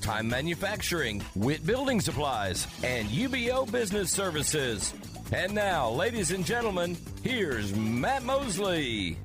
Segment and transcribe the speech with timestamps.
[0.00, 4.94] Time Manufacturing, Witt Building Supplies, and UBO Business Services.
[5.32, 9.18] And now, ladies and gentlemen, here's Matt Mosley.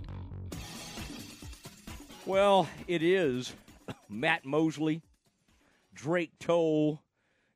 [2.25, 3.53] Well, it is
[4.09, 5.01] Matt Mosley,
[5.93, 7.01] Drake Toll,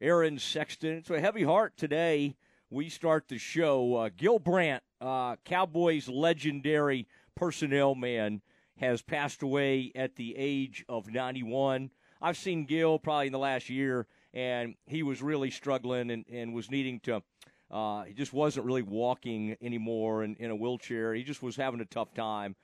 [0.01, 0.97] Aaron Sexton.
[0.97, 2.35] It's a heavy heart today.
[2.69, 3.95] We start the show.
[3.95, 8.41] Uh, Gil Brandt, uh, Cowboys legendary personnel man,
[8.77, 11.89] has passed away at the age of 91.
[12.21, 16.53] I've seen Gil probably in the last year, and he was really struggling and, and
[16.53, 17.23] was needing to.
[17.71, 21.13] Uh, he just wasn't really walking anymore in, in a wheelchair.
[21.13, 22.55] He just was having a tough time.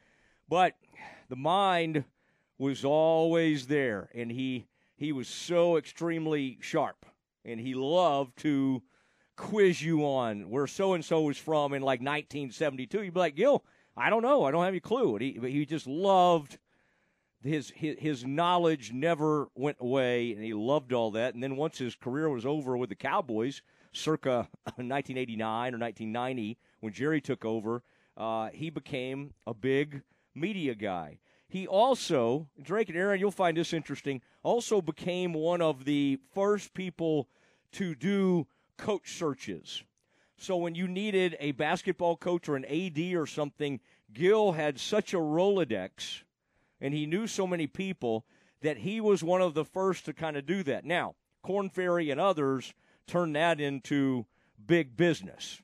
[0.50, 0.73] But
[1.30, 2.03] the mind
[2.58, 4.67] was always there, and he
[4.98, 7.06] he was so extremely sharp,
[7.44, 8.81] and he loved to
[9.36, 13.03] quiz you on where so and so was from in like 1972.
[13.03, 13.64] You'd be like, Gil,
[13.98, 15.16] I don't know, I don't have any clue.
[15.16, 16.58] And he but he just loved
[17.46, 21.34] his, his his knowledge never went away, and he loved all that.
[21.34, 26.94] And then once his career was over with the Cowboys, circa 1989 or 1990, when
[26.94, 27.84] Jerry took over,
[28.18, 30.02] uh, he became a big
[30.34, 31.20] media guy.
[31.48, 36.73] He also, Drake and Aaron, you'll find this interesting, also became one of the first
[36.73, 37.30] people
[37.73, 39.84] to do coach searches.
[40.38, 43.80] So when you needed a basketball coach or an AD or something,
[44.12, 46.23] Gil had such a Rolodex
[46.80, 48.26] and he knew so many people
[48.62, 50.86] that he was one of the first to kind of do that.
[50.86, 52.73] Now, Korn Ferry and others
[53.08, 54.26] turned that into
[54.66, 55.62] big business.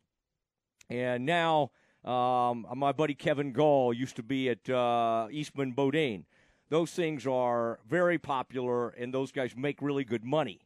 [0.90, 1.72] And now,
[2.04, 6.26] um, my buddy Kevin Gall used to be at uh, Eastman Beaudine.
[6.70, 10.62] Those things are very popular, and those guys make really good money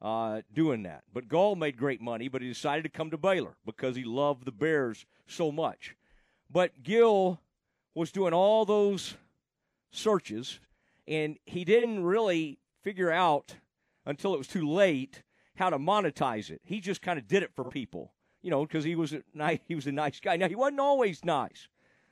[0.00, 1.02] uh, doing that.
[1.12, 4.44] But Gall made great money, but he decided to come to Baylor because he loved
[4.44, 5.96] the Bears so much.
[6.50, 7.40] But Gil
[7.94, 9.16] was doing all those
[9.90, 10.60] searches,
[11.06, 13.56] and he didn't really figure out
[14.06, 15.22] until it was too late
[15.56, 16.60] how to monetize it.
[16.64, 18.12] He just kind of did it for people,
[18.42, 20.36] you know, because he was a nice, he was a nice guy.
[20.36, 21.68] Now he wasn't always nice.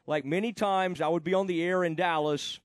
[0.06, 2.60] Like many times, I would be on the air in Dallas,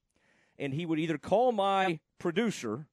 [0.58, 2.88] and he would either call my producer,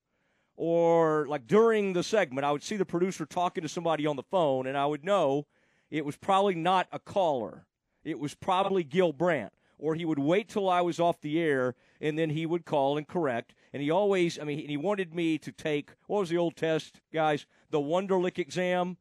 [0.56, 4.22] or like during the segment, I would see the producer talking to somebody on the
[4.22, 5.46] phone, and I would know
[5.90, 7.66] it was probably not a caller.
[8.04, 11.74] It was probably Gil Brandt or he would wait till I was off the air
[12.00, 13.54] and then he would call and correct.
[13.72, 17.00] And he always, I mean, he wanted me to take what was the old test,
[17.12, 17.46] guys?
[17.70, 18.96] The Wonderlic exam.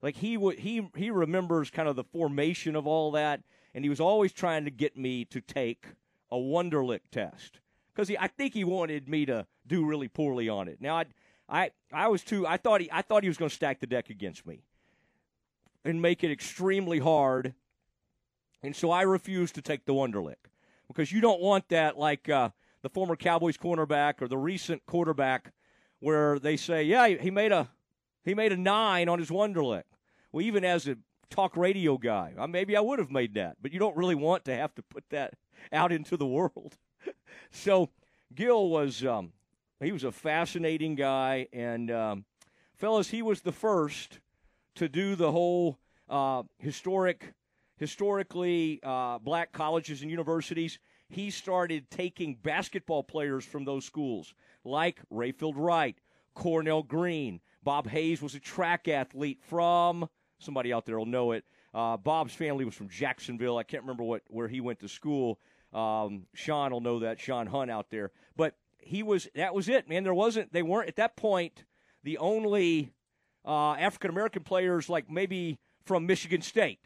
[0.00, 3.42] Like he would, he he remembers kind of the formation of all that,
[3.74, 5.86] and he was always trying to get me to take
[6.30, 7.58] a Wonderlic test
[7.92, 10.80] because I think he wanted me to do really poorly on it.
[10.80, 11.06] Now I,
[11.48, 12.46] I, I was too.
[12.46, 14.62] I thought he, I thought he was going to stack the deck against me
[15.84, 17.54] and make it extremely hard
[18.62, 20.36] and so I refuse to take the Wonderlic
[20.88, 22.50] because you don't want that like uh,
[22.82, 25.52] the former Cowboys cornerback or the recent quarterback
[26.00, 27.68] where they say, yeah, he made a
[28.24, 29.84] he made a nine on his Wonderlic.
[30.32, 30.96] Well, even as a
[31.30, 34.54] talk radio guy, maybe I would have made that, but you don't really want to
[34.54, 35.34] have to put that
[35.72, 36.76] out into the world.
[37.50, 37.90] so
[38.34, 39.32] Gil was um,
[39.80, 42.24] he was a fascinating guy, and um,
[42.76, 44.20] fellas, he was the first
[44.74, 47.34] to do the whole uh, historic
[47.78, 50.78] historically uh, black colleges and universities,
[51.08, 54.34] he started taking basketball players from those schools,
[54.64, 55.96] like Rayfield Wright,
[56.34, 57.40] Cornell Green.
[57.62, 60.08] Bob Hayes was a track athlete from
[60.38, 61.44] somebody out there will know it.
[61.74, 63.58] Uh, Bob's family was from Jacksonville.
[63.58, 65.38] I can't remember what where he went to school.
[65.72, 67.20] Um, Sean will know that.
[67.20, 70.04] Sean Hunt out there, but he was that was it, man.
[70.04, 71.64] There wasn't they weren't at that point
[72.04, 72.92] the only
[73.44, 76.80] uh, African American players like maybe from Michigan State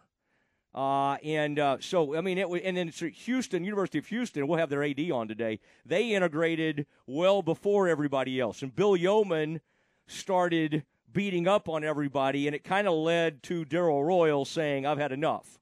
[0.74, 4.46] Uh, and uh, so, I mean, it, was, and then it's Houston, University of Houston,
[4.46, 5.60] we'll have their AD on today.
[5.84, 8.62] They integrated well before everybody else.
[8.62, 9.60] And Bill Yeoman
[10.06, 14.98] started beating up on everybody, and it kind of led to Darrell Royal saying, I've
[14.98, 15.58] had enough.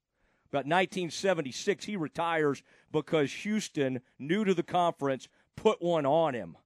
[0.48, 2.62] About 1976, he retires
[2.92, 6.56] because Houston, new to the conference, put one on him.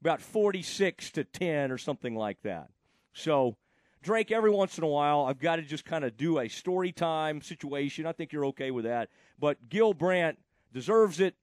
[0.00, 2.68] About 46 to 10 or something like that.
[3.12, 3.56] So,
[4.02, 6.92] Drake, every once in a while, I've got to just kind of do a story
[6.92, 8.06] time situation.
[8.06, 9.08] I think you're okay with that.
[9.38, 10.38] But Gil Brandt
[10.72, 11.34] deserves it.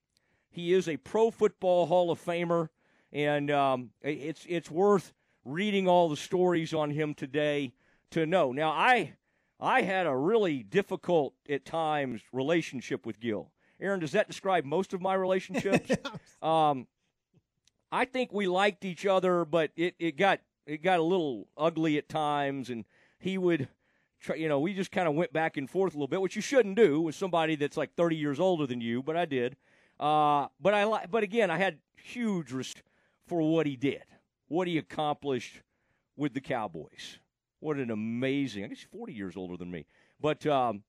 [0.50, 2.70] He is a Pro Football Hall of Famer,
[3.12, 5.12] and um, it's it's worth
[5.44, 7.72] reading all the stories on him today
[8.10, 8.52] to know.
[8.52, 9.16] Now, I
[9.58, 13.50] I had a really difficult at times relationship with Gil.
[13.80, 15.90] Aaron, does that describe most of my relationships?
[16.42, 16.86] um,
[17.90, 21.96] I think we liked each other, but it, it got it got a little ugly
[21.96, 22.84] at times, and
[23.18, 23.68] he would,
[24.20, 26.34] try, you know, we just kind of went back and forth a little bit, which
[26.34, 29.56] you shouldn't do with somebody that's like 30 years older than you, but I did.
[30.00, 32.88] Uh, but I, but again, I had huge respect
[33.26, 34.02] for what he did,
[34.48, 35.62] what he accomplished
[36.16, 37.18] with the Cowboys.
[37.66, 38.62] What an amazing!
[38.62, 39.86] I guess he's 40 years older than me,
[40.20, 40.84] but um,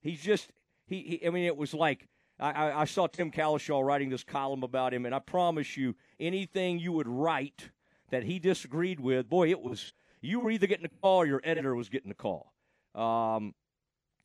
[0.00, 0.50] he's just
[0.88, 1.24] he, he.
[1.24, 2.08] I mean, it was like
[2.40, 6.80] I, I saw Tim Cowlishaw writing this column about him, and I promise you, anything
[6.80, 7.70] you would write
[8.10, 11.40] that he disagreed with, boy, it was you were either getting a call or your
[11.44, 12.52] editor was getting a call.
[12.96, 13.54] Um,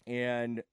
[0.07, 0.63] and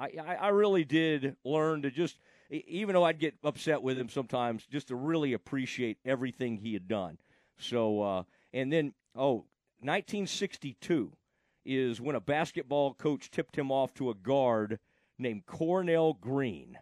[0.00, 2.18] I, I really did learn to just,
[2.50, 6.88] even though I'd get upset with him sometimes, just to really appreciate everything he had
[6.88, 7.18] done.
[7.56, 8.22] So, uh,
[8.52, 9.44] and then, oh,
[9.84, 11.12] 1962
[11.66, 14.78] is when a basketball coach tipped him off to a guard
[15.18, 16.78] named Cornell Green.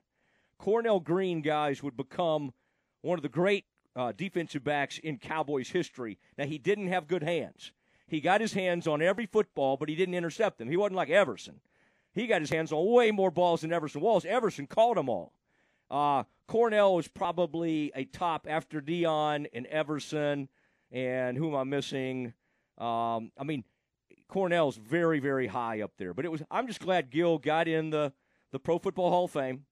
[0.57, 2.53] Cornell Green, guys, would become
[3.01, 3.65] one of the great
[3.97, 6.17] uh, defensive backs in Cowboys history.
[6.39, 7.73] Now, he didn't have good hands.
[8.07, 10.69] He got his hands on every football, but he didn't intercept them.
[10.69, 11.61] He wasn't like Everson.
[12.13, 14.25] He got his hands on way more balls than Everson Walls.
[14.25, 15.33] Everson caught them all.
[15.91, 20.49] Uh, Cornell was probably a top after Deion and Everson,
[20.93, 22.35] and who am I missing?
[22.83, 23.65] Um, I mean,
[24.29, 26.15] Cornell's very, very high up there.
[26.15, 26.43] But it was.
[26.51, 28.13] I'm just glad Gil got in the
[28.51, 29.65] the Pro Football Hall of Fame,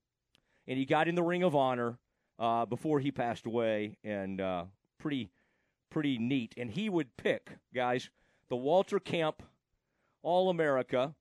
[0.67, 1.99] and he got in the Ring of Honor
[2.39, 4.65] uh, before he passed away, and uh,
[4.99, 5.31] pretty
[5.91, 6.55] pretty neat.
[6.57, 8.11] And he would pick guys
[8.49, 9.43] the Walter Camp
[10.23, 11.15] All America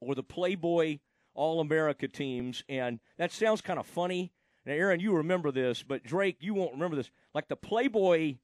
[0.00, 0.98] or the Playboy
[1.34, 4.32] All America teams, and that sounds kind of funny.
[4.64, 7.10] Now, Aaron, you remember this, but Drake, you won't remember this.
[7.34, 8.36] Like the Playboy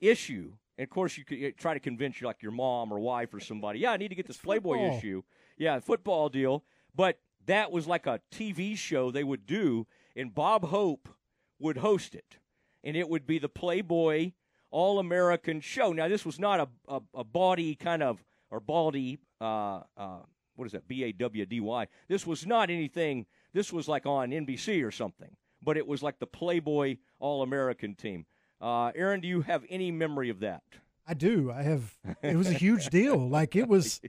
[0.00, 3.34] issue, and of course, you could try to convince you, like your mom or wife
[3.34, 3.80] or somebody.
[3.80, 4.96] Yeah, I need to get this Playboy football.
[4.96, 5.22] issue.
[5.58, 6.64] Yeah, football deal.
[6.96, 9.86] But that was like a TV show they would do,
[10.16, 11.10] and Bob Hope
[11.58, 12.38] would host it,
[12.82, 14.32] and it would be the Playboy
[14.70, 15.92] All American show.
[15.92, 19.18] Now, this was not a, a, a bawdy kind of or baldy.
[19.38, 20.20] Uh, uh,
[20.56, 20.88] what is that?
[20.88, 21.88] B A W D Y.
[22.08, 23.26] This was not anything.
[23.52, 27.94] This was like on NBC or something, but it was like the Playboy All American
[27.94, 28.24] team.
[28.60, 30.62] Uh, Aaron, do you have any memory of that?
[31.06, 31.50] I do.
[31.50, 31.96] I have.
[32.22, 33.16] It was a huge deal.
[33.28, 34.00] Like it was,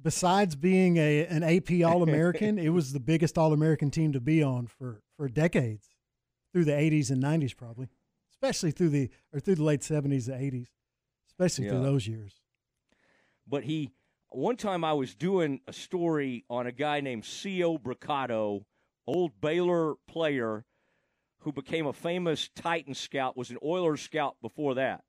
[0.00, 4.20] besides being a an AP All American, it was the biggest All American team to
[4.20, 5.88] be on for for decades,
[6.52, 7.88] through the 80s and 90s, probably,
[8.30, 10.68] especially through the or through the late 70s, and 80s,
[11.28, 11.72] especially yeah.
[11.72, 12.40] through those years.
[13.46, 13.90] But he,
[14.30, 17.78] one time I was doing a story on a guy named C.O.
[17.78, 18.62] Brocato,
[19.06, 20.64] old Baylor player,
[21.44, 25.04] who became a famous Titan scout, was an Oilers scout before that,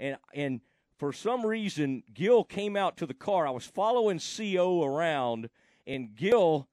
[0.00, 0.60] and and
[0.98, 3.46] for some reason, Gil came out to the car.
[3.46, 5.50] I was following CO around,
[5.86, 6.68] and Gil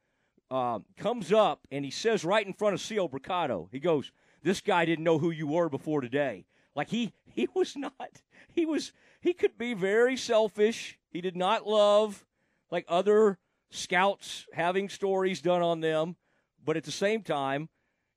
[0.51, 4.11] uh, comes up and he says right in front of CO Brocato, he goes,
[4.43, 8.21] "This guy didn't know who you were before today." Like he he was not.
[8.53, 8.91] He was
[9.21, 10.99] he could be very selfish.
[11.09, 12.25] He did not love
[12.69, 13.39] like other
[13.69, 16.15] scouts having stories done on them,
[16.63, 17.69] but at the same time,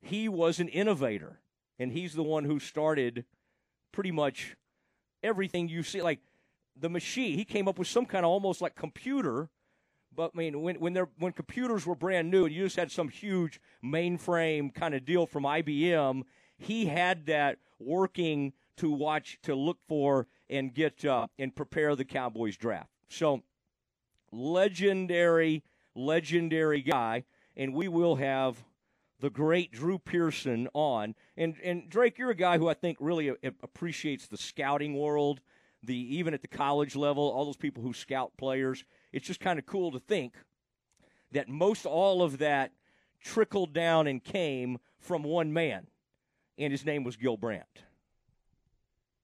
[0.04, 1.40] he was an innovator,
[1.78, 3.24] and he's the one who started
[3.90, 4.54] pretty much
[5.22, 6.02] everything you see.
[6.02, 6.20] Like
[6.78, 9.48] the machine, he came up with some kind of almost like computer.
[10.14, 12.92] But I mean, when when they when computers were brand new, and you just had
[12.92, 16.22] some huge mainframe kind of deal from IBM,
[16.58, 22.04] he had that working to watch, to look for, and get uh, and prepare the
[22.04, 22.90] Cowboys draft.
[23.08, 23.42] So,
[24.30, 27.24] legendary, legendary guy,
[27.56, 28.62] and we will have
[29.20, 31.14] the great Drew Pearson on.
[31.36, 35.40] And and Drake, you're a guy who I think really appreciates the scouting world,
[35.82, 38.84] the even at the college level, all those people who scout players.
[39.12, 40.34] It's just kind of cool to think
[41.32, 42.72] that most all of that
[43.20, 45.86] trickled down and came from one man,
[46.58, 47.84] and his name was Gil Brandt.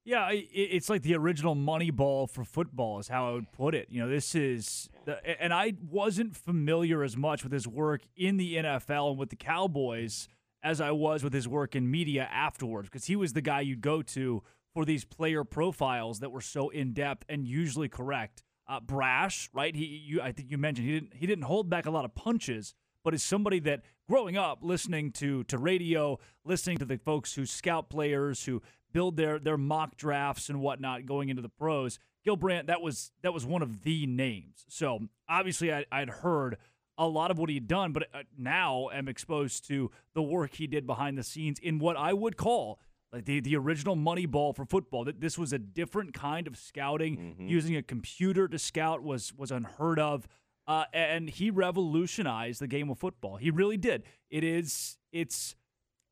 [0.05, 3.89] Yeah, it's like the original Moneyball for football, is how I would put it.
[3.91, 8.39] You know, this is, the, and I wasn't familiar as much with his work in
[8.39, 10.27] the NFL and with the Cowboys
[10.63, 13.83] as I was with his work in media afterwards, because he was the guy you'd
[13.83, 14.43] go to
[14.75, 18.43] for these player profiles that were so in depth and usually correct.
[18.69, 19.75] Uh, brash, right?
[19.75, 22.15] He, you, I think you mentioned he didn't he didn't hold back a lot of
[22.15, 27.35] punches, but is somebody that growing up listening to to radio, listening to the folks
[27.35, 31.99] who scout players, who build their their mock drafts and whatnot going into the pros.
[32.25, 34.65] Gil Brandt, that was that was one of the names.
[34.69, 36.59] So obviously, I, I'd heard
[36.99, 40.67] a lot of what he'd done, but uh, now am exposed to the work he
[40.67, 42.79] did behind the scenes in what I would call
[43.13, 45.05] like the, the original money ball for football.
[45.05, 47.17] That this was a different kind of scouting.
[47.17, 47.49] Mm-hmm.
[47.49, 50.29] Using a computer to scout was was unheard of.
[50.67, 53.37] Uh, and he revolutionized the game of football.
[53.37, 54.05] He really did.
[54.31, 55.57] It is it's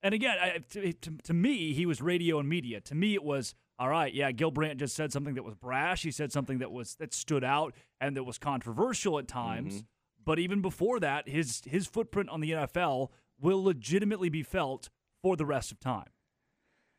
[0.03, 2.81] and again, I, to, to, to, me, he was radio and media.
[2.83, 4.13] To me, it was all right.
[4.13, 6.03] Yeah, Gil Brandt just said something that was brash.
[6.03, 9.75] He said something that was that stood out and that was controversial at times.
[9.75, 9.87] Mm-hmm.
[10.25, 13.09] But even before that, his his footprint on the NFL
[13.41, 14.89] will legitimately be felt
[15.23, 16.09] for the rest of time.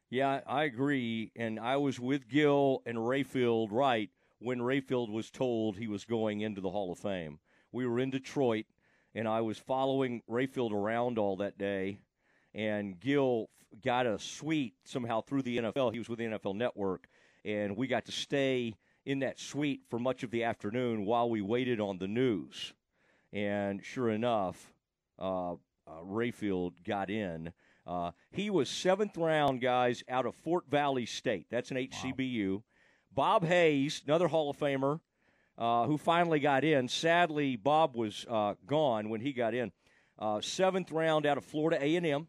[0.10, 1.32] Yeah, I agree.
[1.36, 6.42] And I was with Gil and Rayfield right when Rayfield was told he was going
[6.42, 7.40] into the Hall of Fame.
[7.72, 8.66] We were in Detroit,
[9.14, 12.00] and I was following Rayfield around all that day
[12.54, 13.50] and Gil
[13.84, 15.94] got a suite somehow through the NFL.
[15.94, 17.08] He was with the NFL Network,
[17.46, 18.76] and we got to stay
[19.06, 22.74] in that suite for much of the afternoon while we waited on the news.
[23.32, 24.74] And sure enough,
[25.18, 25.58] uh, uh,
[26.04, 27.52] Rayfield got in.
[27.86, 31.48] Uh, he was seventh round, guys, out of Fort Valley State.
[31.50, 32.54] That's an HCBU.
[32.54, 32.64] Wow.
[33.12, 35.00] Bob Hayes, another Hall of Famer,
[35.58, 36.88] uh, who finally got in.
[36.88, 39.72] Sadly, Bob was uh, gone when he got in.
[40.18, 42.28] Uh, seventh round out of Florida A&M.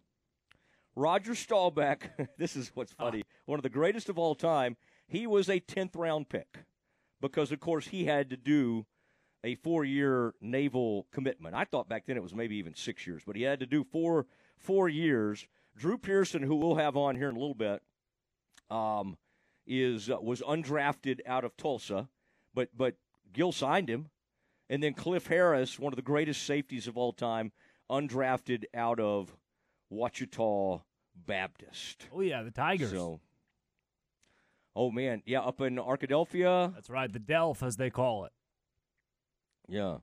[0.96, 3.04] Roger Staubach, this is what's ah.
[3.04, 6.64] funny, one of the greatest of all time, he was a 10th round pick
[7.20, 8.86] because, of course, he had to do
[9.42, 11.54] a four year naval commitment.
[11.54, 13.84] I thought back then it was maybe even six years, but he had to do
[13.84, 14.26] four
[14.58, 15.46] four years.
[15.76, 17.82] Drew Pearson, who we'll have on here in a little bit,
[18.70, 19.16] um,
[19.66, 22.08] is uh, was undrafted out of Tulsa,
[22.54, 22.96] but but
[23.32, 24.10] Gil signed him,
[24.68, 27.52] and then Cliff Harris, one of the greatest safeties of all time,
[27.90, 29.36] undrafted out of
[29.90, 30.82] Ouachita
[31.26, 32.06] Baptist.
[32.12, 32.90] Oh yeah, the Tigers.
[32.90, 33.20] So,
[34.74, 36.72] oh man, yeah, up in Arkadelphia.
[36.74, 38.32] That's right, the Delph as they call it.
[39.68, 39.98] Yeah,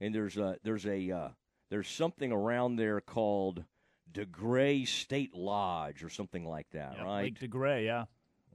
[0.00, 1.28] and there's a there's a uh,
[1.70, 3.64] there's something around there called
[4.12, 7.22] DeGray State Lodge or something like that, yeah, right?
[7.22, 8.04] Lake DeGray, yeah.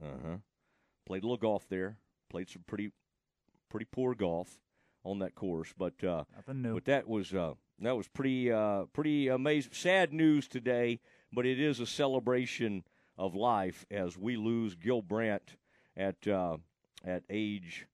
[0.02, 0.36] Uh huh.
[1.06, 1.96] Played a little golf there.
[2.30, 2.92] Played some pretty
[3.68, 4.58] pretty poor golf
[5.04, 6.74] on that course, but uh, nothing new.
[6.74, 9.72] But that was uh, that was pretty uh, pretty amazing.
[9.72, 11.00] Sad news today,
[11.32, 12.84] but it is a celebration
[13.16, 15.56] of life as we lose Gil Brandt
[15.96, 16.56] at uh,
[17.04, 17.86] at age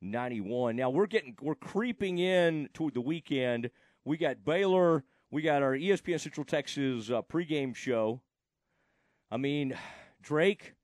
[0.00, 0.76] 91.
[0.76, 3.70] Now we're getting we're creeping in toward the weekend.
[4.04, 5.04] We got Baylor.
[5.30, 8.20] We got our ESPN Central Texas uh, pregame show.
[9.30, 9.76] I mean,
[10.22, 10.74] Drake.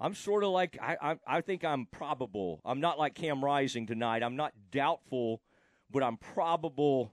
[0.00, 2.60] I'm sort of like I, I I think I'm probable.
[2.64, 4.22] I'm not like Cam Rising tonight.
[4.22, 5.40] I'm not doubtful,
[5.90, 7.10] but I'm probable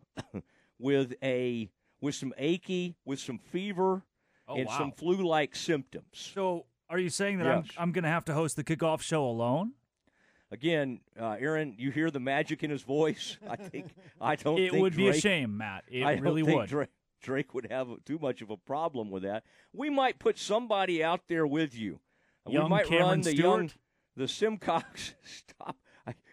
[0.79, 1.69] with a
[2.01, 4.03] with some achy, with some fever,
[4.47, 4.77] oh, and wow.
[4.77, 6.05] some flu-like symptoms.
[6.11, 7.65] So, are you saying that yes.
[7.77, 9.73] I'm I'm going to have to host the kickoff show alone?
[10.51, 13.37] Again, uh, Aaron, you hear the magic in his voice.
[13.49, 14.59] I think I don't.
[14.59, 15.85] it would Drake, be a shame, Matt.
[15.89, 16.69] It I really would.
[16.69, 16.89] Drake,
[17.21, 19.43] Drake would have too much of a problem with that.
[19.73, 21.99] We might put somebody out there with you.
[22.47, 23.59] Young we might Cameron run the Stewart?
[23.59, 23.71] young
[24.15, 25.15] the Simcox.
[25.23, 25.77] Stop.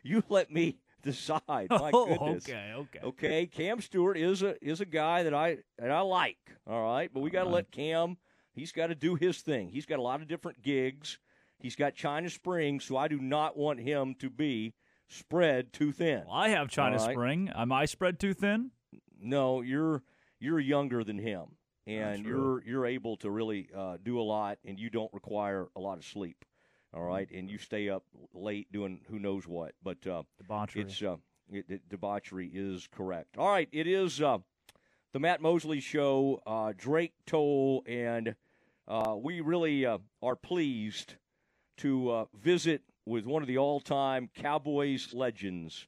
[0.02, 1.40] You let me decide.
[1.70, 2.48] My oh, goodness.
[2.48, 2.98] Okay, okay.
[3.02, 6.38] Okay, Cam Stewart is a is a guy that I that I like.
[6.66, 8.16] All right, but we got to let Cam.
[8.54, 9.70] He's got to do his thing.
[9.70, 11.18] He's got a lot of different gigs.
[11.58, 14.74] He's got China Spring, so I do not want him to be
[15.08, 16.24] spread too thin.
[16.26, 17.12] Well, I have China right?
[17.12, 17.50] Spring.
[17.54, 18.70] Am I spread too thin?
[19.20, 20.02] No, you're
[20.40, 21.56] you're younger than him,
[21.86, 25.80] and you're you're able to really uh, do a lot, and you don't require a
[25.80, 26.44] lot of sleep
[26.94, 29.72] all right, and you stay up late doing who knows what.
[29.82, 30.82] But uh, debauchery.
[30.82, 31.16] It's uh,
[31.50, 33.38] it, it, debauchery is correct.
[33.38, 34.38] All right, it is uh,
[35.12, 36.40] the Matt Mosley Show.
[36.46, 38.34] Uh, Drake Toll, and
[38.86, 41.14] uh, we really uh, are pleased
[41.78, 45.86] to uh, visit with one of the all-time Cowboys legends,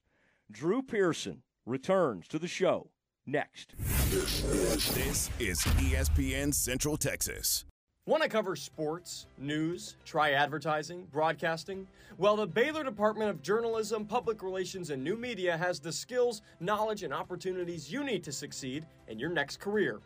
[0.50, 1.42] Drew Pearson.
[1.66, 2.90] Returns to the show
[3.26, 3.74] next.
[4.10, 7.64] This is ESPN Central Texas.
[8.06, 11.86] Want to cover sports, news, try advertising, broadcasting?
[12.18, 17.02] Well, the Baylor Department of Journalism, Public Relations, and New Media has the skills, knowledge,
[17.02, 20.00] and opportunities you need to succeed in your next career.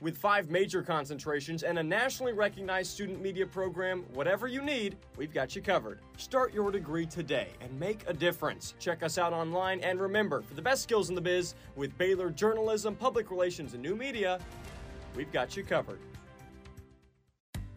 [0.00, 5.32] With five major concentrations and a nationally recognized student media program, whatever you need, we've
[5.32, 6.00] got you covered.
[6.16, 8.74] Start your degree today and make a difference.
[8.80, 12.30] Check us out online and remember, for the best skills in the biz with Baylor
[12.30, 14.40] Journalism, Public Relations, and New Media,
[15.14, 16.00] we've got you covered.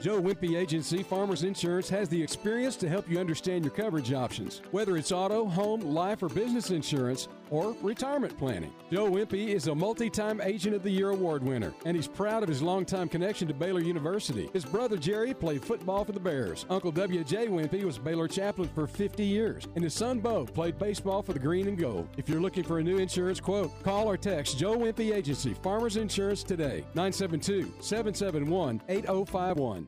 [0.00, 4.62] Joe Wimpy Agency Farmers Insurance has the experience to help you understand your coverage options,
[4.70, 8.72] whether it's auto, home, life, or business insurance, or retirement planning.
[8.92, 12.44] Joe Wimpy is a multi time Agent of the Year award winner, and he's proud
[12.44, 14.48] of his longtime connection to Baylor University.
[14.52, 16.64] His brother Jerry played football for the Bears.
[16.70, 17.48] Uncle W.J.
[17.48, 21.38] Wimpy was Baylor chaplain for 50 years, and his son Bo played baseball for the
[21.40, 22.08] Green and Gold.
[22.16, 25.96] If you're looking for a new insurance quote, call or text Joe Wimpy Agency Farmers
[25.96, 29.87] Insurance today, 972 771 8051.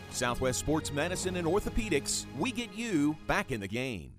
[0.13, 4.13] Southwest Sports Medicine and Orthopedics, we get you back in the game.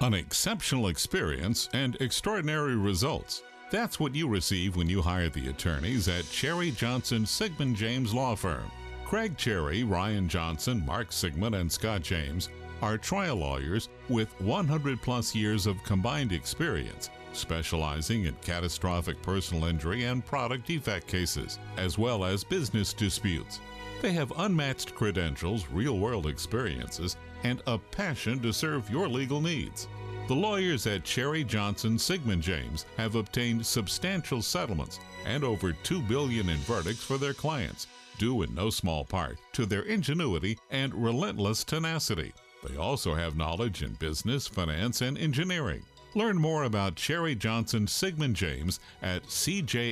[0.00, 3.42] An exceptional experience and extraordinary results.
[3.70, 8.34] That's what you receive when you hire the attorneys at Cherry Johnson Siegmund James Law
[8.34, 8.70] Firm.
[9.04, 12.48] Craig Cherry, Ryan Johnson, Mark Siegmund, and Scott James
[12.82, 20.04] are trial lawyers with 100 plus years of combined experience, specializing in catastrophic personal injury
[20.04, 23.60] and product defect cases, as well as business disputes.
[24.02, 29.86] They have unmatched credentials, real world experiences, and a passion to serve your legal needs.
[30.26, 36.48] The lawyers at Cherry Johnson Siegmund James have obtained substantial settlements and over 2 billion
[36.48, 37.86] in verdicts for their clients,
[38.18, 42.32] due in no small part to their ingenuity and relentless tenacity.
[42.66, 45.84] They also have knowledge in business, finance, and engineering.
[46.16, 49.90] Learn more about Cherry Johnson Siegmund James at cjsjlaw.com.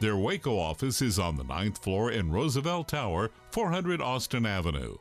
[0.00, 4.96] Their Waco office is on the ninth floor in Roosevelt Tower, 400 Austin Avenue.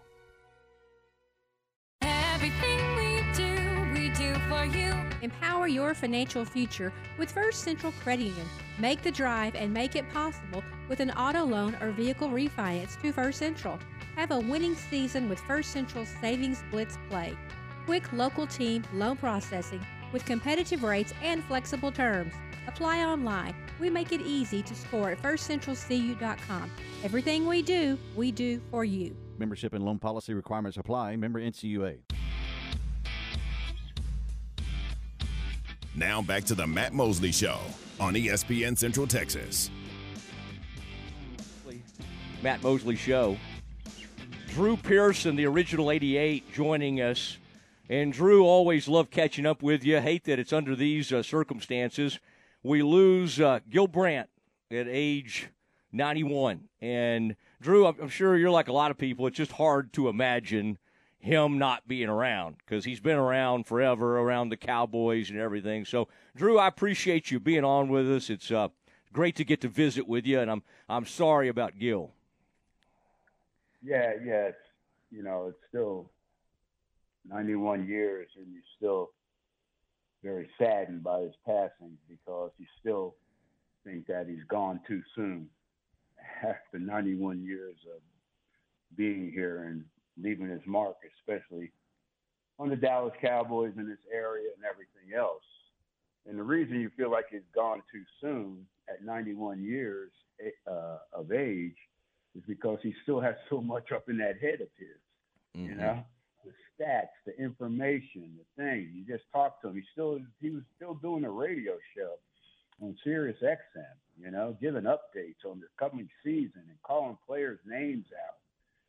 [2.01, 4.91] Everything we do, we do for you.
[5.21, 8.47] Empower your financial future with First Central Credit Union.
[8.79, 13.11] Make the drive and make it possible with an auto loan or vehicle refinance to
[13.11, 13.77] First Central.
[14.15, 17.37] Have a winning season with First Central Savings Blitz Play.
[17.85, 22.33] Quick local team loan processing with competitive rates and flexible terms.
[22.67, 23.55] Apply online.
[23.79, 26.71] We make it easy to score at firstcentralcu.com.
[27.03, 29.15] Everything we do, we do for you.
[29.37, 31.15] Membership and loan policy requirements apply.
[31.15, 31.97] Member NCUA.
[35.95, 37.57] Now back to the Matt Mosley Show
[37.99, 39.71] on ESPN Central Texas.
[42.43, 43.37] Matt Mosley Show.
[44.47, 47.37] Drew Pearson, the original 88, joining us.
[47.89, 49.99] And Drew, always love catching up with you.
[49.99, 52.19] Hate that it's under these uh, circumstances.
[52.67, 54.27] We lose uh, Gil Brandt
[54.69, 55.47] at age
[55.93, 56.67] 91.
[56.81, 59.25] And Drew, I'm, sure you're like a lot of people.
[59.25, 60.77] It's just hard to imagine
[61.17, 65.85] him not being around because he's been around forever, around the Cowboys and everything.
[65.85, 68.29] So, Drew, I appreciate you being on with us.
[68.29, 68.67] It's uh,
[69.13, 72.11] great to get to visit with you, and I'm I'm sorry about Gil.
[73.81, 74.57] Yeah, yeah, it's
[75.09, 76.11] you know it's still
[77.29, 79.11] 91 years, and you're still
[80.23, 83.15] very saddened by his passing because you still
[83.83, 85.47] think that he's gone too soon
[86.43, 88.01] after 91 years of
[88.95, 89.83] being here and
[90.21, 91.71] leaving his mark, especially
[92.59, 95.43] on the Dallas Cowboys in this area and everything else.
[96.27, 100.11] And the reason you feel like he's gone too soon at 91 years
[100.69, 101.75] uh, of age
[102.35, 104.97] is because he still has so much up in that head of his.
[105.55, 105.65] Mm-hmm.
[105.65, 106.03] You know,
[106.47, 108.91] the stats, the information, the thing.
[108.93, 109.75] You just talk to him.
[109.75, 112.13] He still he was still doing a radio show
[112.81, 113.95] on Sirius XM.
[114.19, 118.37] You know, giving updates on the coming season and calling players' names out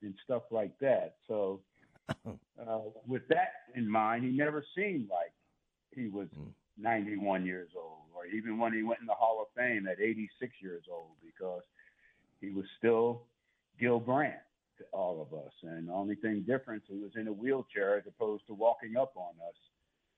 [0.03, 1.17] and stuff like that.
[1.27, 1.61] So,
[2.27, 5.33] uh, with that in mind, he never seemed like
[5.95, 6.49] he was mm.
[6.81, 10.53] 91 years old, or even when he went in the Hall of Fame at 86
[10.63, 11.63] years old, because
[12.41, 13.23] he was still
[13.79, 14.37] Gil Brandt
[14.79, 15.53] to all of us.
[15.63, 19.13] And the only thing different, he was in a wheelchair as opposed to walking up
[19.17, 19.57] on us.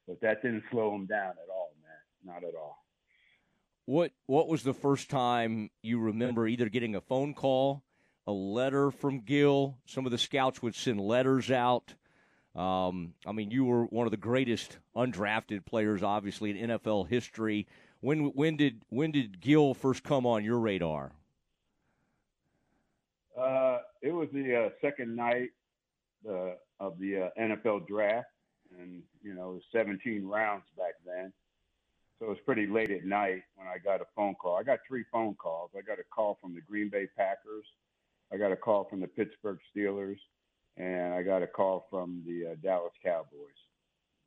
[0.06, 2.34] But that didn't slow him down at all, man.
[2.34, 2.84] Not at all.
[3.86, 7.82] What What was the first time you remember either getting a phone call
[8.26, 9.76] a letter from Gil.
[9.86, 11.94] Some of the scouts would send letters out.
[12.54, 17.66] Um, I mean, you were one of the greatest undrafted players, obviously in NFL history.
[18.00, 21.12] When when did when did Gil first come on your radar?
[23.36, 23.69] Uh,
[24.02, 25.50] it was the uh, second night
[26.28, 28.28] uh, of the uh, NFL draft,
[28.78, 31.32] and you know, it was 17 rounds back then.
[32.18, 34.56] So it was pretty late at night when I got a phone call.
[34.56, 35.70] I got three phone calls.
[35.76, 37.64] I got a call from the Green Bay Packers,
[38.32, 40.18] I got a call from the Pittsburgh Steelers,
[40.76, 43.48] and I got a call from the uh, Dallas Cowboys.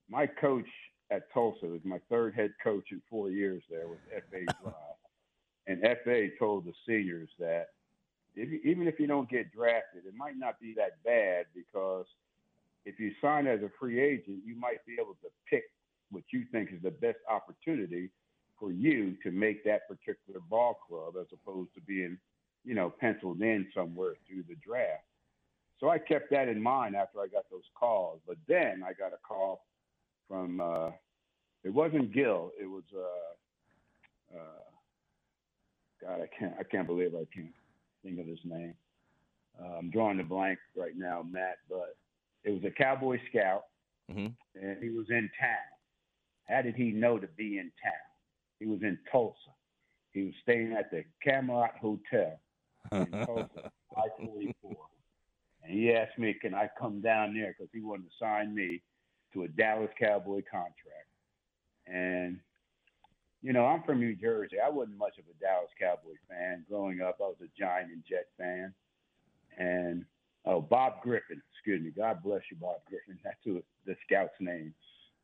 [0.10, 0.68] My coach
[1.10, 4.46] at Tulsa was my third head coach in four years there with F.A.
[4.62, 4.74] Dry.
[5.68, 6.32] and F.A.
[6.38, 7.68] told the seniors that
[8.36, 12.06] if you, even if you don't get drafted, it might not be that bad because
[12.86, 15.64] if you sign as a free agent, you might be able to pick
[16.12, 18.10] what you think is the best opportunity
[18.60, 22.18] for you to make that particular ball club as opposed to being
[22.64, 25.04] you know, penciled in somewhere through the draft.
[25.80, 28.22] So I kept that in mind after I got those calls.
[28.26, 29.66] But then I got a call
[30.30, 30.92] from uh,
[31.64, 32.52] it wasn't Gil.
[32.60, 34.64] It was uh, uh,
[36.02, 36.22] God.
[36.22, 36.54] I can't.
[36.60, 37.54] I can't believe I can't
[38.04, 38.76] think of his name.
[39.60, 41.58] Uh, I'm drawing the blank right now, Matt.
[41.70, 41.96] But
[42.44, 43.64] it was a Cowboy scout,
[44.12, 44.28] mm-hmm.
[44.56, 45.70] and he was in town.
[46.50, 47.94] How did he know to be in town?
[48.60, 49.38] He was in Tulsa.
[50.12, 52.40] He was staying at the Camelot Hotel
[52.92, 54.54] in Tulsa, I-44.
[55.64, 58.82] And he asked me, can I come down there because he wanted to sign me
[59.34, 61.10] to a Dallas Cowboy contract.
[61.88, 62.40] And,
[63.44, 64.56] you know, I'm from New Jersey.
[64.66, 66.66] I wasn't much of a Dallas Cowboy fan.
[66.70, 68.74] Growing up, I was a Giant and Jet fan.
[69.58, 70.06] And,
[70.46, 71.92] oh, Bob Griffin, excuse me.
[71.92, 73.20] God bless you, Bob Griffin.
[73.24, 74.74] That's who, the scout's name.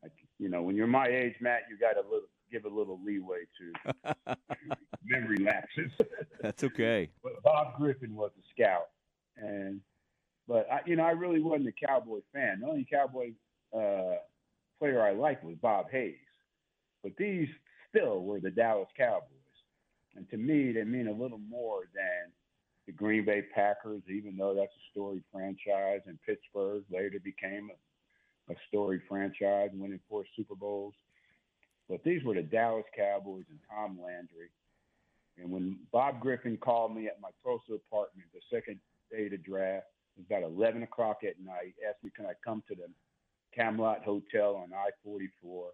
[0.03, 3.41] Like, you know, when you're my age, Matt, you got little give a little leeway
[3.57, 4.35] to
[5.05, 5.91] memory lapses.
[6.41, 7.09] That's okay.
[7.23, 8.87] but Bob Griffin was a scout,
[9.37, 9.81] and
[10.47, 12.61] but I, you know I really wasn't a Cowboy fan.
[12.61, 13.33] The only Cowboy
[13.71, 14.15] uh,
[14.79, 16.15] player I liked was Bob Hayes,
[17.03, 17.49] but these
[17.89, 19.27] still were the Dallas Cowboys,
[20.15, 22.31] and to me they mean a little more than
[22.85, 28.51] the Green Bay Packers, even though that's a storied franchise, and Pittsburgh later became a,
[28.51, 30.95] a storied franchise, winning four Super Bowls.
[31.87, 34.49] But these were the Dallas Cowboys and Tom Landry.
[35.37, 38.79] And when Bob Griffin called me at my Tulsa apartment the second
[39.11, 42.33] day of the draft, it was about 11 o'clock at night, asked me, can I
[42.43, 42.87] come to the
[43.55, 45.69] Camelot Hotel on I-44?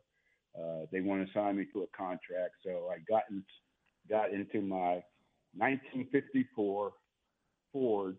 [0.57, 2.55] Uh, they want to sign me to a contract.
[2.63, 3.43] So I got, in,
[4.09, 5.03] got into my
[5.57, 6.93] 1954
[7.73, 8.17] Ford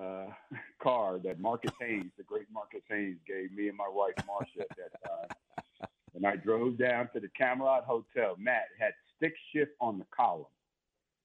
[0.00, 0.26] uh,
[0.82, 4.76] car that Marques Haynes, the great Marques Haynes, gave me and my wife Marcia at
[4.76, 5.88] that time.
[6.14, 8.36] And I drove down to the Camelot Hotel.
[8.38, 10.46] Matt had stick shift on the column.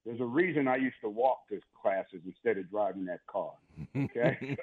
[0.06, 3.52] There's a reason I used to walk to classes instead of driving that car.
[3.96, 4.58] Okay.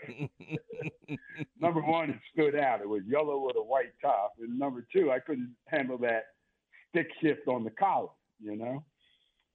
[1.61, 2.81] number one, it stood out.
[2.81, 4.35] It was yellow with a white top.
[4.41, 6.25] And number two, I couldn't handle that
[6.91, 8.09] stick shift on the column,
[8.41, 8.83] you know?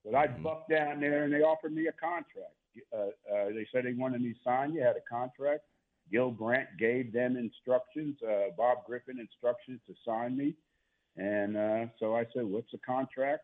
[0.05, 0.43] But I mm-hmm.
[0.43, 2.55] bucked down there and they offered me a contract.
[2.95, 5.63] Uh, uh, they said they wanted me to sign you, had a contract.
[6.11, 10.55] Gil Brandt gave them instructions, uh, Bob Griffin instructions to sign me.
[11.17, 13.43] And uh, so I said, what's the contract?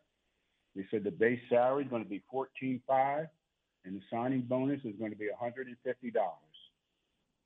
[0.77, 3.27] They said the base salary is going to be fourteen five,
[3.83, 6.37] and the signing bonus is going to be one hundred and fifty dollars.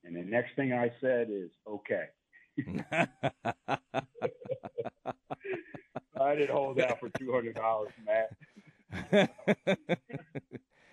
[0.04, 2.06] And the next thing I said is, okay.
[6.20, 8.36] I didn't hold out for two hundred dollars, Matt.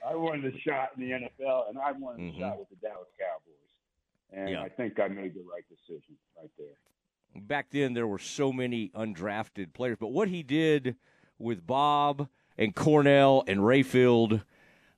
[0.08, 2.36] I wanted a shot in the NFL, and I wanted Mhm.
[2.38, 3.56] a shot with the Dallas Cowboys.
[4.32, 4.62] And Yeah.
[4.63, 6.78] I think I made the right decision right there.
[7.36, 9.97] back then there were so many undrafted players.
[9.99, 10.95] But what he did
[11.39, 14.43] with Bob and Cornell and Rayfield,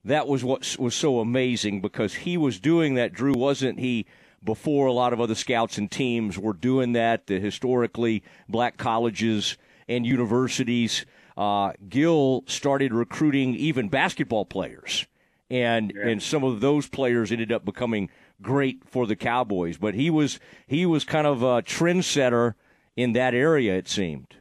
[0.03, 3.13] that was what was so amazing because he was doing that.
[3.13, 4.05] Drew wasn't he
[4.43, 7.27] before a lot of other scouts and teams were doing that.
[7.27, 11.05] The historically black colleges and universities.
[11.37, 15.05] Uh, Gil started recruiting even basketball players,
[15.49, 18.09] and and some of those players ended up becoming
[18.41, 19.77] great for the Cowboys.
[19.77, 22.55] But he was he was kind of a trendsetter
[22.95, 23.77] in that area.
[23.77, 24.35] It seemed.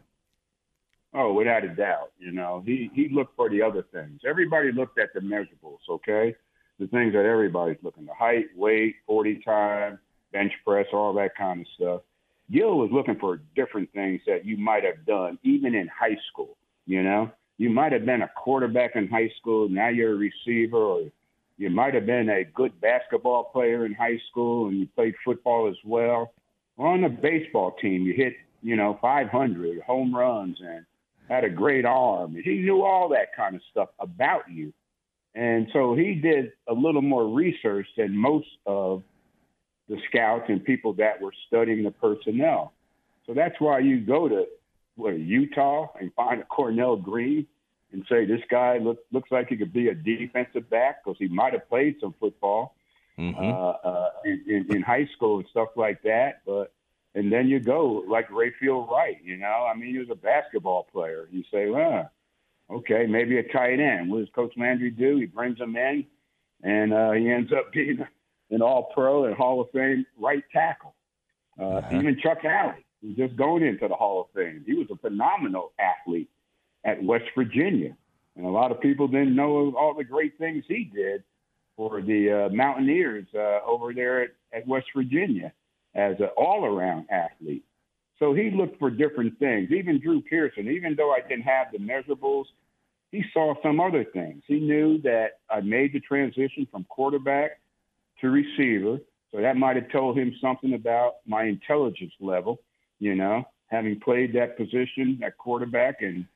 [1.12, 2.12] Oh, without a doubt.
[2.18, 4.20] You know, he he looked for the other things.
[4.28, 6.34] Everybody looked at the measurables, okay?
[6.78, 9.98] The things that everybody's looking: the height, weight, forty time,
[10.32, 12.02] bench press, all that kind of stuff.
[12.52, 16.56] Gil was looking for different things that you might have done even in high school.
[16.86, 19.68] You know, you might have been a quarterback in high school.
[19.68, 21.02] Now you're a receiver, or
[21.60, 25.68] you might have been a good basketball player in high school and you played football
[25.68, 26.32] as well.
[26.78, 30.86] On the baseball team, you hit, you know, 500 home runs and
[31.30, 32.34] had a great arm.
[32.34, 34.72] He knew all that kind of stuff about you.
[35.34, 39.02] And so he did a little more research than most of
[39.88, 42.72] the scouts and people that were studying the personnel.
[43.26, 44.46] So that's why you go to
[44.96, 47.46] what, Utah and find a Cornell Green
[47.92, 51.28] and say this guy look, looks like he could be a defensive back because he
[51.28, 52.74] might have played some football
[53.18, 53.38] Mm-hmm.
[53.38, 56.40] uh, uh, in, in, in high school and stuff like that.
[56.46, 56.72] But
[57.14, 59.66] and then you go like Rayfield Wright, you know.
[59.70, 61.28] I mean, he was a basketball player.
[61.30, 62.10] You say, well,
[62.70, 64.10] okay, maybe a tight end.
[64.10, 65.16] What does Coach Landry do?
[65.16, 66.06] He brings him in,
[66.62, 68.04] and uh, he ends up being
[68.50, 70.94] an All-Pro and Hall of Fame right tackle.
[71.60, 74.96] Uh, Even Chuck Howley, who's just going into the Hall of Fame, he was a
[74.96, 76.30] phenomenal athlete
[76.84, 77.94] at West Virginia,
[78.36, 81.22] and a lot of people didn't know all the great things he did
[81.76, 85.52] for the uh, Mountaineers uh, over there at, at West Virginia
[85.94, 87.64] as an all-around athlete.
[88.18, 89.70] So he looked for different things.
[89.70, 92.44] Even Drew Pearson, even though I didn't have the measurables,
[93.10, 94.42] he saw some other things.
[94.46, 97.60] He knew that I made the transition from quarterback
[98.20, 98.98] to receiver,
[99.32, 102.60] so that might have told him something about my intelligence level.
[102.98, 106.26] You know, having played that position at quarterback and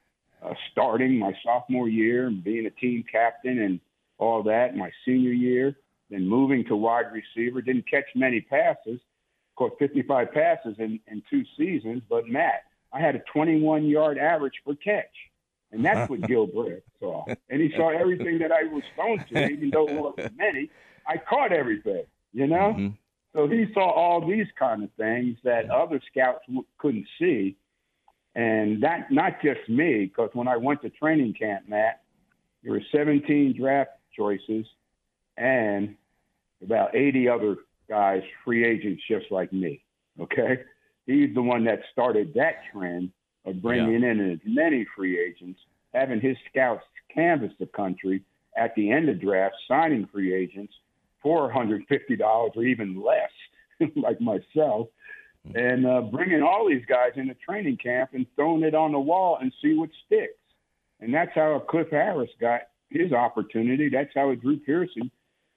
[0.43, 3.81] uh, starting my sophomore year and being a team captain and
[4.19, 5.77] all that my senior year,
[6.11, 7.61] then moving to wide receiver.
[7.61, 9.01] Didn't catch many passes,
[9.57, 12.03] caught 55 passes in, in two seasons.
[12.09, 15.15] But Matt, I had a 21 yard average per catch.
[15.73, 17.25] And that's what Gil Brandt saw.
[17.51, 20.71] And he saw everything that I was thrown to, even though it wasn't many.
[21.07, 22.75] I caught everything, you know?
[22.77, 22.89] Mm-hmm.
[23.35, 27.57] So he saw all these kind of things that other scouts w- couldn't see.
[28.37, 32.03] And that, not just me, because when I went to training camp, Matt,
[32.63, 34.67] there were 17 draft choices
[35.37, 35.97] and
[36.63, 37.57] about 80 other
[37.89, 39.85] guys, free agents just like me.
[40.21, 40.61] Okay.
[41.07, 43.11] He's the one that started that trend
[43.45, 45.61] of bringing in as many free agents,
[45.93, 48.23] having his scouts canvass the country
[48.57, 50.73] at the end of draft, signing free agents
[51.23, 51.87] for $150
[52.57, 53.31] or even less,
[53.97, 54.89] like myself,
[55.55, 59.39] and uh, bringing all these guys into training camp and throwing it on the wall
[59.41, 60.33] and see what sticks.
[61.01, 63.89] And that's how Cliff Harris got his opportunity.
[63.91, 65.11] That's how Drew Pearson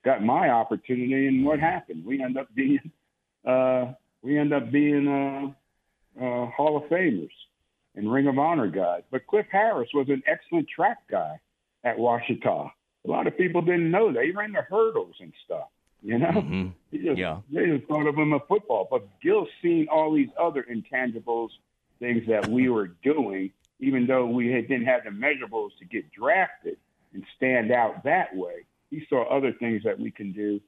[0.03, 1.27] got my opportunity.
[1.27, 2.05] And what happened?
[2.05, 2.91] We end up being
[3.45, 5.47] uh, we end up being uh,
[6.23, 7.29] uh, Hall of Famers
[7.95, 9.03] and Ring of Honor guys.
[9.11, 11.39] But Cliff Harris was an excellent track guy
[11.83, 12.71] at Ouachita.
[13.05, 14.23] A lot of people didn't know that.
[14.23, 15.67] He ran the hurdles and stuff.
[16.03, 17.39] You know, He just, Yeah.
[17.51, 18.87] they just thought of him a football.
[18.89, 21.49] But Gil's seen all these other intangibles,
[21.99, 26.11] things that we were doing, even though we had, didn't have the measurables to get
[26.11, 26.77] drafted
[27.13, 28.65] and stand out that way.
[28.89, 30.61] He saw other things that we can do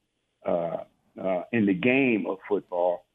[0.46, 0.84] uh,
[1.22, 3.06] uh, in the game of football.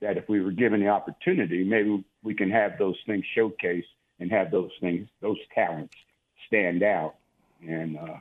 [0.00, 3.84] That if we were given the opportunity, maybe we can have those things showcased
[4.20, 5.94] and have those things, those talents
[6.46, 7.14] stand out.
[7.66, 8.16] And uh,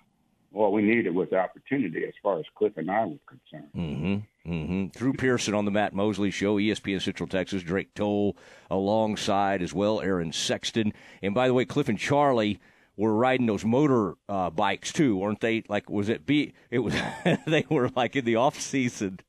[0.54, 3.72] all we needed was the opportunity as far as Cliff and I were concerned.
[3.76, 4.52] Mm-hmm.
[4.52, 4.86] Mm-hmm.
[4.98, 7.64] Drew Pearson on the Matt Mosley Show, ESPN Central Texas.
[7.64, 8.38] Drake Toll
[8.70, 10.94] alongside as well, Aaron Sexton.
[11.22, 12.60] And by the way, Cliff and Charlie
[12.96, 15.64] were riding those motor uh, bikes too, weren't they?
[15.68, 16.54] Like, was it be?
[16.70, 16.94] It was.
[17.48, 19.20] they were like in the off season.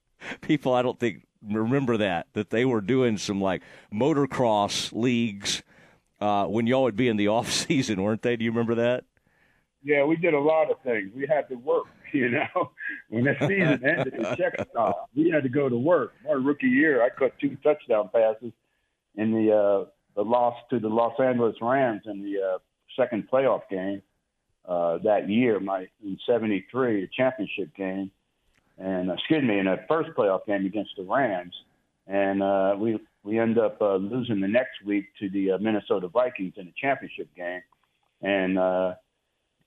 [0.40, 5.62] People, I don't think remember that that they were doing some like motocross leagues
[6.20, 8.36] uh, when y'all would be in the off season, weren't they?
[8.36, 9.04] Do you remember that?
[9.82, 11.12] Yeah, we did a lot of things.
[11.14, 12.72] We had to work, you know.
[13.10, 15.10] When the season ended, the check stopped.
[15.14, 16.14] We had to go to work.
[16.24, 18.52] My rookie year, I caught two touchdown passes
[19.16, 22.58] in the uh, the loss to the Los Angeles Rams in the uh,
[22.96, 24.02] second playoff game.
[24.66, 28.10] uh, that year, my in '73, the championship game,
[28.78, 31.54] and uh, excuse me, in the first playoff game against the Rams,
[32.06, 36.08] and uh, we we end up uh, losing the next week to the uh, Minnesota
[36.08, 37.62] Vikings in the championship game,
[38.22, 38.94] and uh,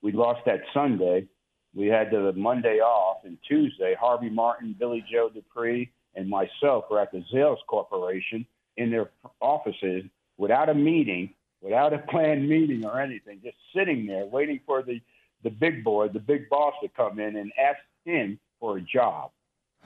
[0.01, 1.27] we lost that Sunday.
[1.75, 6.99] We had the Monday off, and Tuesday, Harvey Martin, Billy Joe Dupree, and myself were
[6.99, 9.11] at the Zales Corporation in their
[9.41, 10.03] offices
[10.37, 15.02] without a meeting, without a planned meeting or anything, just sitting there waiting for the
[15.43, 19.32] the big boy, the big boss, to come in and ask him for a job.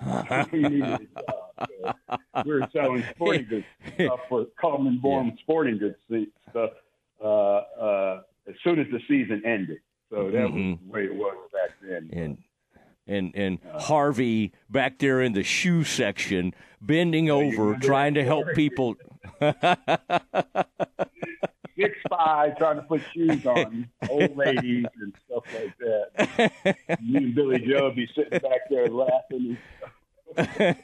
[0.54, 1.68] we needed a job.
[1.68, 1.94] So
[2.46, 5.98] we were selling sporting goods stuff for Coleman Born Sporting Goods
[6.50, 6.72] stuff
[7.22, 9.80] uh, uh, as soon as the season ended.
[10.10, 10.54] So that Mhm.
[10.72, 12.10] was the way it was back then.
[12.14, 12.38] and
[13.08, 18.96] and and Harvey back there in the shoe section, bending over, trying to help people.
[21.82, 27.00] Six five, trying to put shoes on old ladies and stuff like that.
[27.02, 29.58] Me and Billy Joe would be sitting back there laughing.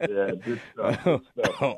[0.00, 1.04] Yeah, good stuff.
[1.04, 1.76] Good stuff.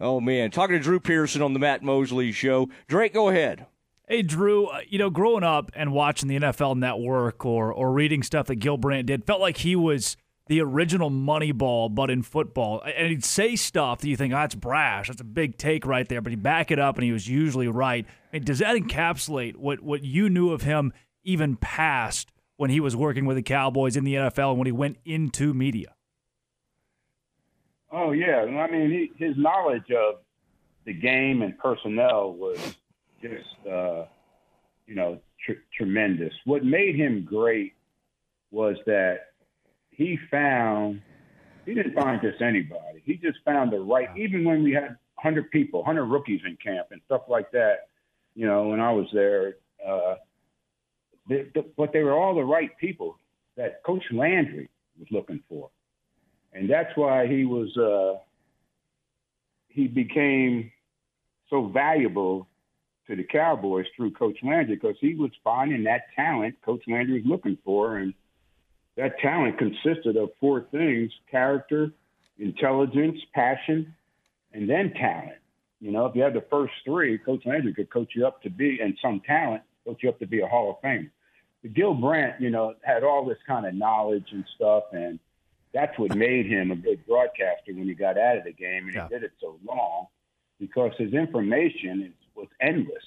[0.00, 2.68] oh man, talking to Drew Pearson on the Matt Mosley Show.
[2.86, 3.66] Drake, go ahead.
[4.08, 8.22] Hey Drew, uh, you know, growing up and watching the NFL Network or or reading
[8.22, 12.82] stuff that Gil Brandt did, felt like he was the original Moneyball, but in football.
[12.96, 16.08] And he'd say stuff that you think, oh, that's brash, that's a big take right
[16.08, 18.04] there, but he'd back it up, and he was usually right.
[18.06, 20.92] I mean, does that encapsulate what what you knew of him
[21.24, 24.72] even past when he was working with the Cowboys in the NFL and when he
[24.72, 25.94] went into media?
[27.90, 30.20] Oh yeah, I mean he, his knowledge of
[30.84, 32.76] the game and personnel was
[33.20, 34.04] just uh,
[34.86, 36.32] you know tr- tremendous.
[36.44, 37.74] What made him great
[38.50, 39.31] was that
[40.02, 41.02] he found
[41.64, 43.02] he didn't find just anybody.
[43.04, 44.08] He just found the right.
[44.16, 47.88] Even when we had hundred people, hundred rookies in camp and stuff like that,
[48.34, 50.16] you know, when I was there, uh,
[51.28, 53.16] they, but they were all the right people
[53.56, 55.70] that Coach Landry was looking for
[56.52, 58.18] and that's why he was uh,
[59.68, 60.70] he became
[61.48, 62.48] so valuable
[63.06, 67.30] to the Cowboys through Coach Landry because he was finding that talent Coach Landry was
[67.30, 68.14] looking for, and
[68.96, 71.90] that talent consisted of four things: character,
[72.38, 73.94] intelligence, passion,
[74.52, 75.38] and then talent.
[75.80, 78.50] You know, if you had the first three, Coach Landry could coach you up to
[78.50, 81.10] be, and some talent, coach you up to be a Hall of Famer.
[81.62, 85.18] But Gil Brandt, you know, had all this kind of knowledge and stuff, and
[85.72, 88.94] that's what made him a good broadcaster when he got out of the game, and
[88.94, 89.08] Yeah.
[89.08, 90.06] he did it so long
[90.60, 93.04] because his information is, was endless,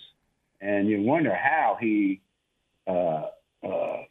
[0.62, 2.22] and you wonder how he
[2.88, 3.28] uh,
[3.64, 4.04] uh,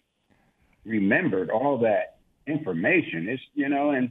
[0.85, 3.29] remembered all that information.
[3.29, 4.11] It's you know, and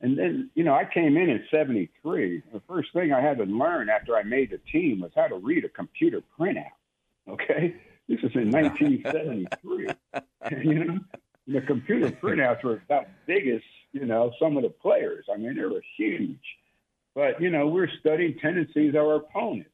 [0.00, 2.42] and then you know, I came in in '73.
[2.52, 5.36] The first thing I had to learn after I made the team was how to
[5.36, 6.72] read a computer printout.
[7.28, 7.74] Okay,
[8.08, 9.88] this is in 1973.
[10.64, 10.98] you know,
[11.46, 15.26] the computer printouts were about big as you know some of the players.
[15.32, 16.44] I mean, they were huge.
[17.14, 19.70] But you know, we're studying tendencies of our opponents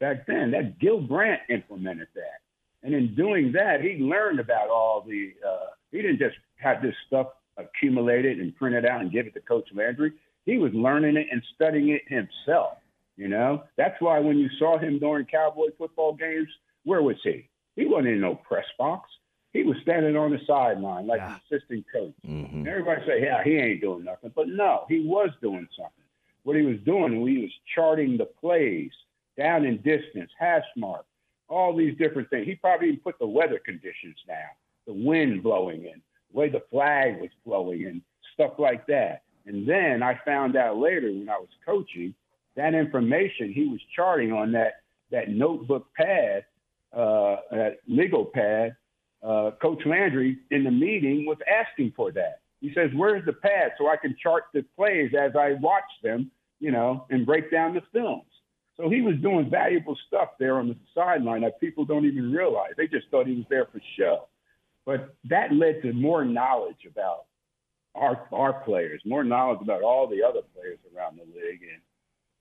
[0.00, 0.50] back then.
[0.50, 2.41] That Gil Brandt implemented that,
[2.82, 5.32] and in doing that, he learned about all the.
[5.46, 9.40] Uh, he didn't just have this stuff accumulated and printed out and give it to
[9.40, 10.12] Coach Landry.
[10.46, 12.78] He was learning it and studying it himself.
[13.16, 16.48] You know, that's why when you saw him during Cowboy football games,
[16.84, 17.48] where was he?
[17.76, 19.08] He wasn't in no press box.
[19.52, 22.14] He was standing on the sideline like an assistant coach.
[22.24, 26.04] And everybody say, "Yeah, he ain't doing nothing," but no, he was doing something.
[26.44, 28.90] What he was doing, he was charting the plays
[29.36, 31.04] down in distance, hash mark,
[31.52, 32.46] all these different things.
[32.46, 34.38] He probably even put the weather conditions down,
[34.86, 36.00] the wind blowing in,
[36.32, 38.00] the way the flag was blowing, and
[38.32, 39.22] stuff like that.
[39.44, 42.14] And then I found out later when I was coaching
[42.56, 44.74] that information he was charting on that
[45.10, 46.44] that notebook pad,
[46.96, 48.76] uh, that legal pad.
[49.22, 52.40] Uh, Coach Landry in the meeting was asking for that.
[52.60, 56.30] He says, "Where's the pad so I can chart the plays as I watch them,
[56.60, 58.24] you know, and break down the films?"
[58.76, 62.72] So he was doing valuable stuff there on the sideline that people don't even realize.
[62.76, 64.28] They just thought he was there for show.
[64.84, 67.26] But that led to more knowledge about
[67.94, 71.80] our our players, more knowledge about all the other players around the league, and,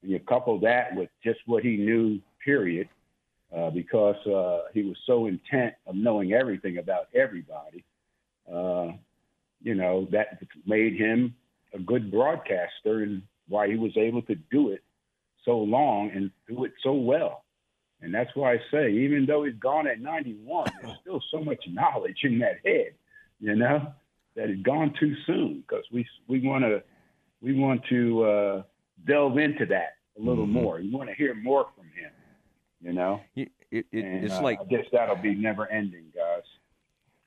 [0.02, 2.88] and you couple that with just what he knew, period,
[3.56, 7.84] uh, because uh, he was so intent of knowing everything about everybody.
[8.52, 8.94] Uh,
[9.62, 11.36] you know that made him
[11.74, 14.82] a good broadcaster, and why he was able to do it
[15.46, 17.44] so long and do it so well.
[18.02, 21.64] And that's why I say, even though he's gone at 91, there's still so much
[21.68, 22.94] knowledge in that head,
[23.40, 23.94] you know,
[24.36, 26.82] that it's gone too soon because we we want to
[27.42, 28.64] we want to uh,
[29.06, 30.78] delve into that a little more.
[30.78, 32.12] We want to hear more from him,
[32.82, 33.22] you know.
[33.36, 36.44] It, it and, it's uh, like I guess that'll be never ending, guys.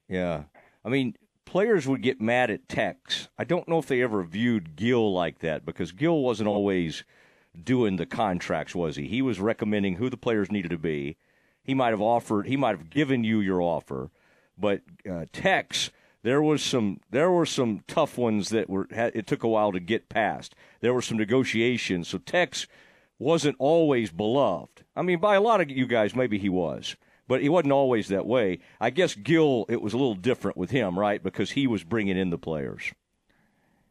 [0.08, 0.44] Yeah.
[0.84, 3.28] I mean, players would get mad at Tex.
[3.38, 7.04] I don't know if they ever viewed Gil like that because Gil wasn't always
[7.62, 9.06] doing the contracts, was he?
[9.06, 11.16] He was recommending who the players needed to be.
[11.62, 14.10] He might have offered, he might have given you your offer,
[14.58, 15.90] but uh, Tex,
[16.22, 19.80] there was some there were some tough ones that were it took a while to
[19.80, 20.54] get past.
[20.80, 22.66] There were some negotiations, so Tex
[23.18, 24.84] wasn't always beloved.
[24.96, 26.96] I mean, by a lot of you guys, maybe he was,
[27.28, 28.60] but he wasn't always that way.
[28.80, 31.22] I guess Gil, it was a little different with him, right?
[31.22, 32.92] Because he was bringing in the players.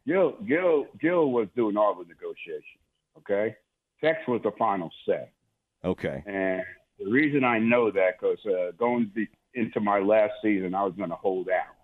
[0.06, 2.78] Gil, Gil, Gil was doing all the negotiations.
[3.18, 3.56] Okay,
[4.00, 5.30] Tex was the final say.
[5.84, 6.22] Okay.
[6.26, 6.62] And
[6.98, 10.94] the reason I know that because uh, going be, into my last season, I was
[10.96, 11.74] going to hold out.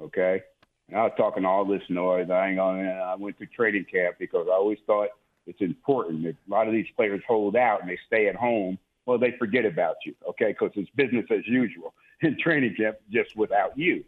[0.00, 0.42] Okay,
[0.88, 2.30] and I was talking all this noise.
[2.30, 2.86] I ain't going.
[2.86, 5.08] I went to training camp because I always thought
[5.46, 6.26] it's important.
[6.26, 9.34] If a lot of these players hold out and they stay at home, well, they
[9.38, 10.14] forget about you.
[10.28, 14.04] Okay, because it's business as usual in training camp, just without you.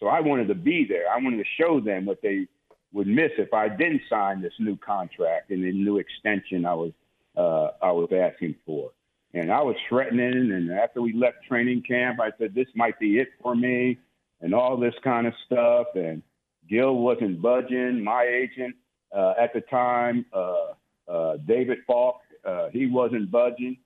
[0.00, 1.10] So I wanted to be there.
[1.10, 2.48] I wanted to show them what they
[2.92, 6.92] would miss if I didn't sign this new contract and the new extension I was
[7.36, 8.90] uh, I was asking for.
[9.32, 10.52] And I was threatening.
[10.52, 13.98] And after we left training camp, I said this might be it for me,
[14.40, 15.86] and all this kind of stuff.
[15.94, 16.22] And
[16.68, 18.02] Gil wasn't budging.
[18.02, 18.74] My agent
[19.16, 20.74] uh, at the time, uh,
[21.08, 23.76] uh, David Falk, uh, he wasn't budging.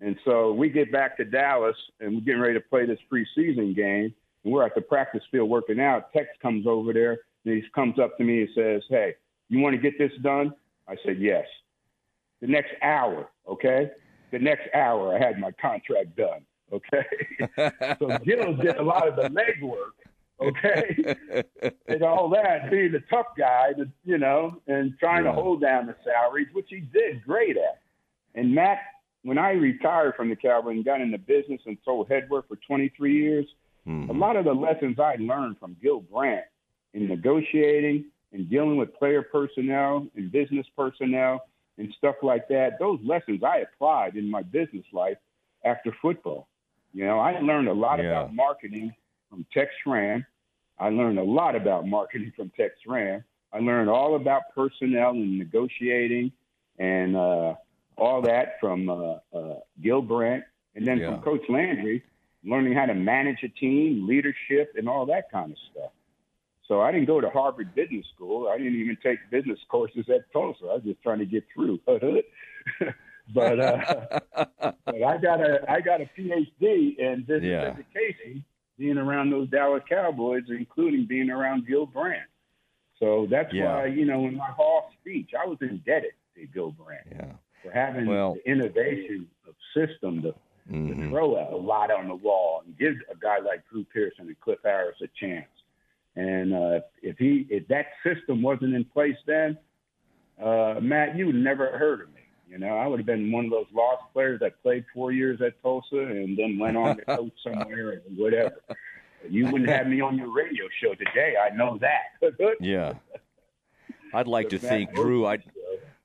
[0.00, 3.74] And so we get back to Dallas, and we're getting ready to play this preseason
[3.74, 4.14] game.
[4.44, 6.12] And we're at the practice field working out.
[6.12, 9.14] Tex comes over there, and he comes up to me and says, "Hey,
[9.48, 10.54] you want to get this done?"
[10.88, 11.46] I said, "Yes."
[12.40, 13.90] The next hour, okay,
[14.30, 16.44] the next hour, I had my contract done.
[16.72, 17.04] Okay,
[17.98, 19.94] so Gil did a lot of the legwork,
[20.40, 21.42] okay,
[21.88, 25.30] and all that, being the tough guy, to, you know, and trying Yeah.
[25.32, 27.80] to hold down the salaries, which he did great at.
[28.34, 28.78] And Matt,
[29.22, 33.12] when I retired from the Cowboys and got into business and sold headwear for 23
[33.14, 33.46] years,
[33.86, 34.08] Mm-hmm.
[34.08, 36.46] a lot of the lessons I learned from Gil Brandt
[36.94, 41.44] in negotiating and dealing with player personnel and business personnel
[41.76, 45.18] and stuff like that, those lessons I applied in my business life
[45.64, 46.48] after football.
[46.92, 48.06] You know, I learned a lot Yeah.
[48.10, 48.94] about marketing
[49.28, 50.24] from Tex Schramm.
[50.78, 53.24] I learned a lot about marketing from Tex Schramm.
[53.52, 56.32] I learned all about personnel and negotiating
[56.78, 57.54] and uh,
[57.96, 60.44] all that from uh, uh, Gil Brandt.
[60.76, 61.10] And then Yeah.
[61.12, 62.02] from Coach Landry,
[62.44, 65.92] learning how to manage a team, leadership, and all that kind of stuff.
[66.68, 68.48] So I didn't go to Harvard Business School.
[68.48, 70.64] I didn't even take business courses at Tulsa.
[70.64, 71.78] I was just trying to get through.
[71.86, 72.02] but
[73.60, 74.20] uh,
[74.84, 77.74] but I got a I got a PhD in business Yeah.
[77.76, 78.44] education,
[78.78, 82.28] being around those Dallas Cowboys, including being around Gil Brandt.
[82.98, 83.74] So that's Yeah.
[83.76, 87.32] why you know in my hall speech I was indebted to Gil Brandt Yeah.
[87.62, 90.34] for having Well- the innovation of system to,
[90.70, 90.88] Mhm.
[91.04, 94.40] to throw a lot on the wall and give a guy like Drew Pearson and
[94.40, 95.48] Cliff Harris a chance.
[96.16, 99.58] And uh, if he if that system wasn't in place then,
[100.42, 102.20] uh, Matt, you would never heard of me.
[102.48, 105.40] You know, I would have been one of those lost players that played four years
[105.40, 108.60] at Tulsa and then went on to coach somewhere and whatever.
[109.28, 111.34] You wouldn't have me on your radio show today.
[111.36, 112.32] I know that.
[112.60, 112.94] Yeah.
[114.12, 115.38] I'd like to think, Drew, I,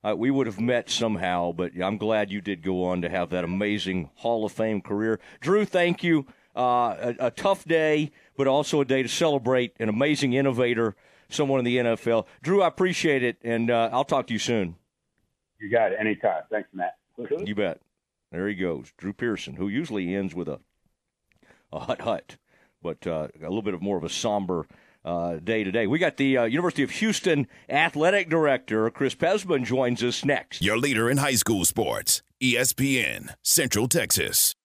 [0.04, 3.30] I we would have met somehow, but I'm glad you did go on to have
[3.30, 5.20] that amazing Hall of Fame career.
[5.42, 6.26] Drew, thank you.
[6.60, 10.94] Uh, a, a tough day, but also a day to celebrate an amazing innovator,
[11.30, 12.26] someone in the NFL.
[12.42, 14.76] Drew, I appreciate it, and uh, I'll talk to you soon.
[15.58, 16.42] You got it anytime.
[16.52, 16.98] Thanks, Matt.
[17.46, 17.80] You bet.
[18.32, 20.60] There he goes, Drew Pearson, who usually ends with a
[21.72, 22.38] a hut hut,
[22.82, 24.68] but uh, a little bit of more of a somber
[25.06, 25.88] uh, day today.
[25.88, 30.62] We got the uh, University of Houston athletic director Chris Pezman joins us next.
[30.62, 34.56] Your leader in high school sports, ESPN, Central Texas.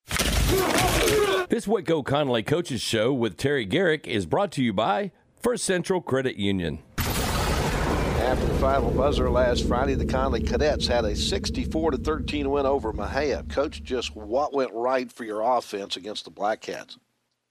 [1.50, 6.00] This Waco Connally Coaches Show with Terry Garrick is brought to you by First Central
[6.00, 6.78] Credit Union.
[6.96, 12.64] After the final buzzer last Friday, the Connally Cadets had a 64 to 13 win
[12.64, 13.46] over Mexia.
[13.50, 16.96] Coach, just what went right for your offense against the Black Cats?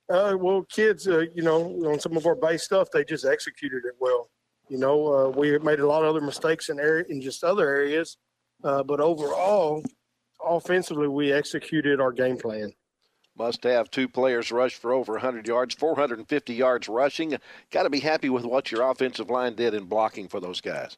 [0.08, 3.84] Uh, well, kids, uh, you know, on some of our base stuff, they just executed
[3.84, 4.28] it well.
[4.68, 7.68] You know, uh, we made a lot of other mistakes in area in just other
[7.68, 8.16] areas,
[8.64, 9.84] uh, but overall,
[10.44, 12.72] offensively, we executed our game plan.
[13.36, 17.36] Must have two players rush for over 100 yards, 450 yards rushing.
[17.72, 20.96] Got to be happy with what your offensive line did in blocking for those guys.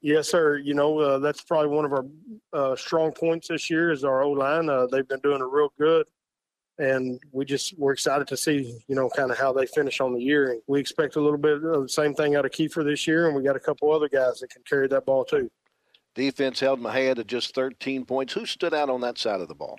[0.00, 0.56] Yes, sir.
[0.56, 2.06] You know, uh, that's probably one of our
[2.52, 4.70] uh, strong points this year is our O line.
[4.70, 6.06] Uh, they've been doing it real good,
[6.78, 10.14] and we just we're excited to see you know kind of how they finish on
[10.14, 10.52] the year.
[10.52, 13.26] And we expect a little bit of the same thing out of Kiefer this year,
[13.26, 15.50] and we got a couple other guys that can carry that ball too.
[16.14, 18.32] Defense held Mexia to just 13 points.
[18.32, 19.78] Who stood out on that side of the ball?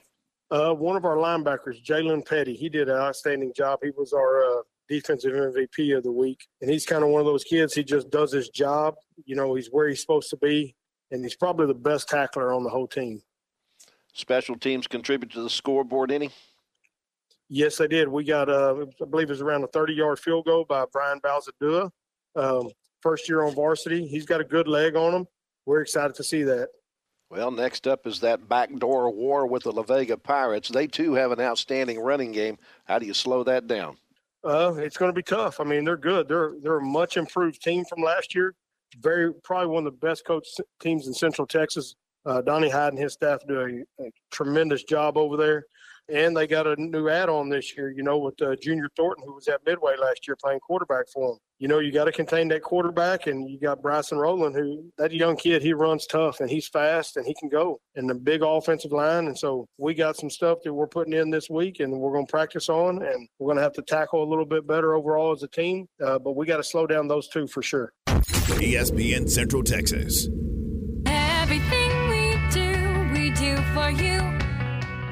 [0.52, 3.80] Uh, one of our linebackers, Jalen Petty, he did an outstanding job.
[3.84, 7.26] He was our uh, defensive MVP of the week, and he's kind of one of
[7.26, 7.74] those kids.
[7.74, 8.96] He just does his job.
[9.26, 10.76] You know, he's where he's supposed to be,
[11.12, 13.22] and he's probably the best tackler on the whole team.
[14.14, 16.32] Special teams contribute to the scoreboard any?
[17.48, 18.08] Yes, they did.
[18.08, 21.20] We got, uh, I believe it was around a 30 yard field goal by Brian
[21.20, 21.92] Balzadua.
[22.36, 22.70] Um,
[23.02, 24.08] first year on varsity.
[24.08, 25.28] He's got a good leg on him.
[25.66, 26.70] We're excited to see that.
[27.30, 30.70] Well, next up is that backdoor war with the La Vega Pirates.
[30.70, 32.58] They too have an outstanding running game.
[32.86, 33.98] How do you slow that down?
[34.44, 35.60] Uh, it's going to be tough.
[35.60, 36.28] I mean, they're good.
[36.28, 38.56] They're they're a much improved team from last year.
[39.00, 40.48] Very probably one of the best coach
[40.82, 41.96] teams in Central Texas.
[42.26, 45.66] Uh, Donnie Hyde and his staff do a, a tremendous job over there
[46.12, 47.92] and they got a new add-on this year.
[47.92, 51.30] You know, with uh, Junior Thornton, who was at Midway last year playing quarterback for
[51.30, 51.38] them.
[51.60, 55.12] You know, you got to contain that quarterback, and you got Bryson Rowland, who that
[55.12, 57.82] young kid, he runs tough and he's fast and he can go.
[57.96, 61.30] And the big offensive line, and so we got some stuff that we're putting in
[61.30, 64.24] this week, and we're going to practice on, and we're going to have to tackle
[64.24, 65.88] a little bit better overall as a team.
[66.04, 67.92] Uh, but we got to slow down those two for sure.
[68.08, 70.28] ESPN Central Texas.
[71.06, 74.09] Everything we do, we do for you.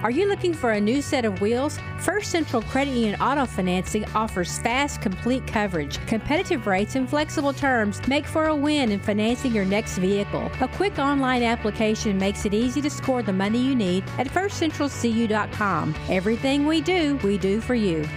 [0.03, 1.79] Are you looking for a new set of wheels?
[2.01, 8.07] First Central Credit Union Auto Financing offers fast, complete coverage, competitive rates, and flexible terms
[8.07, 10.51] make for a win in financing your next vehicle.
[10.61, 15.95] A quick online application makes it easy to score the money you need at firstcentralcu.com.
[16.09, 18.07] Everything we do, we do for you.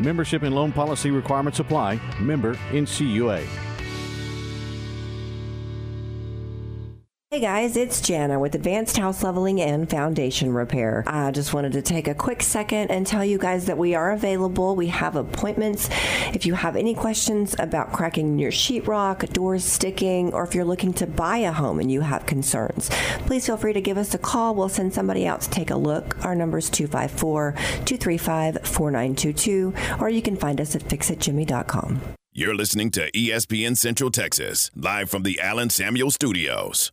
[0.00, 2.00] Membership and loan policy requirements apply.
[2.18, 3.73] Member NCUA.
[7.34, 11.02] Hey guys, it's Jana with Advanced House Leveling and Foundation Repair.
[11.04, 14.12] I just wanted to take a quick second and tell you guys that we are
[14.12, 14.76] available.
[14.76, 15.90] We have appointments.
[16.32, 20.92] If you have any questions about cracking your sheetrock, doors sticking, or if you're looking
[20.92, 22.88] to buy a home and you have concerns,
[23.26, 24.54] please feel free to give us a call.
[24.54, 26.24] We'll send somebody out to take a look.
[26.24, 27.50] Our number is 254
[27.84, 32.00] 235 4922, or you can find us at fixitjimmy.com.
[32.32, 36.92] You're listening to ESPN Central Texas, live from the Allen Samuel Studios.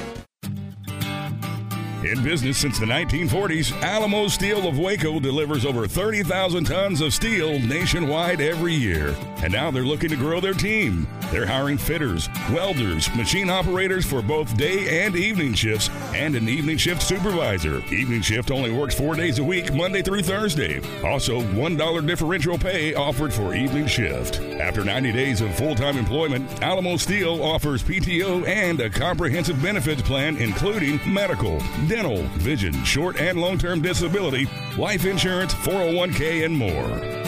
[2.11, 7.57] In business since the 1940s, Alamo Steel of Waco delivers over 30,000 tons of steel
[7.59, 9.15] nationwide every year.
[9.41, 11.07] And now they're looking to grow their team.
[11.31, 16.75] They're hiring fitters, welders, machine operators for both day and evening shifts, and an evening
[16.75, 17.77] shift supervisor.
[17.93, 20.81] Evening shift only works four days a week, Monday through Thursday.
[21.05, 24.41] Also, $1 differential pay offered for evening shift.
[24.41, 30.01] After 90 days of full time employment, Alamo Steel offers PTO and a comprehensive benefits
[30.01, 34.47] plan, including medical, dental, vision, short and long term disability,
[34.77, 37.21] life insurance, 401k, and more.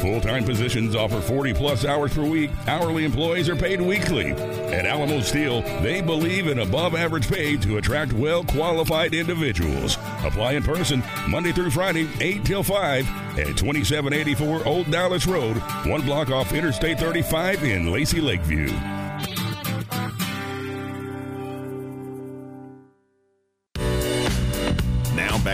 [0.00, 2.50] Full time positions offer 40 plus hours per week.
[2.66, 4.30] Hourly employees are paid weekly.
[4.32, 9.96] At Alamo Steel, they believe in above average pay to attract well qualified individuals.
[10.24, 13.08] Apply in person Monday through Friday, 8 till 5
[13.38, 15.56] at 2784 Old Dallas Road,
[15.86, 18.97] one block off Interstate 35 in Lacy Lakeview.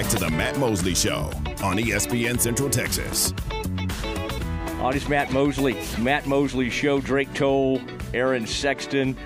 [0.05, 1.31] Back to the Matt Mosley Show
[1.63, 3.33] on ESPN Central Texas.
[4.83, 5.79] On is Matt Mosley.
[5.99, 7.01] Matt Mosley Show.
[7.01, 7.81] Drake Toll,
[8.13, 9.17] Aaron Sexton,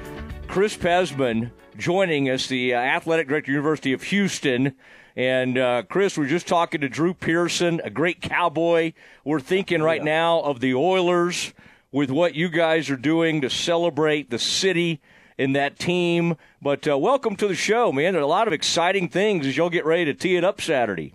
[0.46, 4.76] Chris Pezman joining us, the uh, athletic director, University of Houston.
[5.16, 8.92] And uh, Chris, we're just talking to Drew Pearson, a great cowboy.
[9.24, 11.54] We're thinking right now of the Oilers
[11.90, 15.00] with what you guys are doing to celebrate the city
[15.38, 16.36] and that team.
[16.60, 18.12] But uh, welcome to the show, man.
[18.12, 20.60] There are a lot of exciting things as you'll get ready to tee it up
[20.60, 21.14] Saturday.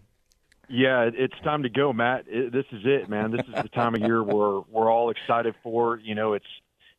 [0.69, 2.25] Yeah, it's time to go, Matt.
[2.27, 3.31] It, this is it, man.
[3.31, 5.99] This is the time of year we're we're all excited for.
[5.99, 6.45] You know, it's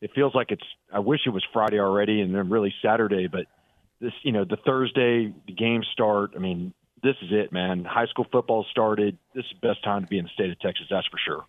[0.01, 0.63] it feels like it's.
[0.93, 3.27] I wish it was Friday already, and then really Saturday.
[3.27, 3.47] But
[3.99, 6.31] this, you know, the Thursday the games start.
[6.35, 6.73] I mean,
[7.03, 7.83] this is it, man.
[7.83, 9.17] High school football started.
[9.33, 10.85] This is the best time to be in the state of Texas.
[10.89, 11.45] That's for sure.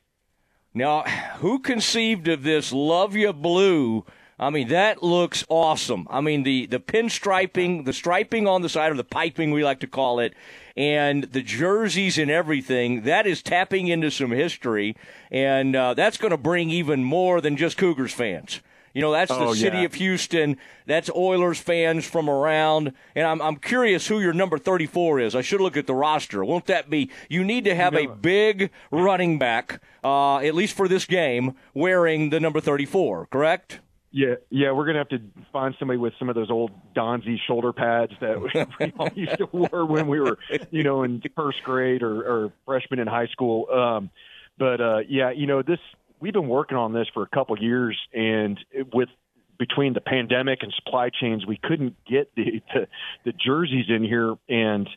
[0.74, 1.02] Now,
[1.38, 4.04] who conceived of this Luv Ya Blue?
[4.38, 6.06] I mean, that looks awesome.
[6.10, 9.80] I mean, the, the pinstriping, the striping on the side of the piping, we like
[9.80, 10.34] to call it,
[10.76, 14.94] and the jerseys and everything, that is tapping into some history,
[15.30, 18.60] and uh, that's going to bring even more than just Cougars fans.
[18.92, 19.82] You know, that's the Oh, city yeah.
[19.84, 20.56] of Houston.
[20.86, 22.94] That's Oilers fans from around.
[23.14, 25.34] And I'm, I'm curious who your number 34 is.
[25.34, 26.42] I should look at the roster.
[26.42, 27.10] Won't that be?
[27.28, 32.30] You need to have a big running back, uh, at least for this game, wearing
[32.30, 33.80] the number 34, correct?
[34.16, 35.20] Yeah, yeah, we're gonna have to
[35.52, 38.40] find somebody with some of those old Donzi shoulder pads that
[38.80, 40.38] we all used to wear when we were,
[40.70, 43.68] you know, in first grade or, or freshman in high school.
[43.70, 44.08] Um,
[44.58, 45.80] but uh, yeah, you know, this
[46.18, 48.58] we've been working on this for a couple years, and
[48.94, 49.10] with
[49.58, 52.88] between the pandemic and supply chains, we couldn't get the the,
[53.26, 54.88] the jerseys in here, and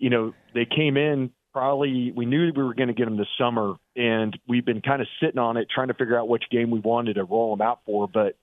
[0.00, 3.28] you know, they came in probably we knew we were going to get them this
[3.38, 6.72] summer, and we've been kind of sitting on it, trying to figure out which game
[6.72, 8.36] we wanted to roll them out for, but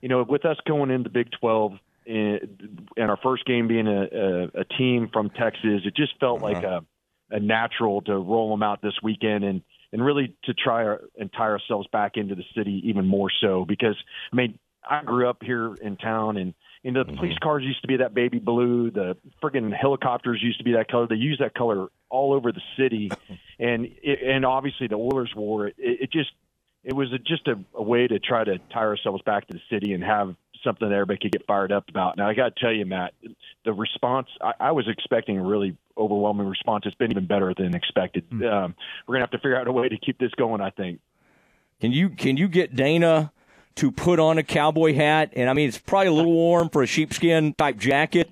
[0.00, 1.72] you know, with us going into Big 12
[2.06, 6.40] and, and our first game being a, a, a team from Texas, it just felt
[6.40, 7.34] like mm-hmm.
[7.34, 11.00] a, a natural to roll them out this weekend and, and really to try our,
[11.18, 13.96] and tie ourselves back into the city even more so because,
[14.32, 17.16] I mean, I grew up here in town and, and the mm-hmm.
[17.16, 18.90] police cars used to be that baby blue.
[18.90, 21.06] The friggin' helicopters used to be that color.
[21.08, 23.10] They use that color all over the city,
[23.58, 25.74] and it, and obviously the Oilers wore it.
[25.76, 26.30] It, it just
[26.84, 29.60] it was a, just a, a way to try to tie ourselves back to the
[29.70, 32.16] city and have something that everybody could get fired up about.
[32.16, 33.14] Now I got to tell you, Matt,
[33.64, 36.84] the response I, I was expecting a really overwhelming response.
[36.86, 38.24] It's been even better than expected.
[38.32, 38.74] Um,
[39.06, 40.60] we're gonna have to figure out a way to keep this going.
[40.60, 41.00] I think.
[41.80, 43.32] Can you can you get Dana
[43.76, 45.32] to put on a cowboy hat?
[45.36, 48.30] And I mean, it's probably a little warm for a sheepskin type jacket,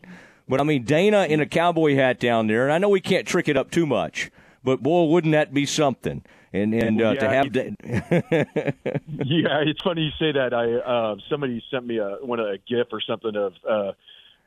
[0.48, 2.64] but I mean, Dana in a cowboy hat down there.
[2.64, 4.30] And I know we can't trick it up too much,
[4.64, 6.24] but boy, wouldn't that be something?
[6.52, 8.74] And and uh, to have that.
[9.24, 10.54] Yeah, it's funny you say that.
[10.54, 13.92] I uh, somebody sent me a one a gif or something of uh,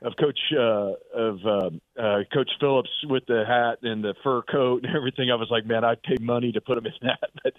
[0.02, 1.70] of Coach uh, of uh,
[2.00, 5.30] uh, Coach Phillips with the hat and the fur coat and everything.
[5.30, 7.30] I was like, man, I'd pay money to put him in that.
[7.44, 7.54] But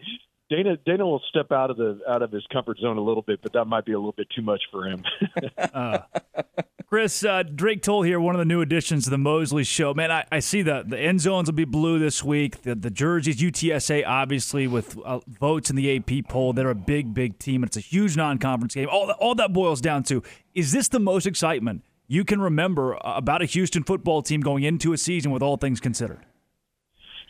[0.51, 3.41] Dana Dana will step out of the out of his comfort zone a little bit,
[3.41, 5.03] but that might be a little bit too much for him.
[5.73, 5.99] Uh,
[6.87, 9.93] Chris, uh, Drake Toll here, one of the new additions to the Mosley Show.
[9.93, 12.63] Man, I, I see the, the end zones will be blue this week.
[12.63, 16.51] The, the jerseys, UTSA, obviously, with uh, votes in the AP poll.
[16.51, 17.63] They're a big, big team.
[17.63, 18.89] And it's a huge non conference game.
[18.91, 20.21] All, all that boils down to
[20.53, 24.91] is this the most excitement you can remember about a Houston football team going into
[24.91, 26.25] a season with all things considered?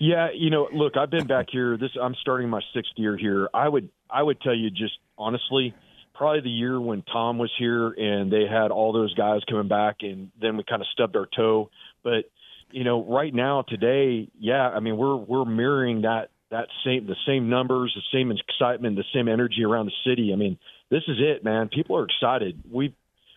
[0.03, 1.77] Yeah, you know, look, I've been back here.
[1.77, 3.47] This I'm starting my sixth year here.
[3.53, 5.75] I would I would tell you just honestly,
[6.15, 9.97] probably the year when Tom was here and they had all those guys coming back,
[10.01, 11.69] and then we kind of stubbed our toe.
[12.03, 12.31] But
[12.71, 17.15] you know, right now today, yeah, I mean we're we're mirroring that that same the
[17.27, 20.33] same numbers, the same excitement, the same energy around the city.
[20.33, 20.57] I mean,
[20.89, 21.69] this is it, man.
[21.69, 22.59] People are excited.
[22.71, 22.95] We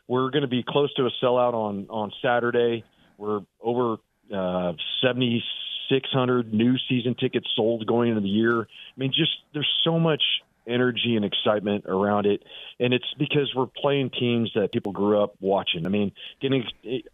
[0.08, 2.84] we're going to be close to a sellout on on Saturday.
[3.18, 3.96] We're over
[4.34, 5.44] uh, seventy
[5.88, 8.62] six hundred new season tickets sold going into the year.
[8.62, 8.66] I
[8.96, 10.22] mean, just there's so much
[10.66, 12.42] energy and excitement around it,
[12.80, 15.86] and it's because we're playing teams that people grew up watching.
[15.86, 16.64] I mean, getting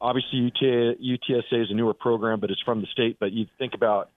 [0.01, 3.18] obviously UT, UTSA is a newer program, but it's from the state.
[3.18, 4.11] But you think about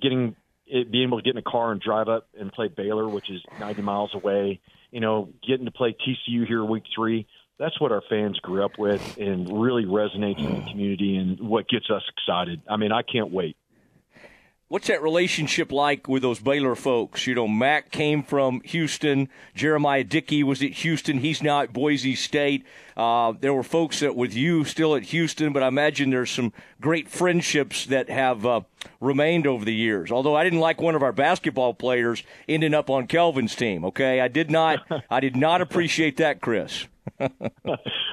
[0.00, 0.36] getting
[0.66, 3.30] it, being able to get in a car and drive up and play Baylor, which
[3.30, 4.60] is 90 miles away.
[4.90, 7.26] You know, getting to play TCU here week three.
[7.58, 11.68] That's what our fans grew up with, and really resonates in the community, and what
[11.68, 12.62] gets us excited.
[12.68, 13.56] I mean, I can't wait.
[14.74, 17.28] What's that relationship like with those Baylor folks?
[17.28, 19.28] You know, Mack came from Houston.
[19.54, 21.18] Jeremiah Dickey was at Houston.
[21.18, 22.66] He's now at Boise State.
[22.96, 26.52] Uh, there were folks that with you still at Houston, but I imagine there's some
[26.80, 28.62] great friendships that have uh,
[29.00, 30.10] remained over the years.
[30.10, 33.84] Although I didn't like one of our basketball players ending up on Kelvin's team.
[33.84, 34.80] Okay, I did not.
[35.08, 36.88] I did not appreciate that, Chris.
[37.20, 37.30] um,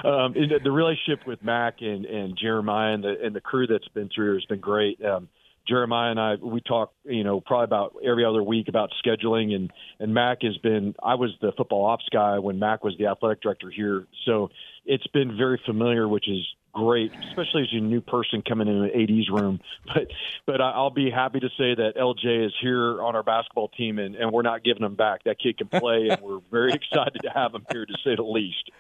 [0.03, 4.36] the, relationship with Mack and, and Jeremiah and the, and the crew that's been through
[4.36, 5.03] has been great.
[5.03, 5.28] Um,
[5.68, 9.72] Jeremiah and I, we talk, you know, probably about every other week about scheduling, and
[9.99, 10.95] and Mack has been.
[11.01, 14.49] I was the football ops guy when Mack was the athletic director here, so
[14.86, 18.89] it's been very familiar, which is great, especially as a new person coming in an
[18.89, 19.59] '80s room.
[19.93, 20.07] But
[20.45, 24.16] but I'll be happy to say that LJ is here on our basketball team, and,
[24.16, 25.24] and we're not giving him back.
[25.26, 28.24] That kid can play, and we're very excited to have him here, to say the
[28.24, 28.72] least.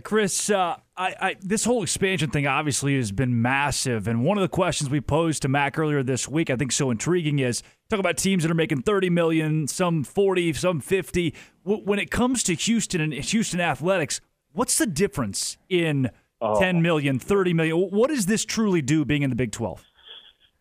[0.02, 4.42] Chris, uh, I, I, this whole expansion thing obviously has been massive, and one of
[4.42, 7.98] the questions we posed to Mack earlier this week, I think so intriguing, is talk
[7.98, 11.34] about teams that are making thirty million, some forty, some fifty.
[11.64, 14.20] W- when it comes to Houston and Houston athletics,
[14.52, 16.10] what's the difference in
[16.40, 16.60] Oh.
[16.60, 17.76] ten million, thirty million?
[17.78, 19.82] What does this truly do, being in the Big Twelve?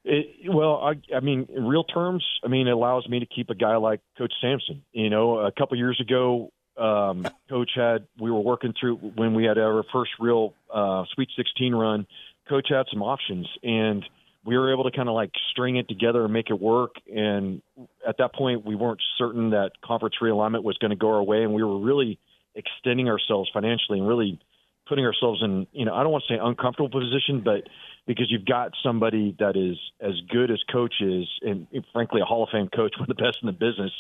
[0.06, 3.50] It, well, I, I mean, in real terms, I mean, it allows me to keep
[3.50, 4.84] a guy like Coach Sampson.
[4.94, 9.46] You know, a couple years ago, um, Coach had we were working through when we
[9.46, 12.08] had our first real uh, Sweet 16 run.
[12.50, 14.04] Coach had some options, and
[14.46, 16.96] we were able to kind of like string it together and make it work.
[17.14, 17.62] And
[18.08, 21.44] at that point, we weren't certain that conference realignment was going to go our way,
[21.44, 22.20] and we were really
[22.56, 24.40] extending ourselves financially and really
[24.88, 27.64] putting ourselves in, you know, I don't want to say uncomfortable position, but
[28.06, 32.44] because you've got somebody that is as good as coach is, and frankly, a Hall
[32.44, 33.92] of Fame coach, one of the best in the business.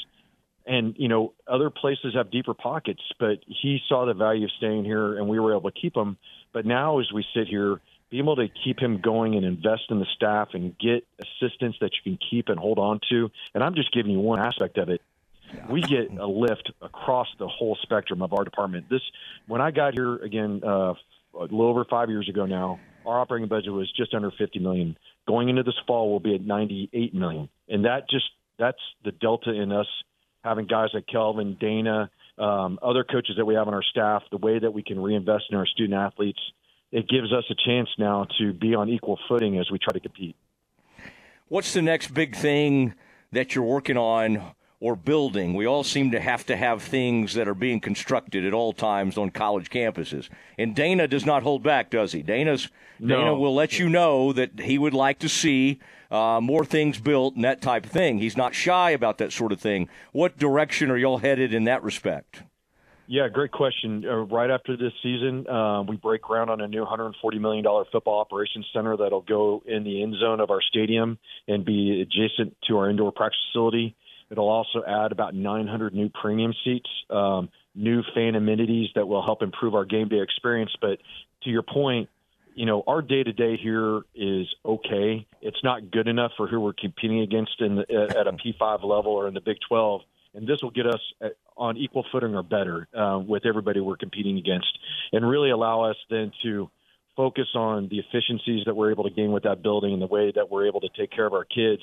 [0.66, 4.86] And, you know, other places have deeper pockets, but he saw the value of staying
[4.86, 6.18] here and we were able to keep him.
[6.54, 10.00] But now, as we sit here, be able to keep him going and invest in
[10.00, 13.30] the staff and get assistance that you can keep and hold on to.
[13.54, 15.02] And I'm just giving you one aspect of it.
[15.70, 18.90] We get a lift across the whole spectrum of our department.
[18.90, 19.02] This,
[19.48, 20.94] when I got here again, uh,
[21.36, 24.98] a little over five years ago now, our operating budget was just under 50 million.
[25.28, 28.26] Going into this fall, we'll be at 98 million, and that just
[28.60, 29.88] that's the delta in us
[30.44, 34.24] having guys like Kelvin, Dana, um, other coaches that we have on our staff.
[34.32, 36.40] The way that we can reinvest in our student athletes
[36.94, 40.00] it gives us a chance now to be on equal footing as we try to
[40.00, 40.36] compete.
[41.48, 42.94] What's the next big thing
[43.32, 44.54] that you're working on
[44.84, 45.54] or building?
[45.54, 49.18] We all seem to have to have things that are being constructed at all times
[49.18, 50.28] on college campuses.
[50.58, 52.22] And Dana does not hold back, does he?
[52.22, 52.68] Dana's
[53.00, 53.16] no.
[53.16, 55.80] Dana will let you know that he would like to see
[56.12, 58.18] uh, more things built and that type of thing.
[58.18, 59.88] He's not shy about that sort of thing.
[60.12, 62.44] What direction are y'all headed in that respect?
[63.08, 64.06] Yeah, great question.
[64.06, 68.20] Uh, right after this season, uh, we break ground on a new $140 million football
[68.20, 71.18] operations center that'll go in the end zone of our stadium
[71.48, 73.96] and be adjacent to our indoor practice facility.
[74.34, 79.42] It'll also add about 900 new premium seats, um, new fan amenities that will help
[79.42, 80.72] improve our game day experience.
[80.82, 81.00] But
[81.44, 82.10] to your point,
[82.56, 85.26] you know, our day to day here is okay.
[85.42, 89.12] It's not good enough for who we're competing against in the, at a P5 level
[89.12, 90.02] or in the Big 12
[90.34, 93.98] and this will get us at, on equal footing or better uh, with everybody we're
[93.98, 94.78] competing against,
[95.12, 96.70] and really allow us then to
[97.16, 100.32] focus on the efficiencies that we're able to gain with that building and the way
[100.36, 101.82] that we're able to take care of our kids.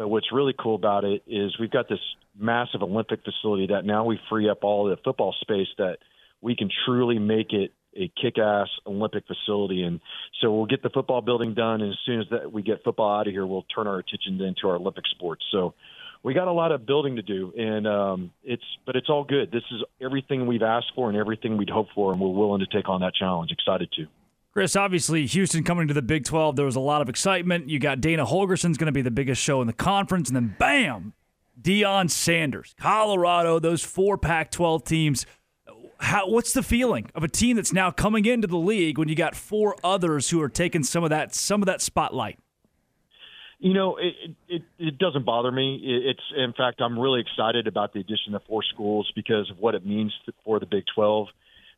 [0.00, 1.98] But what's really cool about it is we've got this
[2.34, 5.98] massive Olympic facility that now we free up all the football space that
[6.40, 9.82] we can truly make it a kick-ass Olympic facility.
[9.82, 10.00] And
[10.40, 13.14] so we'll get the football building done, and as soon as that we get football
[13.14, 15.44] out of here, we'll turn our attention into our Olympic sports.
[15.52, 15.74] So
[16.22, 19.52] we got a lot of building to do, and um, it's but it's all good.
[19.52, 22.74] This is everything we've asked for and everything we'd hoped for, and we're willing to
[22.74, 23.50] take on that challenge.
[23.50, 24.06] Excited to.
[24.52, 27.68] Chris, obviously, Houston coming to the Big 12, there was a lot of excitement.
[27.68, 30.56] You got Dana Holgorsen's going to be the biggest show in the conference, and then
[30.58, 31.12] bam,
[31.60, 35.26] Deion Sanders, Colorado, those four Pac 12 teams.
[36.00, 39.14] How, what's the feeling of a team that's now coming into the league when you
[39.14, 42.38] got four others who are taking some of that some of that spotlight?
[43.58, 44.14] You know, it,
[44.48, 45.78] it it doesn't bother me.
[45.84, 49.74] It's in fact, I'm really excited about the addition of four schools because of what
[49.74, 51.28] it means for the Big 12.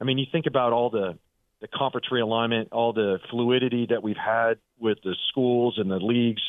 [0.01, 1.19] I mean, you think about all the
[1.63, 6.43] the conference realignment, all the fluidity that we've had with the schools and the leagues,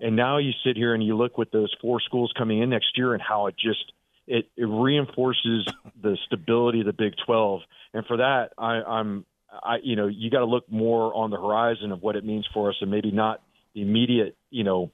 [0.00, 2.96] and now you sit here and you look with those four schools coming in next
[2.96, 3.92] year and how it just
[4.26, 5.70] it, it reinforces
[6.02, 7.60] the stability of the Big 12.
[7.92, 11.36] And for that, I, I'm I you know you got to look more on the
[11.36, 13.42] horizon of what it means for us, and maybe not
[13.74, 14.90] the immediate, you know,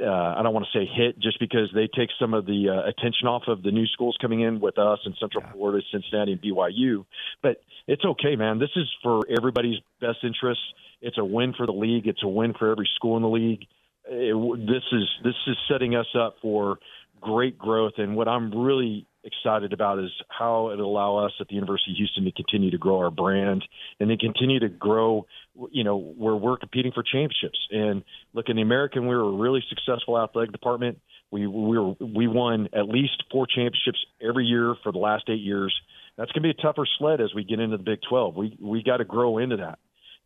[0.00, 2.88] uh, I don't want to say hit just because they take some of the uh,
[2.88, 5.52] attention off of the new schools coming in with us in Central yeah.
[5.52, 7.04] Florida, Cincinnati, and BYU.
[7.42, 8.58] But it's okay, man.
[8.58, 10.60] This is for everybody's best interest.
[11.00, 12.06] It's a win for the league.
[12.06, 13.66] It's a win for every school in the league.
[14.06, 16.78] It, this is this is setting us up for
[17.20, 17.94] great growth.
[17.98, 21.96] And what I'm really excited about is how it'll allow us at the University of
[21.96, 23.64] Houston to continue to grow our brand
[24.00, 25.26] and to continue to grow,
[25.70, 27.58] you know, where we're competing for championships.
[27.70, 28.02] And
[28.32, 30.98] look, in the American, we were a really successful athletic department.
[31.30, 35.40] We we were, we won at least four championships every year for the last eight
[35.40, 35.74] years.
[36.16, 38.34] That's going to be a tougher sled as we get into the Big 12.
[38.34, 39.78] We we got to grow into that,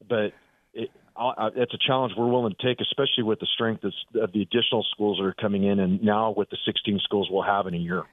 [0.09, 0.33] but
[0.75, 4.43] it, I, it's a challenge we're willing to take, especially with the strength of the
[4.43, 7.75] additional schools that are coming in, and now with the 16 schools we'll have in
[7.75, 8.05] a year.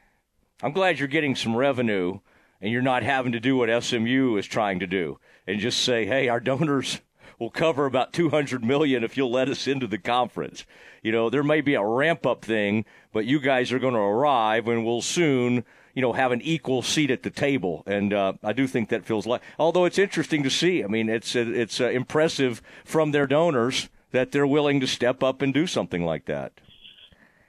[0.62, 2.20] I'm glad you're getting some revenue
[2.62, 6.06] and you're not having to do what SMU is trying to do and just say,
[6.06, 7.00] hey, our donors
[7.40, 10.66] will cover about 200 million if you'll let us into the conference.
[11.02, 12.84] You know, there may be a ramp up thing,
[13.14, 16.82] but you guys are going to arrive and we'll soon, you know, have an equal
[16.82, 17.84] seat at the table.
[17.86, 20.84] And uh, I do think that feels like, although it's interesting to see.
[20.84, 25.42] I mean, it's it's uh, impressive from their donors that they're willing to step up
[25.42, 26.52] and do something like that.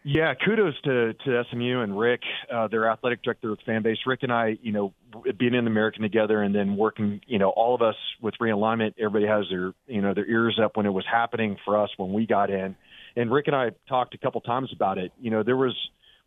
[0.02, 2.22] Yeah, kudos to, to SMU and Rick,
[2.52, 3.98] uh, their athletic director of fan base.
[4.06, 4.94] Rick and I, you know,
[5.38, 9.26] being in American together and then working, you know, all of us with realignment, everybody
[9.26, 12.26] has their, you know, their ears up when it was happening for us when we
[12.26, 12.76] got in.
[13.14, 15.12] And Rick and I talked a couple times about it.
[15.20, 15.76] You know, there was,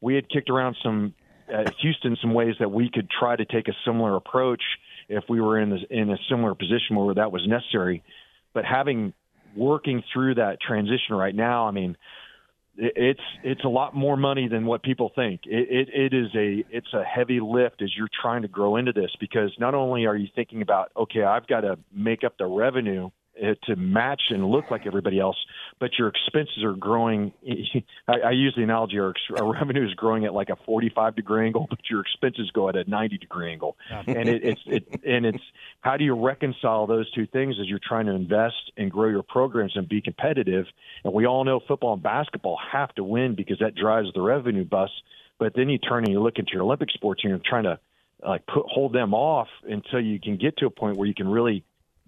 [0.01, 1.15] we had kicked around some,
[1.51, 4.61] uh, Houston, some ways that we could try to take a similar approach
[5.09, 8.03] if we were in, this, in a similar position where that was necessary.
[8.53, 9.13] But having
[9.55, 11.67] working through that transition right now.
[11.67, 11.97] I mean,
[12.75, 15.41] it's it's a lot more money than what people think.
[15.45, 18.93] It, it it is a it's a heavy lift as you're trying to grow into
[18.93, 22.45] this because not only are you thinking about okay, I've got to make up the
[22.45, 23.11] revenue
[23.41, 25.35] Uh, to match and look like everybody else,
[25.79, 27.33] but your expenses are growing.
[28.07, 31.47] I, I use the analogy: our, our revenue is growing at like a 45 degree
[31.47, 33.75] angle, but your expenses go at a 90 degree angle.
[34.05, 35.43] and it, it's it and it's
[35.81, 39.23] how do you reconcile those two things as you're trying to invest and grow your
[39.23, 40.67] programs and be competitive?
[41.03, 44.63] And we all know football and basketball have to win because that drives the revenue
[44.63, 44.91] bus.
[45.39, 47.79] But then you turn and you look into your Olympic sports and you're trying to
[48.23, 51.27] like put hold them off until you can get to a point where you can
[51.27, 51.63] really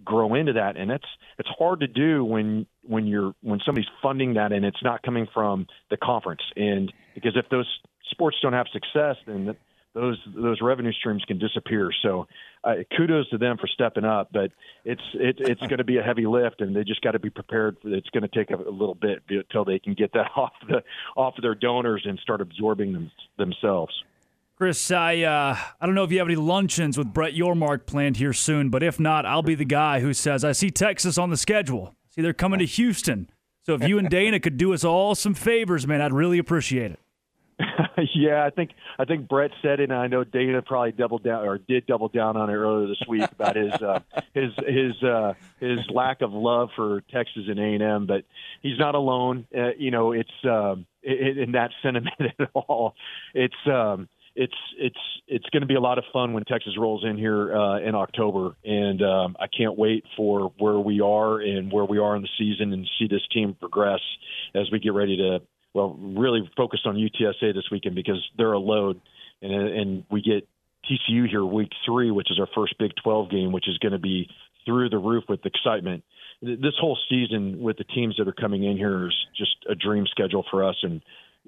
[0.05, 0.77] grow into that.
[0.77, 4.81] And that's it's hard to do when when you're when somebody's funding that and it's
[4.83, 6.41] not coming from the conference.
[6.55, 7.67] And because if those
[8.11, 9.57] sports don't have success then th-
[9.93, 11.89] those those revenue streams can disappear.
[12.03, 12.27] So
[12.63, 14.51] uh, kudos to them for stepping up but
[14.83, 17.29] it's it, it's going to be a heavy lift and they just got to be
[17.29, 17.77] prepared.
[17.81, 20.53] For it's going to take a, a little bit until they can get that off
[20.67, 20.83] the
[21.15, 23.93] off of their donors and start absorbing them themselves
[24.57, 28.15] Chris, I uh, I don't know if you have any luncheons with Brett Yormark planned
[28.15, 31.29] here soon, but if not, I'll be the guy who says I see Texas on
[31.29, 31.93] the schedule.
[32.09, 33.29] See, they're coming to Houston.
[33.63, 36.91] So if you and Dana could do us all some favors, man, I'd really appreciate
[36.91, 36.99] it.
[38.15, 41.45] yeah, I think I think Brett said it, and I know Dana probably doubled down
[41.45, 43.99] or did double down on it earlier this week about his uh,
[44.33, 48.05] his his uh, his lack of love for Texas and A and M.
[48.05, 48.23] But
[48.61, 49.47] he's not alone.
[49.53, 52.95] Uh, you know, it's um, it, in that sentiment at all.
[53.33, 57.03] It's um, it's it's it's going to be a lot of fun when Texas rolls
[57.05, 61.71] in here uh, in October, and um, I can't wait for where we are and
[61.71, 64.01] where we are in the season, and see this team progress
[64.53, 65.39] as we get ready to
[65.73, 68.99] well really focus on UTSA this weekend because they're a load,
[69.41, 70.47] and and we get
[70.85, 73.99] TCU here week three, which is our first Big 12 game, which is going to
[73.99, 74.29] be
[74.65, 76.03] through the roof with excitement.
[76.41, 80.05] This whole season with the teams that are coming in here is just a dream
[80.07, 81.01] schedule for us, and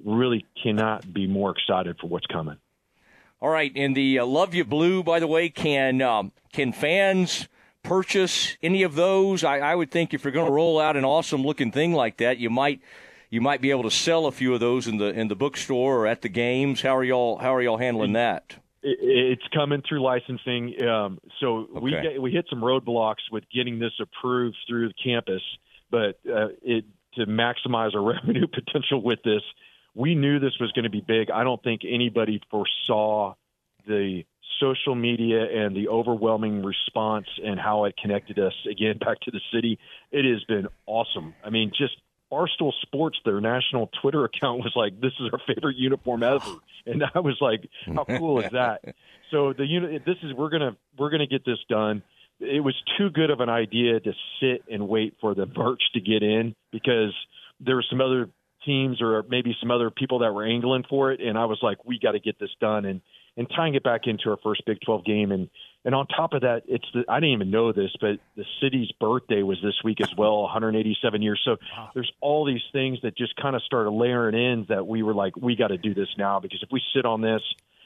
[0.05, 2.57] really cannot be more excited for what's coming.
[3.39, 7.47] All right, and the uh, Luv Ya Blue, by the way, can um, can fans
[7.83, 9.43] purchase any of those?
[9.43, 12.17] I, I would think if you're going to roll out an awesome looking thing like
[12.17, 12.81] that, you might
[13.29, 15.99] you might be able to sell a few of those in the in the bookstore
[15.99, 16.81] or at the games.
[16.81, 18.55] How are y'all How are y'all handling that?
[18.81, 20.75] It's coming through licensing.
[20.81, 25.41] Um, so we get, we hit some roadblocks with getting this approved through the campus,
[25.91, 26.85] but uh, it
[27.15, 29.41] to maximize our revenue potential with this,
[29.97, 31.31] we knew this was going to be big.
[31.31, 33.33] I don't think anybody foresaw
[33.87, 34.23] the
[34.59, 39.41] social media and the overwhelming response and how it connected us again back to the
[39.51, 39.79] city.
[40.11, 41.33] It has been awesome.
[41.43, 41.95] I mean, just
[42.31, 46.45] Barstool Sports, their national Twitter account was like, "This is our favorite uniform ever,"
[46.85, 48.83] and I was like, "How cool is that?"
[49.29, 52.01] So the unit, this is we're gonna we're gonna get this done.
[52.39, 55.99] It was too good of an idea to sit and wait for the merch to
[55.99, 57.13] get in because
[57.59, 58.29] there were some other
[58.65, 61.83] teams or maybe some other people that were angling for it, and I was like,
[61.85, 63.01] "We got to get this done," and
[63.37, 65.49] and tying it back into our first Big 12 game, and
[65.85, 68.91] and on top of that, it's the, I didn't even know this, but the city's
[68.99, 71.39] birthday was this week as well, 187 years.
[71.45, 71.55] So
[71.93, 75.37] there's all these things that just kind of started layering in that we were like,
[75.37, 77.41] we got to do this now because if we sit on this,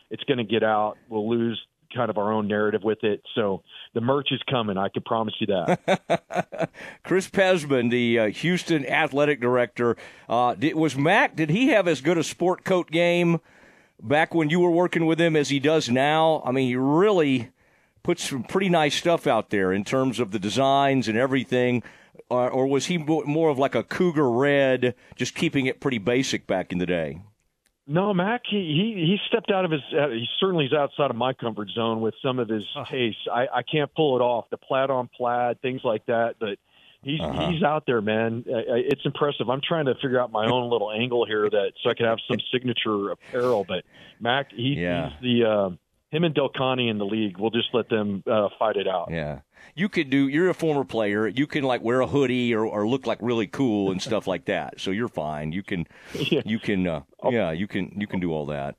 [0.09, 0.97] it's going to get out.
[1.09, 1.61] We'll lose
[1.93, 3.21] kind of our own narrative with it.
[3.35, 3.63] So
[3.93, 4.77] the merch is coming.
[4.77, 6.69] I can promise you that.
[7.03, 9.97] Chris Pezman, the uh, Houston athletic director,
[10.29, 11.35] uh, did, was Mack.
[11.35, 13.39] Did he have as good a sport coat game
[14.01, 16.41] back when you were working with him as he does now?
[16.45, 17.51] I mean, he really
[18.03, 21.83] puts some pretty nice stuff out there in terms of the designs and everything.
[22.29, 26.47] Or, or was he more of like a cougar red, just keeping it pretty basic
[26.47, 27.21] back in the day?
[27.87, 28.41] No, Mack.
[28.49, 29.81] He he he stepped out of his.
[29.91, 33.21] Uh, he certainly is outside of my comfort zone with some of his tastes.
[33.31, 34.45] I I can't pull it off.
[34.51, 36.35] The plaid on plaid, things like that.
[36.39, 36.57] But
[37.01, 37.49] he's Uh-huh.
[37.49, 38.45] he's out there, man.
[38.47, 39.49] Uh, It's impressive.
[39.49, 42.19] I'm trying to figure out my own little angle here that so I can have
[42.27, 43.65] some signature apparel.
[43.67, 43.83] But
[44.19, 45.09] Mack, he, Yeah.
[45.09, 45.69] he's the uh,
[46.11, 47.37] him and Del Conte in the league.
[47.37, 49.07] We'll just let them uh, fight it out.
[49.09, 49.39] Yeah.
[49.75, 50.27] You could do.
[50.27, 51.27] You're a former player.
[51.27, 54.45] You can like wear a hoodie or, or look like really cool and stuff like
[54.45, 54.81] that.
[54.81, 55.51] So you're fine.
[55.51, 55.87] You can.
[56.45, 56.87] You can.
[56.87, 57.51] Uh, yeah.
[57.51, 57.93] You can.
[57.97, 58.75] You can do all that.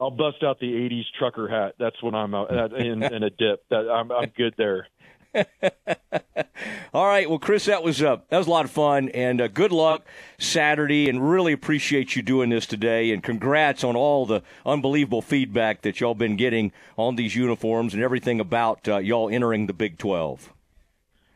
[0.00, 1.74] I'll bust out the '80s trucker hat.
[1.78, 3.68] That's what I'm uh, in, in a dip.
[3.68, 4.86] That I'm I'm good there.
[6.92, 7.28] All right.
[7.28, 10.04] Well, Chris, that was uh, that was a lot of fun, and uh, good luck
[10.38, 11.08] Saturday.
[11.08, 13.12] And really appreciate you doing this today.
[13.12, 18.02] And congrats on all the unbelievable feedback that y'all been getting on these uniforms and
[18.02, 20.52] everything about uh, y'all entering the Big Twelve.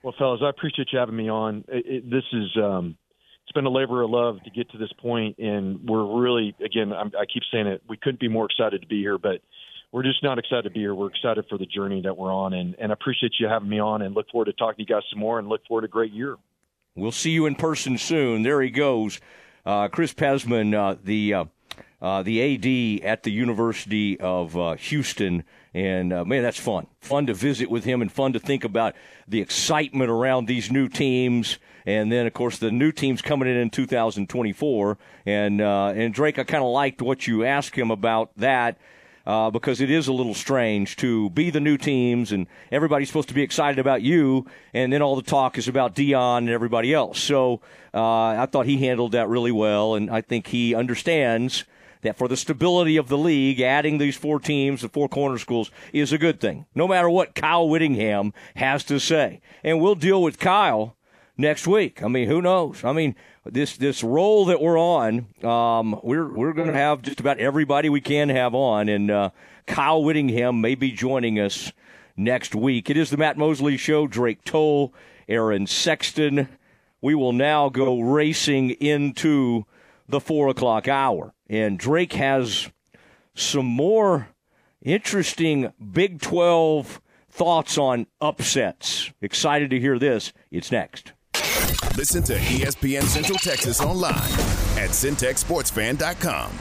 [0.03, 1.65] Well, fellas, I appreciate you having me on.
[1.69, 2.97] It, it, this is um,
[3.45, 6.93] it's been a labor of love to get to this point, and we're really, again,
[6.93, 9.41] I'm, I keep saying it, we couldn't be more excited to be here, but
[9.95, 10.93] we're just not excited to be here.
[10.93, 13.79] We're excited for the journey that we're on, and and I appreciate you having me
[13.79, 15.85] on, and look forward to talking to you guys some more, and look forward to
[15.85, 16.37] a great year.
[16.97, 18.43] We'll see you in person soon.
[18.43, 19.21] There he goes,
[19.65, 21.45] uh, Chris Pezman, uh, the uh,
[22.03, 25.45] uh the AD at the University of uh, Houston.
[25.75, 26.89] And uh, man, that's fun.
[27.01, 28.97] Fun to visit with him and fun to think about
[29.29, 31.59] the excitement around these new teams.
[31.87, 34.99] And then, of course, the new teams coming in in 2024.
[35.27, 38.79] And, uh, and Drake, I kind of liked what you asked him about that.
[39.27, 43.29] Uh, because it is a little strange to be the new teams and everybody's supposed
[43.29, 46.93] to be excited about you, and then all the talk is about Deion and everybody
[46.93, 47.21] else.
[47.21, 47.63] So
[47.95, 51.65] uh, I thought he handled that really well, and I think he understands
[52.03, 55.71] that for the stability of the league, adding these four teams, the four corner schools,
[55.93, 59.41] is a good thing, no matter what Kyle Whittingham has to say.
[59.65, 60.97] And we'll deal with Kyle
[61.37, 62.03] next week.
[62.03, 62.85] I mean, who knows?
[62.85, 67.21] I mean, this this role that we're on, um, we're we're going to have just
[67.21, 69.31] about everybody we can have on, and uh,
[69.67, 71.73] Kyle Whittingham may be joining us
[72.17, 72.91] next week.
[72.91, 74.07] It is the Matt Mosley Show.
[74.07, 74.95] Drake Toll,
[75.29, 76.49] Aaron Sexton.
[77.01, 79.67] We will now go racing into
[80.09, 81.35] the four o'clock hour.
[81.49, 82.71] And Drake has
[83.35, 84.29] some more
[84.81, 89.11] interesting Big 12 thoughts on upsets.
[89.21, 90.33] Excited to hear this.
[90.51, 91.14] It's next.
[91.97, 94.15] Listen to ESPN Central Texas online
[94.77, 96.53] at centexsportsfan.com.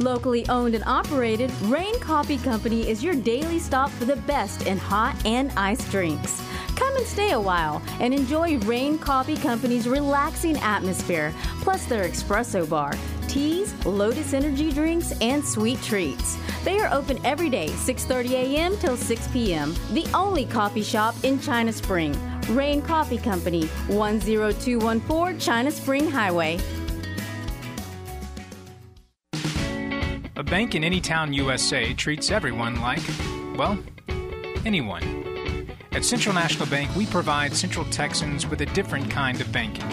[0.00, 4.78] Locally owned and operated, Rain Coffee Company is your daily stop for the best in
[4.78, 6.42] hot and iced drinks.
[6.74, 12.68] Come and stay a while and enjoy Rain Coffee Company's relaxing atmosphere, plus their espresso
[12.68, 12.94] bar,
[13.28, 16.38] teas, Lotus energy drinks, and sweet treats.
[16.64, 18.76] They are open every day, 6:30 a.m.
[18.78, 19.74] till 6 p.m.
[19.92, 22.16] The only coffee shop in China Spring.
[22.50, 26.58] Rain Coffee Company, 10214 China Spring Highway.
[30.34, 33.02] A bank in any town USA treats everyone like,
[33.56, 33.78] well,
[34.64, 35.66] anyone.
[35.92, 39.86] At Central National Bank, we provide Central Texans with a different kind of banking.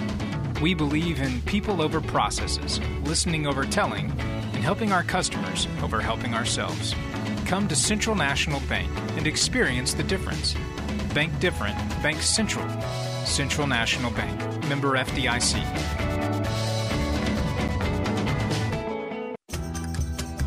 [0.61, 6.33] We believe in people over processes, listening over telling, and helping our customers over helping
[6.33, 6.95] ourselves.
[7.45, 10.55] Come to Central National Bank and experience the difference.
[11.17, 12.63] Bank different, Bank Central.
[13.25, 16.66] Central National Bank, member FDIC.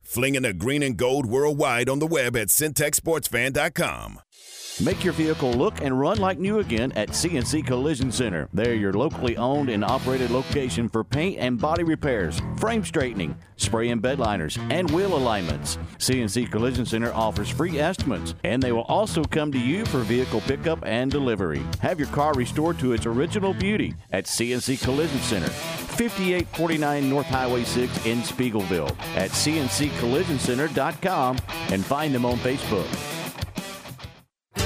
[0.00, 4.20] Flinging the green and gold worldwide on the web at centexsportsfan.com.
[4.80, 8.48] Make your vehicle look and run like new again at CNC Collision Center.
[8.54, 13.90] They're your locally owned and operated location for paint and body repairs, frame straightening, spray
[13.90, 15.76] and bed liners, and wheel alignments.
[15.98, 20.40] CNC Collision Center offers free estimates, and they will also come to you for vehicle
[20.40, 21.62] pickup and delivery.
[21.80, 25.50] Have your car restored to its original beauty at CNC Collision Center,
[26.08, 31.38] 5849 North Highway 6 in Speegleville at cnccollisioncenter.com,
[31.70, 33.21] and find them on Facebook.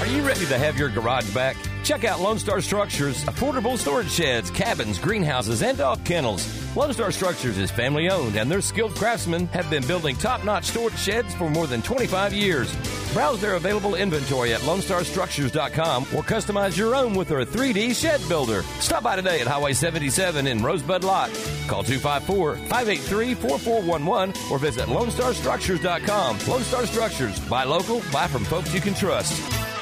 [0.07, 1.57] Are you ready to have your garage back?
[1.83, 6.47] Check out Lone Star Structures, affordable storage sheds, cabins, greenhouses, and dog kennels.
[6.77, 10.67] Lone Star Structures is family owned, and their skilled craftsmen have been building top notch
[10.67, 12.73] storage sheds for more than 25 years.
[13.13, 18.63] Browse their available inventory at LoneStarStructures.com or customize your own with their 3D shed builder.
[18.79, 21.31] Stop by today at Highway 77 in Rosebud Lott.
[21.67, 26.39] Call 254 583 4411 or visit LoneStarStructures.com.
[26.47, 27.41] Lone Star Structures.
[27.49, 29.76] Buy local, buy from folks you can trust.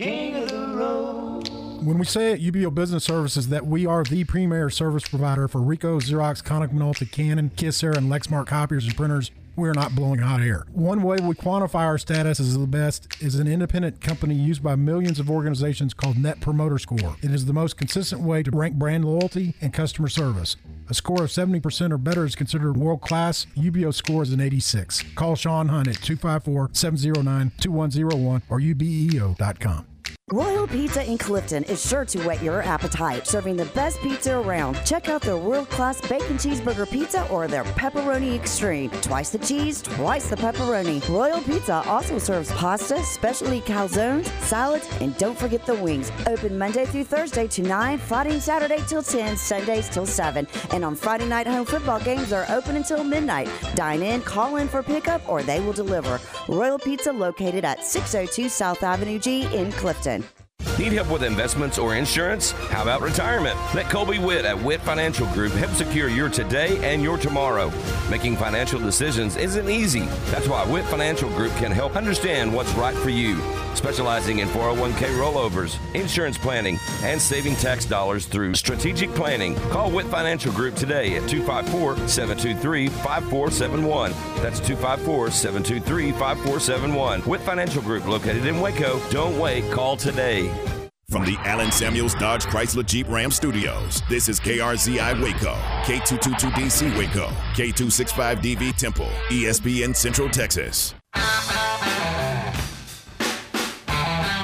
[0.00, 1.46] King of the road.
[1.84, 5.60] When we say at UBEO Business Services that we are the premier service provider for
[5.60, 10.40] Ricoh, Xerox, Konica Minolta, Canon, Kyocera, and Lexmark copiers and printers, we're not blowing hot
[10.40, 10.64] air.
[10.72, 14.74] One way we quantify our status as the best is an independent company used by
[14.74, 17.16] millions of organizations called Net Promoter Score.
[17.20, 20.56] It is the most consistent way to rank brand loyalty and customer service.
[20.88, 23.46] A score of 70% or better is considered world class.
[23.54, 25.02] UBEO score is an 86.
[25.14, 29.86] Call Sean Hunt at 254 709 2101 or ubeo.com.
[30.32, 34.80] Royal Pizza in Clifton is sure to whet your appetite, serving the best pizza around.
[34.86, 38.90] Check out their world class bacon cheeseburger pizza or their pepperoni extreme.
[39.02, 41.06] Twice the cheese, twice the pepperoni.
[41.08, 46.12] Royal Pizza also serves pasta, specialty calzones, salads, and don't forget the wings.
[46.28, 50.46] Open Monday through Thursday to 9, Friday and Saturday till 10, Sundays till 7.
[50.72, 53.48] And on Friday night, home football games are open until midnight.
[53.74, 56.20] Dine in, call in for pickup, or they will deliver.
[56.48, 60.49] Royal Pizza located at 602 South Avenue G in Clifton again.
[60.78, 62.52] Need help with investments or insurance?
[62.52, 63.58] How about retirement?
[63.74, 67.70] Let Colby Witt at Witt Financial Group help secure your today and your tomorrow.
[68.10, 70.06] Making financial decisions isn't easy.
[70.30, 73.38] That's why Witt Financial Group can help understand what's right for you.
[73.74, 79.54] Specializing in 401k rollovers, insurance planning, and saving tax dollars through strategic planning.
[79.70, 84.12] Call Witt Financial Group today at 254 723 5471.
[84.42, 87.22] That's 254 723 5471.
[87.26, 89.00] Witt Financial Group located in Waco.
[89.10, 90.49] Don't wait, call today.
[91.10, 97.26] From the Allen Samuels Dodge Chrysler Jeep Ram Studios, this is KRZI Waco, K222DC Waco,
[97.54, 100.94] K265DV Temple, ESPN Central Texas.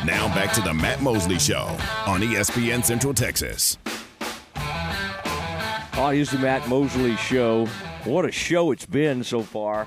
[0.07, 1.67] Now back to the Matt Mosley Show
[2.07, 3.79] on ESPN Central Texas.
[5.99, 7.67] Oh, here's the Matt Mosley Show.
[8.05, 9.87] What a show it's been so far.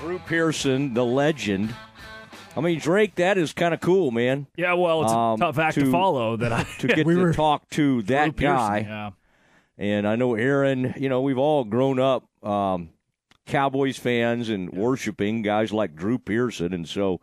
[0.00, 1.74] Drew Pearson, the legend.
[2.56, 4.46] I mean, Drake, that is kind of cool, man.
[4.56, 6.36] Yeah, well, it's a Um, tough act to, follow.
[6.36, 8.78] That I to get we to were talk to that Drew Pearson, guy.
[8.88, 9.10] yeah.
[9.76, 12.90] And I know Aaron, you know, we've all grown up um,
[13.46, 16.72] Cowboys fans and worshiping guys like Drew Pearson.
[16.72, 17.20] And so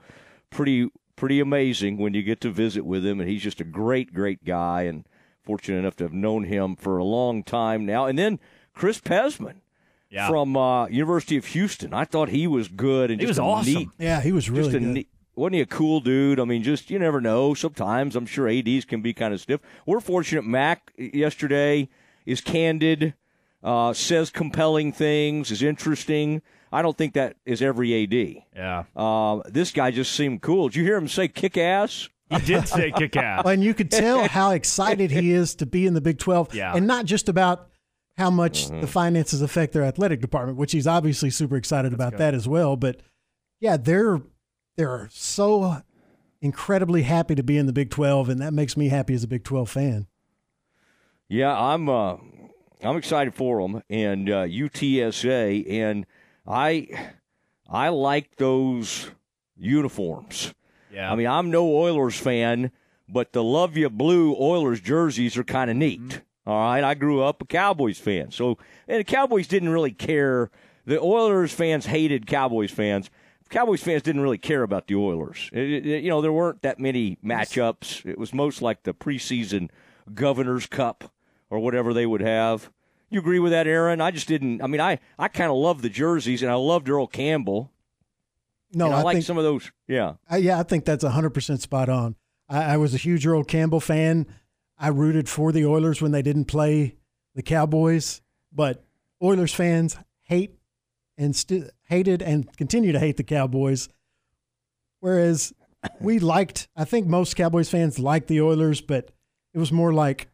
[0.50, 3.20] pretty pretty amazing when you get to visit with him.
[3.22, 5.08] And he's just a great, great guy and
[5.44, 8.06] fortunate enough to have known him for a long time now.
[8.06, 8.40] And then
[8.74, 9.62] Chris Pezman.
[10.10, 10.28] Yeah.
[10.28, 13.50] From uh, University of Houston, I thought he was good and He just was a
[13.50, 13.74] awesome.
[13.74, 14.88] neat, Yeah, he was really just a good.
[14.90, 16.40] neat, wasn't he a cool dude?
[16.40, 17.54] I mean, just you never know.
[17.54, 19.62] Sometimes I'm sure ads can be kind of stiff.
[19.86, 20.44] We're fortunate.
[20.46, 21.90] Mack yesterday
[22.26, 23.14] is candid,
[23.64, 26.42] uh, says compelling things, is interesting.
[26.74, 28.14] I don't think that is every ad.
[28.56, 28.84] Yeah.
[28.96, 30.70] Uh, this guy just seemed cool.
[30.70, 32.10] Did you hear him say "kick ass"?
[32.30, 33.44] He did say kick ass.
[33.46, 36.56] and you could tell how excited he is to be in the Big 12.
[36.56, 36.74] Yeah.
[36.74, 37.68] And not just about
[38.18, 38.80] how much Mm-hmm.
[38.82, 42.78] the finances affect their athletic department, which he's obviously super excited about that as well.
[42.78, 43.02] But
[43.60, 44.22] yeah, they're
[44.82, 45.84] they're so
[46.42, 49.28] incredibly happy to be in the Big 12, and that makes me happy as a
[49.28, 50.08] Big 12 fan.
[51.30, 51.88] Yeah, I'm.
[51.88, 52.18] Uh,
[52.84, 56.08] I'm excited for them and uh, UTSA, and
[56.48, 56.88] I,
[57.70, 59.12] I like those
[59.56, 60.56] uniforms.
[60.92, 61.12] Yeah.
[61.12, 62.72] I mean, I'm no Oilers fan,
[63.08, 66.02] but the Luv Ya Blue Oilers jerseys are kind of neat.
[66.02, 66.50] Mm-hmm.
[66.50, 68.58] All right, I grew up a Cowboys fan, so
[68.88, 70.50] and the Cowboys didn't really care.
[70.86, 73.12] The Oilers fans hated Cowboys fans.
[73.52, 75.50] Cowboys fans didn't really care about the Oilers.
[75.54, 78.06] It- it- you know, there weren't that many matchups.
[78.06, 79.70] It was most like the preseason
[80.14, 81.12] Governor's Cup
[81.50, 82.72] or whatever they would have.
[83.10, 84.00] You agree with that, Aaron?
[84.02, 84.62] I just didn't.
[84.64, 87.72] I mean, I, I kind of love the jerseys, and I loved Earl Campbell.
[88.74, 89.70] No, And I, I like think- some of those.
[89.88, 90.14] Yeah.
[90.32, 92.16] Uh, yeah, I think that's 100% spot on.
[92.48, 94.28] I, I was a huge Earl Campbell fan.
[94.80, 96.96] I rooted for the Oilers when they didn't play
[97.36, 98.22] the Cowboys,
[98.52, 98.84] but
[99.22, 100.58] Oilers fans hate
[101.18, 103.90] and sti- hated and continue to hate the Cowboys.
[105.02, 105.54] Whereas
[106.00, 109.12] we liked, I think most Cowboys fans liked the Oilers, but
[109.54, 110.30] it was more like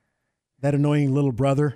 [0.61, 1.75] that annoying little brother.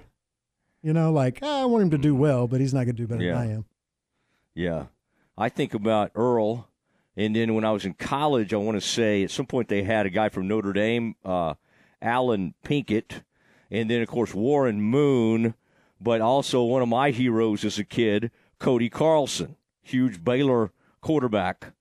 [0.83, 3.01] You know, like "Ah, I want him to do well, but he's not going to
[3.03, 3.33] do better Yeah.
[3.33, 3.65] than I am.
[4.55, 4.85] Yeah.
[5.37, 6.67] I think about Earl,
[7.15, 9.83] and then when I was in college, I want to say at some point they
[9.83, 11.53] had a guy from Notre Dame, uh,
[12.01, 13.23] Allen Pinkett,
[13.71, 15.53] and then, of course, Warren Moon,
[15.99, 20.71] but also one of my heroes as a kid, Cody Carlson, huge Baylor
[21.01, 21.73] quarterback.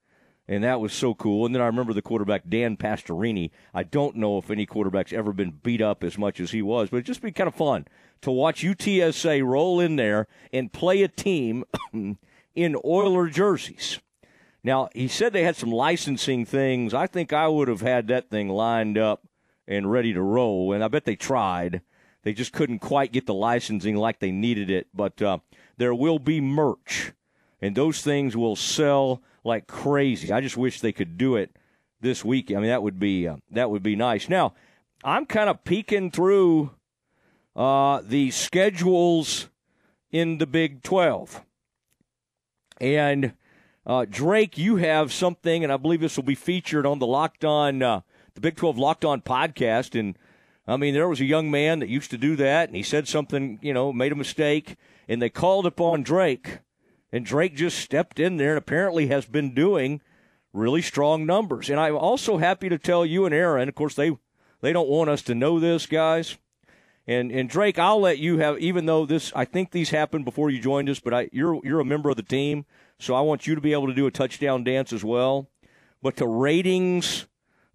[0.49, 1.47] And that was so cool.
[1.47, 3.51] And then I remember the quarterback, Dan Pastorini.
[3.73, 6.91] I don't know if any quarterback's ever been beat up as much as he was,
[6.91, 7.87] but it'd just be kind of fun
[8.23, 14.01] to watch UTSA roll in there and play a team in Oiler jerseys.
[14.63, 16.93] Now, he said they had some licensing things.
[16.93, 19.23] I think I would have had that thing lined up
[19.67, 21.81] and ready to roll, and I bet they tried.
[22.23, 24.89] They just couldn't quite get the licensing like they needed it.
[24.93, 25.39] But uh,
[25.79, 27.13] there will be merch,
[27.61, 30.33] and those things will sell like crazy.
[30.33, 31.57] I just wish they could do it
[32.01, 32.51] this week.
[32.51, 34.29] I mean, that would be uh, that would be nice.
[34.29, 34.55] Now,
[35.05, 36.71] I'm kind of peeking through
[37.57, 39.49] uh, the schedules
[40.11, 41.43] in the Big Twelve.
[42.81, 43.35] And
[43.87, 47.45] uh, Drake, you have something, and I believe this will be featured on the Locked
[47.45, 48.01] On, uh,
[48.35, 49.99] the Big Twelve Locked On podcast.
[49.99, 50.17] And
[50.67, 53.09] I mean, there was a young man that used to do that, and he said
[53.09, 54.77] something, you know, made a mistake,
[55.09, 56.61] and they called upon Drake,
[57.13, 60.01] and Drake just stepped in there, and apparently has been doing
[60.53, 61.71] really strong numbers.
[61.71, 64.17] And I'm also happy to tell you and Aaron, of course, they
[64.61, 66.37] they don't want us to know this, guys.
[67.07, 68.59] And and Drake, I'll let you have.
[68.59, 71.81] Even though this, I think these happened before you joined us, but I, you're you're
[71.81, 72.67] a member of the team,
[72.99, 75.49] so I want you to be able to do a touchdown dance as well.
[76.03, 77.27] But the ratings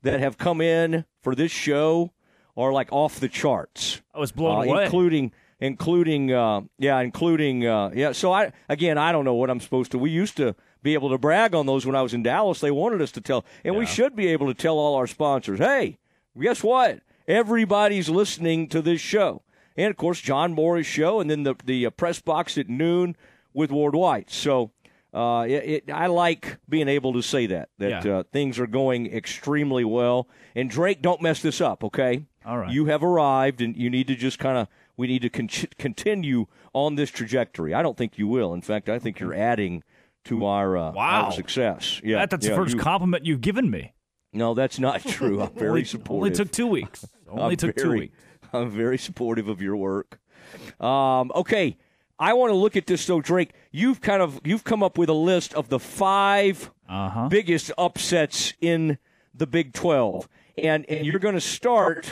[0.03, 2.13] that have come in for this show
[2.55, 4.01] are like off the charts.
[4.13, 4.85] I was blown uh, away.
[4.85, 8.11] including including uh, yeah, including uh, yeah.
[8.11, 9.97] So I again, I don't know what I'm supposed to.
[9.99, 12.59] We used to be able to brag on those when I was in Dallas.
[12.59, 15.59] They wanted us to tell, and we should be able to tell all our sponsors,
[15.59, 15.97] hey,
[16.39, 16.99] guess what?
[17.27, 19.41] Everybody's listening to this show,
[19.75, 23.15] and of course John Morris show, and then the the uh, press box at noon
[23.53, 24.29] with Ward White.
[24.31, 24.71] So.
[25.13, 28.17] Uh, it, it, I like being able to say that that Yeah.
[28.17, 30.27] uh, things are going extremely well.
[30.55, 32.25] And Drake, don't mess this up, okay?
[32.45, 32.69] All right.
[32.69, 36.45] You have arrived, and you need to just kind of we need to con- continue
[36.73, 37.73] on this trajectory.
[37.73, 38.53] I don't think you will.
[38.53, 39.83] In fact, I think you're adding
[40.25, 41.25] to our uh, Wow.
[41.25, 42.01] our success.
[42.03, 43.93] Yeah, That- that's yeah, the first you- compliment you've given me.
[44.33, 45.41] No, that's not true.
[45.41, 46.23] I'm very Only- supportive.
[46.33, 47.05] Only took two weeks.
[47.29, 48.17] Only I'm took two very- weeks.
[48.53, 50.19] I'm very supportive of your work.
[50.79, 51.77] Um, okay,
[52.19, 53.05] I want to look at this.
[53.05, 57.27] though, Drake, you've kind of you've come up with a list of the 5 Uh-huh.
[57.27, 58.97] biggest upsets in
[59.33, 62.07] the Big Twelve, and and you're going to start.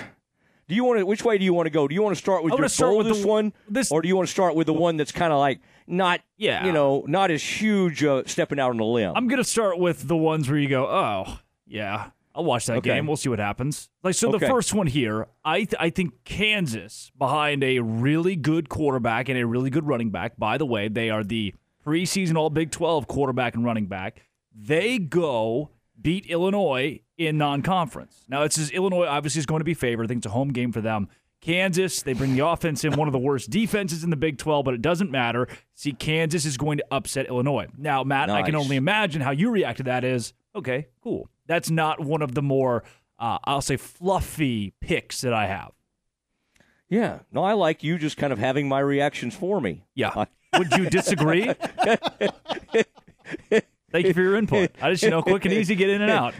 [0.73, 1.05] Do you want to?
[1.05, 1.87] Which way do you want to go?
[1.87, 3.53] Do you want to start with your start with the- one,
[3.91, 6.65] or do you want to start with the one that's kind of like not, Yeah.
[6.65, 9.13] you know, not as huge, uh, stepping out on a limb?
[9.15, 11.37] I'm gonna start with the ones where you go, oh
[11.67, 12.89] yeah, I'll watch that Okay.
[12.95, 13.05] game.
[13.05, 13.91] We'll see what happens.
[14.01, 14.39] Like so, Okay.
[14.39, 19.37] the first one here, I th- I think Kansas behind a really good quarterback and
[19.37, 20.37] a really good running back.
[20.39, 21.53] By the way, they are the
[21.85, 24.23] preseason All Big 12 quarterback and running back.
[24.51, 25.69] They go
[26.01, 28.23] beat Illinois in non-conference.
[28.27, 30.05] Now it's just, Illinois obviously is going to be favored.
[30.05, 31.09] I think it's a home game for them.
[31.41, 34.63] Kansas, they bring the offense in, one of the worst defenses in the Big 12,
[34.63, 35.47] but it doesn't matter.
[35.75, 37.67] See, Kansas is going to upset Illinois.
[37.77, 41.27] Now, Matt, I can only imagine how you react to that is, okay, cool.
[41.45, 42.85] That's not one of the more,
[43.19, 45.71] uh, I'll say, fluffy picks that I have.
[46.87, 49.83] yeah, no, I like you just kind of having my reactions for me.
[49.95, 50.23] Yeah.
[50.57, 51.49] Would you disagree?
[53.94, 54.72] Thank you for your input.
[54.82, 56.34] I just, you know, quick and easy, get in and out.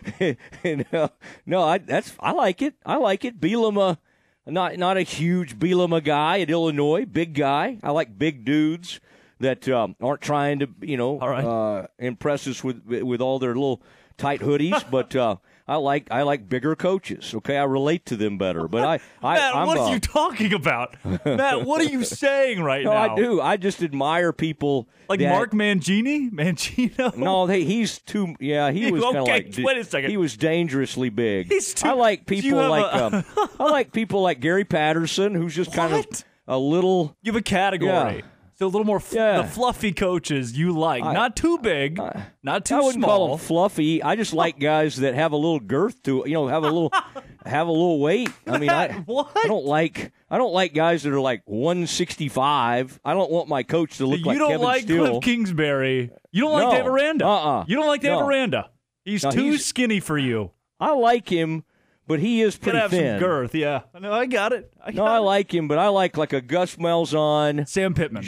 [0.92, 1.10] no,
[1.46, 2.74] no, I that's I like it.
[2.84, 3.40] I like it.
[3.40, 4.00] Bielema,
[4.48, 7.78] not not a huge Bielema guy at Illinois, big guy.
[7.84, 9.00] I like big dudes
[9.40, 13.84] that um, aren't trying to you know uh, impress us with with all their little
[14.18, 17.34] tight hoodies, but uh, I like I like bigger coaches.
[17.34, 18.68] Okay, I relate to them better.
[18.68, 20.96] But I, I Matt, I'm, what are you talking about?
[21.26, 23.14] Matt, what are you saying right no, now?
[23.14, 23.40] I do.
[23.40, 26.30] I just admire people Like that- Mark Mangini?
[26.34, 27.16] Mangino?
[27.16, 28.36] No, they, he's too.
[28.42, 29.56] Yeah, he was Okay, like.
[29.58, 30.10] wait a second.
[30.10, 31.48] He was dangerously big.
[31.48, 32.86] He's too- I like people like.
[32.94, 33.26] a- um,
[33.60, 36.06] I like people like Gary Patterson, who's just kind of
[36.48, 37.16] a little.
[37.22, 38.18] You have a category.
[38.18, 38.22] Yeah.
[38.64, 39.42] A little more fl- Yeah.
[39.44, 41.04] the fluffy coaches you like.
[41.04, 42.00] I- not too big,
[42.44, 43.10] not too I wouldn't small.
[43.18, 44.02] call them fluffy.
[44.02, 46.24] I just like guys that have a little girth to.
[46.26, 46.92] You know, have a little,
[47.46, 48.30] have a little weight.
[48.48, 50.12] I mean, I, I don't like.
[50.30, 53.00] I don't like guys that are like 165.
[53.06, 56.12] I don't want my coach to look like you like don't like Cliff Kingsbury.
[56.32, 56.72] You don't like No.
[56.72, 57.26] Dave Aranda.
[57.26, 57.66] Uh-uh.
[57.68, 58.26] You don't like Dave No.
[58.28, 58.70] Aranda.
[59.06, 60.52] He's No, too he's- skinny for you.
[60.80, 61.64] I like him,
[62.08, 63.20] but he is pretty Gotta have thin.
[63.20, 63.56] some girth.
[63.56, 64.72] Yeah, no, I got it.
[64.84, 65.22] I No, I it.
[65.22, 67.68] like him, but I like like a Gus Malzahn.
[67.68, 68.24] Sam Pittman.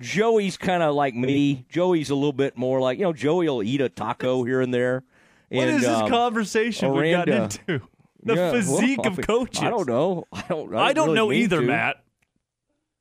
[0.00, 1.64] Joey's kind of like me.
[1.70, 3.12] Joey's a little bit more like you know.
[3.12, 5.04] Joey will eat a taco here and there.
[5.48, 7.82] What and, is this um, conversation we've gotten into?
[8.22, 9.62] The Yeah, physique well, of coaches.
[9.62, 10.24] I don't know.
[10.32, 10.74] I don't.
[10.74, 11.66] I don't really know either, to.
[11.66, 12.02] Matt.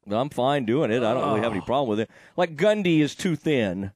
[0.08, 1.02] I'm fine doing it.
[1.02, 2.12] I don't really have any problem with it.
[2.38, 3.92] Like Gundy is too thin.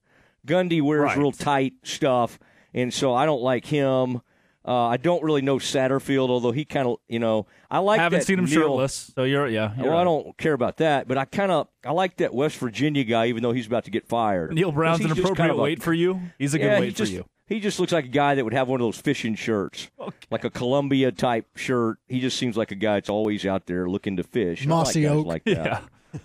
[0.48, 1.18] Gundy wears Right.
[1.18, 2.40] real tight stuff,
[2.74, 4.22] and so I don't like him.
[4.70, 8.00] Uh, I don't really know Satterfield, although he kind of, you know, I like.
[8.00, 9.74] I Haven't that seen him Neil- shirtless, so you're yeah.
[9.76, 12.58] You're well, I don't care about that, but I kind of I like that West
[12.58, 14.54] Virginia guy, even though he's about to get fired.
[14.54, 16.22] Neal Brown's an appropriate kind of a- for you.
[16.38, 17.26] He's a good yeah, he weight for just- you.
[17.48, 19.90] He just looks like a guy that would have one of those fishing shirts,
[20.30, 21.98] like a Columbia type shirt.
[22.08, 24.60] He just seems like a guy that's always out there looking to fish.
[24.60, 25.26] I like Mossy guys oak.
[25.26, 25.66] like that.
[25.66, 25.80] Yeah,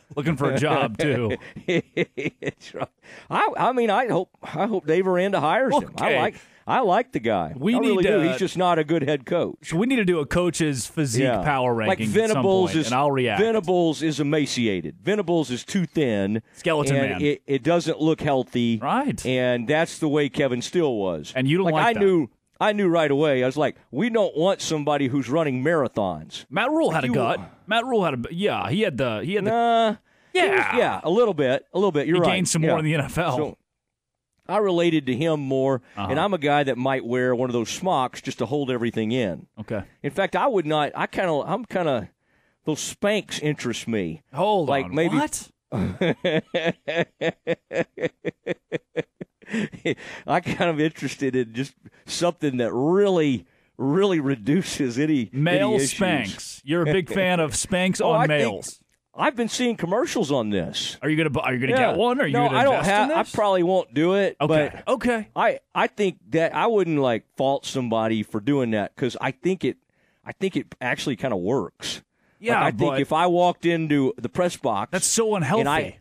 [0.17, 1.35] looking for a job too.
[2.43, 2.89] That's right.
[3.31, 5.95] I, I mean, I hope I hope Dave Aranda hires him.
[5.97, 6.35] I like
[6.67, 7.53] I like the guy.
[7.57, 8.21] We I really need, do.
[8.21, 9.73] He's just not a good head coach.
[9.73, 11.43] We need to do a coach's physique Yeah.
[11.43, 13.41] power like ranking some Venables point, is, and I'll react.
[13.43, 14.97] Venables is emaciated.
[15.03, 16.43] Venables is too thin.
[16.55, 17.21] Skeleton and man.
[17.23, 18.79] It, it doesn't look healthy.
[18.83, 19.25] Right.
[19.27, 21.33] And that's the way Kevin Steele was.
[21.37, 22.01] And you don't like I that.
[22.01, 22.29] knew.
[22.61, 23.43] I knew right away.
[23.43, 26.47] I was like, we don't want somebody who's running marathons.
[26.49, 27.41] Matt Rhule had a gut.
[27.67, 28.71] Matt Rhule had a yeah.
[28.71, 29.97] He had the he had the Nah.
[30.33, 30.51] Yeah.
[30.71, 32.07] Was- yeah, a little bit, a little bit.
[32.07, 32.33] You're He right.
[32.37, 33.37] gained some more in the NFL.
[33.37, 33.59] So
[34.47, 36.09] I related to him more, Uh-huh.
[36.11, 39.11] and I'm a guy that might wear one of those smocks just to hold everything
[39.13, 39.47] in.
[39.61, 39.83] okay.
[40.03, 40.93] In fact, I would not.
[40.95, 41.45] I kind of.
[41.49, 42.07] I'm kind of.
[42.67, 44.23] Those Spanx interest me.
[44.33, 44.95] Hold like on.
[44.95, 45.17] maybe.
[45.17, 45.51] What?
[50.27, 51.75] I kind of interested in just
[52.07, 53.47] something that really,
[53.77, 55.85] really reduces any Male any.
[55.85, 56.63] Spanx.
[56.65, 58.81] You're a big fan of Spanx Oh, on I males.
[59.17, 60.97] I've been seeing commercials on this.
[61.03, 61.91] Are you gonna Are you gonna Yeah.
[61.93, 62.21] get one?
[62.21, 63.11] Or are you no, gonna I don't have.
[63.11, 64.37] I probably won't do it.
[64.41, 64.71] Okay.
[64.87, 65.29] But okay.
[65.37, 69.65] I I think that I wouldn't like fault somebody for doing that because I think
[69.65, 69.77] it
[70.25, 72.03] I think it actually kind of works.
[72.41, 75.61] Yeah, Like, I think if I walked into the press box, That's so unhealthy.
[75.61, 75.99] and I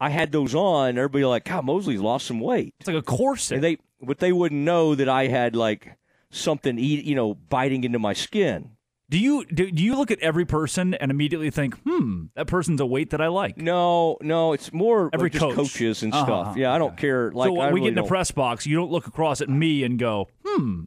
[0.00, 2.74] I had those on, everybody like, God, Mosley's lost some weight.
[2.80, 3.56] It's like a corset.
[3.56, 5.96] And they but they wouldn't know that I had like
[6.30, 8.70] something eat you know biting into my skin.
[9.12, 12.80] Do you do, do you look at every person and immediately think, hmm, that person's
[12.80, 13.58] a weight that I like?
[13.58, 15.54] No, no, it's more every like just coach.
[15.54, 16.56] coaches and Uh-huh, stuff.
[16.56, 17.30] Yeah, I don't care.
[17.30, 19.50] Like so when we get in the don't- press box, you don't look across at
[19.50, 20.84] me and go, hmm.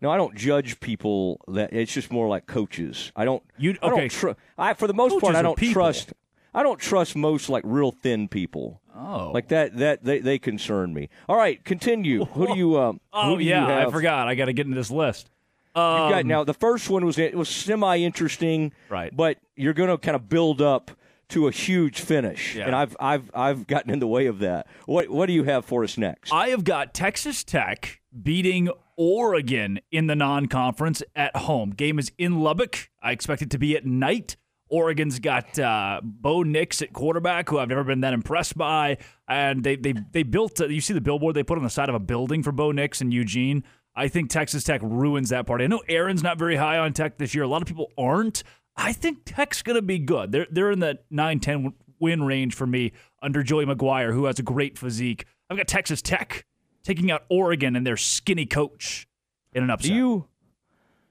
[0.00, 1.40] No, I don't judge people.
[1.46, 3.12] That it's just more like coaches.
[3.14, 3.40] I don't.
[3.56, 4.08] You I don't okay.
[4.08, 6.12] tr- I for the most Coaches part, I don't trust.
[6.52, 8.80] I don't trust most like real thin people.
[8.92, 9.76] Oh, like that.
[9.78, 11.08] That they, they concern me.
[11.28, 12.24] All right, continue.
[12.24, 12.80] Who do you?
[12.80, 14.26] Um, Oh who do you yeah, I forgot.
[14.26, 15.30] I got to get into this list.
[15.74, 19.14] You've got Um, now the first one was it was semi interesting, Right.
[19.16, 20.90] But you're going to kind of build up
[21.30, 22.66] to a huge finish, Yeah.
[22.66, 24.66] and I've I've I've gotten in the way of that.
[24.86, 26.30] What what do you have for us next?
[26.32, 31.70] I have got Texas Tech beating Oregon in the non-conference at home.
[31.70, 32.90] Game is in Lubbock.
[33.02, 34.36] I expect it to be at night.
[34.68, 38.96] Oregon's got uh, Bo Nix at quarterback, who I've never been that impressed by,
[39.28, 40.60] and they they they built.
[40.60, 42.72] Uh, you see the billboard they put on the side of a building for Bo
[42.72, 43.64] Nix in Eugene.
[43.94, 45.64] I think Texas Tech ruins that party.
[45.64, 47.44] I know Aaron's not very high on Tech this year.
[47.44, 48.42] A lot of people aren't.
[48.76, 50.32] I think Tech's going to be good.
[50.32, 52.92] They're they're in the 9-10 win range for me
[53.22, 55.26] under Joey McGuire, who has a great physique.
[55.50, 56.46] I've got Texas Tech
[56.82, 59.06] taking out Oregon and their skinny coach
[59.52, 59.90] in an upset.
[59.90, 60.28] Do you?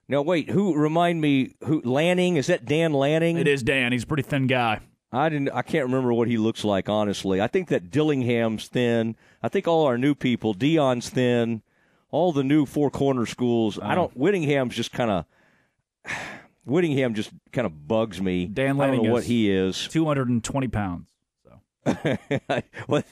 [0.07, 0.49] No, wait.
[0.49, 1.55] Who remind me?
[1.63, 2.35] Who Lanning?
[2.35, 3.37] Is that Dan Lanning?
[3.37, 3.91] It is Dan.
[3.91, 4.79] He's a pretty thin guy.
[5.11, 5.49] I didn't.
[5.49, 6.89] I can't remember what he looks like.
[6.89, 9.15] Honestly, I think that Dillingham's thin.
[9.43, 11.61] I think all our new people, Deion's thin.
[12.11, 13.79] All the new four corner schools.
[13.81, 14.15] I don't.
[14.15, 15.25] Whittingham's just kind of.
[16.65, 18.45] Whittingham just kind of bugs me.
[18.45, 19.87] Dan I don't know what is he is.
[19.87, 21.09] 220 pounds.
[21.43, 22.17] So.
[22.85, 23.05] what?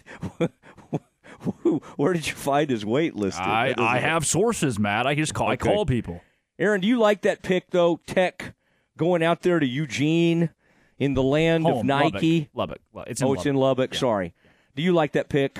[1.95, 3.41] Where did you find his weight listed?
[3.43, 5.07] I, That doesn't- I have sources, Matt.
[5.07, 6.21] I just call I call people.
[6.59, 8.01] Aaron, do you like that pick though?
[8.05, 8.53] Tech
[8.97, 10.49] going out there to Eugene
[10.97, 12.49] in the land of Nike.
[12.53, 12.79] Lubbock.
[12.93, 13.09] Lubbock.
[13.09, 13.95] It's in oh, it's in Lubbock.
[13.95, 14.33] Sorry.
[14.75, 15.57] Do you like that pick?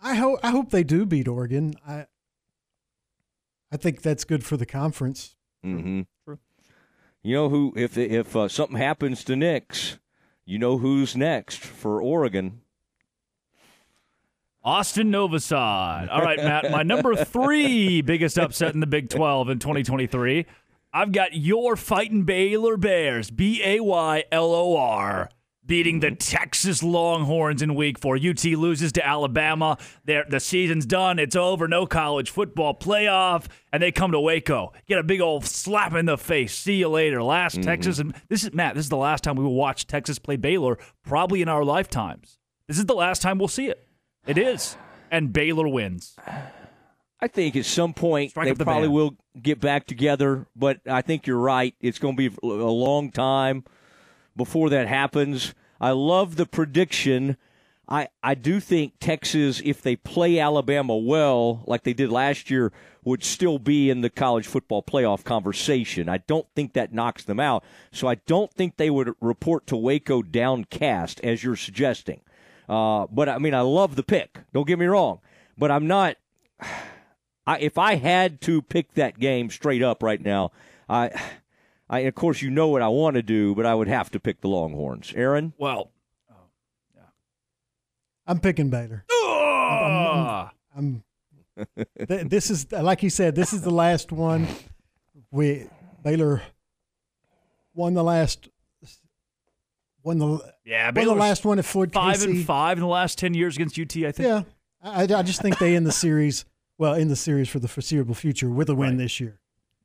[0.00, 1.74] I hope I hope they do beat Oregon.
[1.86, 2.06] I
[3.70, 5.36] I think that's good for the conference.
[5.64, 6.02] Mm-hmm.
[7.22, 7.72] You know who?
[7.76, 9.98] If if uh, something happens to Nix,
[10.46, 12.60] you know who's next for Oregon.
[14.64, 16.08] Austin Novosad.
[16.10, 16.70] All right, Matt.
[16.70, 20.46] My number three biggest upset in the Big 12 in 2023.
[20.92, 25.30] I've got your fighting Baylor Bears, B A Y L O R,
[25.68, 28.16] beating the Texas Longhorns in week four.
[28.16, 29.78] UT loses to Alabama.
[30.04, 31.20] They're, the season's done.
[31.20, 31.68] It's over.
[31.68, 33.46] No college football playoff.
[33.72, 34.72] And they come to Waco.
[34.88, 36.54] Get a big old slap in the face.
[36.54, 37.22] See you later.
[37.22, 37.64] Last mm-hmm.
[37.64, 38.00] Texas.
[38.00, 40.78] And this is, Matt, this is the last time we will watch Texas play Baylor,
[41.04, 42.38] probably in our lifetimes.
[42.66, 43.86] This is the last time we'll see it.
[44.26, 44.76] It is.
[45.10, 46.16] And Baylor wins.
[47.20, 48.94] I think at some point Strike they the probably band.
[48.94, 51.74] will get back together, but I think you're right.
[51.80, 53.64] It's going to be a long time
[54.38, 55.52] before that happens.
[55.78, 57.36] I love the prediction.
[57.86, 62.72] I, I do think Texas, if they play Alabama well, like they did last year,
[63.04, 66.08] would still be in the college football playoff conversation.
[66.08, 67.64] I don't think that knocks them out.
[67.92, 72.20] So I don't think they would report to Waco downcast, as you're suggesting.
[72.68, 74.40] Uh, but I mean, I love the pick.
[74.52, 75.20] Don't get me wrong.
[75.56, 76.16] But I'm not.
[77.46, 80.52] I, if I had to pick that game straight up right now,
[80.86, 81.10] I,
[81.90, 84.20] I of course you know what I want to do, but I would have to
[84.20, 85.12] pick the Longhorns.
[85.16, 85.90] Aaron, Well,
[88.26, 89.04] I'm picking Baylor.
[89.10, 90.52] Ah!
[90.76, 91.02] I'm,
[91.56, 91.64] I'm-
[92.06, 93.34] th- this is like you said.
[93.34, 94.46] This is the last one.
[95.30, 95.66] We
[96.04, 96.42] Baylor
[97.74, 98.48] won the last.
[100.04, 102.30] Won the yeah, won the last one at Floyd five Casey.
[102.30, 103.96] and five in the last ten years against UT.
[103.96, 104.18] I think.
[104.20, 104.42] Yeah,
[104.82, 106.44] I, I just think they in the series.
[106.78, 109.40] Well, in the series for the foreseeable future with a win this year.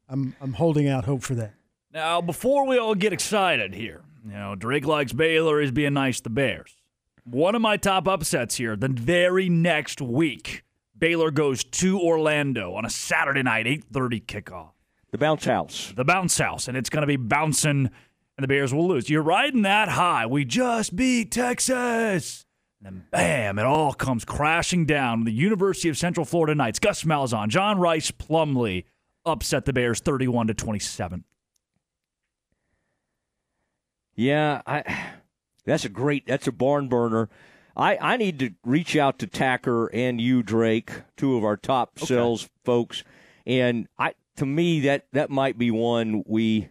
[0.08, 1.54] I'm I'm holding out hope for that.
[1.94, 6.18] Now, before we all get excited here, you know, Drake likes Baylor he's being nice
[6.18, 6.76] to the Bears.
[7.24, 10.64] One of my top upsets here, the very next week,
[10.98, 14.72] Baylor goes to Orlando on a Saturday night, 8:30 kickoff.
[15.12, 15.94] the bounce house.
[15.96, 17.92] The bounce house, and it's going to be bouncing,
[18.38, 19.08] and the Bears will lose.
[19.08, 20.26] You're riding that high.
[20.26, 22.44] We just beat Texas.
[22.84, 25.26] And then bam, it all comes crashing down.
[25.26, 28.86] The University of Central Florida Knights, Gus Malzahn, John Rhys Plumlee
[29.24, 31.24] upset the Bears 31 to 27.
[34.16, 34.84] Yeah, I.
[35.66, 36.28] That's a great.
[36.28, 37.30] That's a barn burner.
[37.76, 41.98] I, I need to reach out to Tacker and you, Drake, two of our top
[41.98, 43.04] sales folks,
[43.48, 46.70] and I to me that that might be one we.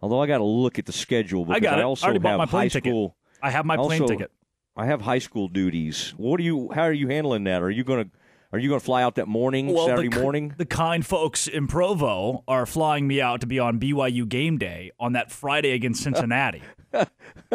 [0.00, 1.84] Although I got to look at the schedule because I got it.
[1.84, 2.90] also I already bought have my plane high ticket.
[2.90, 3.16] school.
[3.42, 4.30] I have my plane also- ticket.
[4.76, 6.14] I have high school duties.
[6.16, 6.70] What are you?
[6.72, 7.62] How are you handling that?
[7.62, 8.10] Are you going to?
[8.50, 10.54] Are you going to fly out that morning, Saturday the, morning?
[10.56, 14.90] The kind folks in Provo are flying me out to be on BYU game day
[14.98, 16.62] on that Friday against Cincinnati.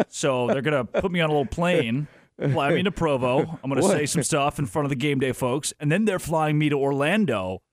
[0.10, 2.08] so they're going to put me on a little plane,
[2.38, 3.40] fly me to Provo.
[3.64, 6.06] I'm going to say some stuff in front of the game day folks, and then
[6.06, 7.64] they're flying me to Orlando.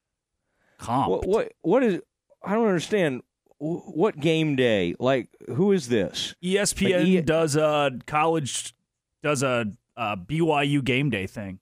[0.78, 1.10] Comp.
[1.10, 1.52] What, what?
[1.60, 2.00] What is?
[2.42, 3.20] I don't understand.
[3.58, 4.94] What game day?
[4.98, 6.34] Like, who is this?
[6.42, 8.72] ESPN Like, E- does a college
[9.22, 11.58] does a, a BYU game day thing.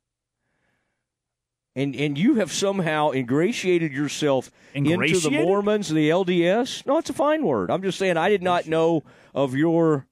[1.79, 4.91] And and you have somehow ingratiated yourself into
[5.21, 6.85] the Mormons, the LDS.
[6.87, 7.71] No, it's a fine word.
[7.71, 10.07] I'm just saying I did not know of your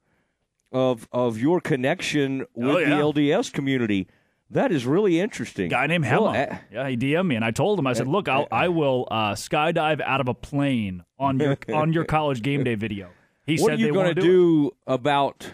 [0.70, 2.90] of of your connection with Oh, yeah.
[2.90, 4.06] the LDS community.
[4.50, 5.68] That is really interesting.
[5.68, 6.36] Guy named Well, Hema.
[6.36, 9.08] eh, yeah, he DM'd me, and I told him, I said, "Look, I'll, I will
[9.10, 13.08] uh, skydive out of a plane on your on your college game day video."
[13.44, 14.22] He what said are you going to do.
[14.22, 15.50] do about?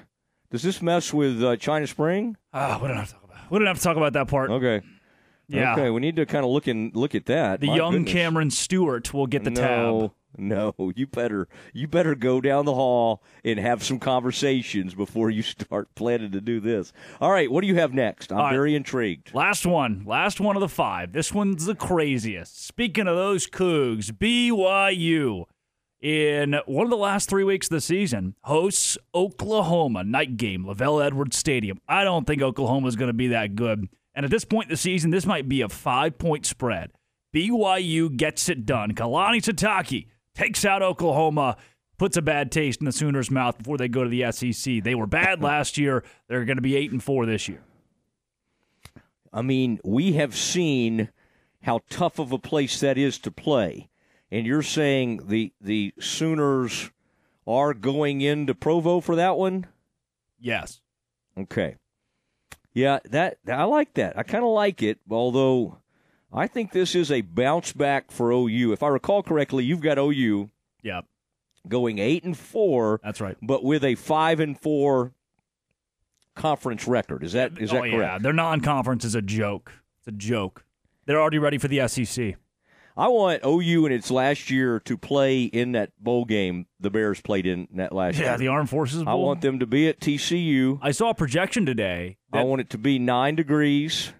[0.51, 2.37] Does this mess with uh, China Spring?
[2.53, 3.51] Ah, we don't have to talk about.
[3.51, 4.51] We don't have to talk about that part.
[4.51, 4.83] Okay.
[5.49, 5.73] Yeah.
[5.73, 7.61] Okay, we need to kind of look and look at that.
[7.61, 8.13] The My young goodness.
[8.13, 10.13] Cameron Stewart will get the no, tab.
[10.39, 15.43] No, you better you better go down the hall and have some conversations before you
[15.43, 16.93] start planning to do this.
[17.21, 18.33] All right, what do you have next?
[18.33, 18.53] I'm right.
[18.53, 19.35] very intrigued.
[19.35, 20.05] Last one.
[20.07, 21.13] Last one of the five.
[21.13, 22.65] This one's the craziest.
[22.65, 25.45] Speaking of those Cougs, BYU
[26.01, 31.05] in one of the last three weeks of the season hosts Oklahoma night game, LaVell
[31.05, 31.81] Edwards Stadium.
[31.89, 33.89] I don't think Oklahoma is going to be that good.
[34.15, 36.93] And at this point in the season, this might be a five point spread.
[37.35, 38.93] BYU gets it done.
[38.93, 41.57] Kalani Sitake takes out Oklahoma,
[41.99, 44.83] puts a bad taste in the Sooners' mouth before they go to the SEC.
[44.83, 46.05] They were bad last year.
[46.29, 47.63] They're going to be eight and four this year.
[49.33, 51.09] I mean, we have seen
[51.63, 53.89] how tough of a place that is to play,
[54.31, 56.91] and you're saying the the Sooners
[57.47, 59.67] are going into Provo for that one?
[60.39, 60.81] Yes.
[61.39, 61.77] Okay.
[62.75, 64.19] Yeah, that I like that.
[64.19, 65.79] I kind of like it, although
[66.33, 68.73] I think this is a bounce back for OU.
[68.73, 70.51] If I recall correctly, you've got OU
[70.83, 71.05] Yep.
[71.69, 73.01] going 8 and 4.
[73.05, 73.37] That's right.
[73.43, 75.13] But with a 5 and 4
[76.35, 77.23] conference record.
[77.23, 77.95] Is that is that oh, correct?
[77.95, 79.73] Yeah, their non-conference is a joke.
[79.99, 80.65] It's a joke.
[81.07, 82.37] They're already ready for the SEC.
[82.97, 87.21] I want OU in its last year to play in that bowl game the Bears
[87.21, 88.27] played in that last year.
[88.27, 90.79] Yeah, the Armed Forces I want them to be at TCU.
[90.83, 92.19] I saw a projection today.
[92.33, 94.13] I want it to be nine degrees,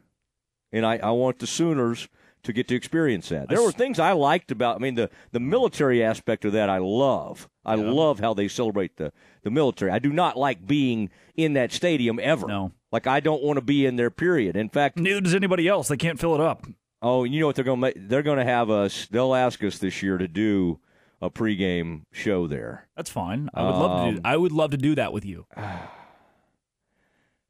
[0.71, 2.09] and I, I want the Sooners
[2.45, 3.49] to get to experience that.
[3.49, 4.77] There were things I liked about.
[4.77, 7.49] I mean, the the military aspect of that I love.
[7.65, 9.13] I love how they celebrate the
[9.43, 9.91] the military.
[9.91, 12.47] I do not like being in that stadium ever.
[12.47, 14.11] No, like I don't want to be in there.
[14.11, 14.57] Period.
[14.57, 15.89] In fact, neither does anybody else.
[15.89, 16.67] They can't fill it up.
[17.03, 17.95] Oh, you know what they're going to make?
[18.09, 19.09] They're going to have us.
[19.11, 20.79] They'll ask us this year to do
[21.21, 22.87] a pregame show there.
[22.97, 23.51] That's fine.
[23.53, 24.13] I would love to.
[24.13, 25.47] do Um, I would love to do that with you.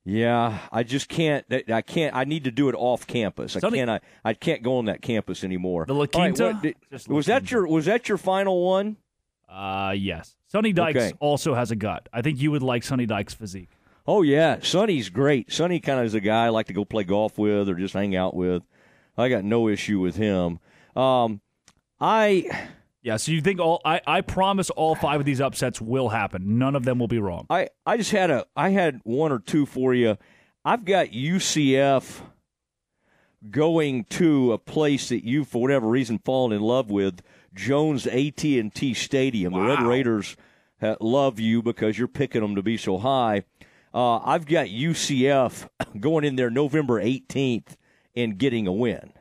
[0.05, 1.47] Yeah, I just can't.
[1.73, 2.15] I can't.
[2.17, 3.55] I need to do it off campus.
[3.57, 3.89] I can't.
[3.89, 5.85] I, I can't go on that campus anymore.
[5.87, 6.45] The La All right, Quinta?
[6.55, 6.77] what did-
[7.09, 8.97] La was that your was that your final one?
[9.49, 10.35] Uh, yes.
[10.49, 11.13] Sonny Dykes Okay.
[11.21, 12.09] also has a gut.
[12.13, 13.69] I think you would like Sonny Dykes' physique.
[14.05, 15.53] Oh yeah, Sonny's great.
[15.53, 17.95] Sonny kind of is a guy I like to go play golf with or just
[17.95, 18.65] hang out with.
[19.17, 20.59] I got no issue with him.
[20.97, 21.41] Um,
[22.01, 22.69] I
[23.03, 23.17] Yeah.
[23.17, 23.81] So you think all?
[23.85, 26.59] I I promise all five of these upsets will happen.
[26.59, 27.47] None of them will be wrong.
[27.51, 30.17] I, I just had a I had one or two for you.
[30.65, 32.23] I've got UCF
[33.51, 37.21] going to a place that you for whatever reason fallen in love with,
[37.53, 39.53] Jones AT&T Stadium.
[39.53, 40.37] The Red Raiders
[41.01, 43.43] love you because you're picking them to be so high.
[43.93, 45.69] Uh, I've got UCF
[46.01, 47.77] going in there November 18th
[48.15, 49.13] and getting a win.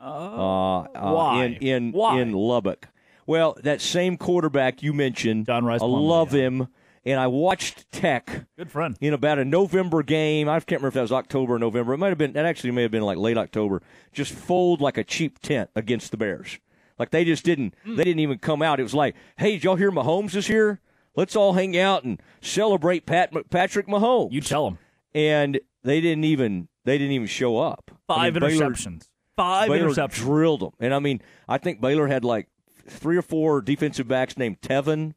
[0.00, 1.44] Uh, uh, Why?
[1.44, 2.20] In in Why?
[2.20, 2.88] in Lubbock.
[3.26, 6.66] Well, that same quarterback you mentioned, John Rhys I Plumlee, love him,
[7.04, 8.96] and I watched Tech Good friend.
[9.00, 10.48] in about a November game.
[10.48, 11.94] I can't remember if that was October or November.
[11.94, 12.32] It might have been.
[12.32, 13.80] That actually may have been like late October.
[14.12, 16.58] Just fold like a cheap tent against the Bears.
[16.98, 17.74] Like they just didn't.
[17.84, 17.96] Hmm.
[17.96, 18.80] They didn't even come out.
[18.80, 20.80] It was like, hey, did y'all hear Mahomes is here?
[21.14, 24.32] Let's all hang out and celebrate Pat Patrick Mahomes.
[24.32, 24.78] You tell them.
[25.14, 26.68] And they didn't even.
[26.84, 27.92] They didn't even show up.
[28.12, 29.08] I Five mean, Baylor- interceptions.
[29.36, 30.14] Five Baylor interceptions.
[30.14, 30.70] drilled them.
[30.80, 32.48] And I mean, I think Baylor had like
[32.86, 35.14] three or four defensive backs named Tevin,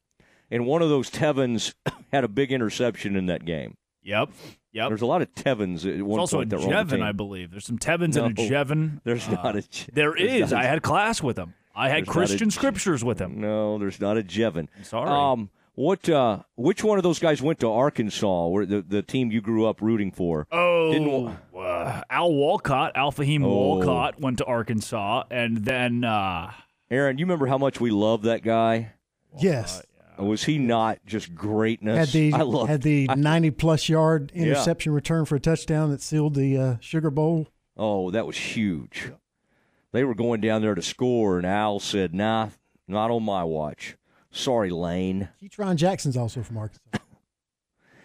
[0.50, 1.74] and one of those Tevins
[2.14, 3.76] had a big interception in that game.
[4.04, 4.30] Yep.
[4.74, 4.90] Yep.
[4.90, 7.02] There's a lot of Tevins at There's also a point that were on the Jevin.
[7.02, 7.52] I believe.
[7.52, 9.02] There's some Tevins No, and a Jevin.
[9.04, 9.62] There's Uh, not a.
[9.62, 10.52] Je- There is.
[10.52, 11.54] A, I had class with him.
[11.76, 13.42] I had not a Christian scriptures with him.
[13.42, 14.68] No, there's not a Jevin.
[14.84, 15.10] sorry.
[15.10, 16.10] Um, what?
[16.10, 19.66] Uh, which one of those guys went to Arkansas, where the the team you grew
[19.66, 20.48] up rooting for?
[20.52, 23.50] Oh, Didn't- uh, Al Walcott, Alfahiym Oh.
[23.50, 26.52] Walcott went to Arkansas, and then uh,
[26.92, 28.94] Aaron, you remember how much we love that guy?
[29.40, 29.82] Yes.
[30.18, 31.98] Was he not just greatness?
[31.98, 34.44] Had the I love had the I- 90 plus yard Yeah.
[34.44, 37.48] interception return for a touchdown that sealed the uh, Sugar Bowl.
[37.76, 39.12] Oh, that was huge.
[39.92, 42.50] They were going down there to score, and Al said, "Nah,
[42.88, 43.96] not on my watch.
[44.36, 46.82] Sorry, Lane." Ketron Jackson's also from Arkansas.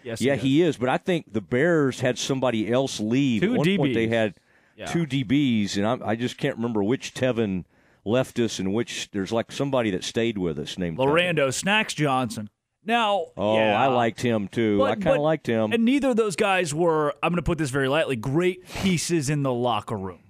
[0.03, 0.77] Yes, yeah, he is.
[0.77, 3.43] But I think the Bears had somebody else leave.
[3.43, 4.33] Two At one point, they had
[4.75, 4.87] Yeah.
[4.87, 7.65] two DBs, and I, I just can't remember which Tevin
[8.03, 9.11] left us and which.
[9.11, 11.53] There's like somebody that stayed with us named Tevin.
[11.53, 12.49] Snacks Johnson.
[12.83, 13.79] Now, Oh, yeah.
[13.79, 14.79] I liked him too.
[14.79, 15.71] But- I kind of liked him.
[15.71, 19.29] And neither of those guys were, I'm going to put this very lightly, great pieces
[19.29, 20.23] in the locker room.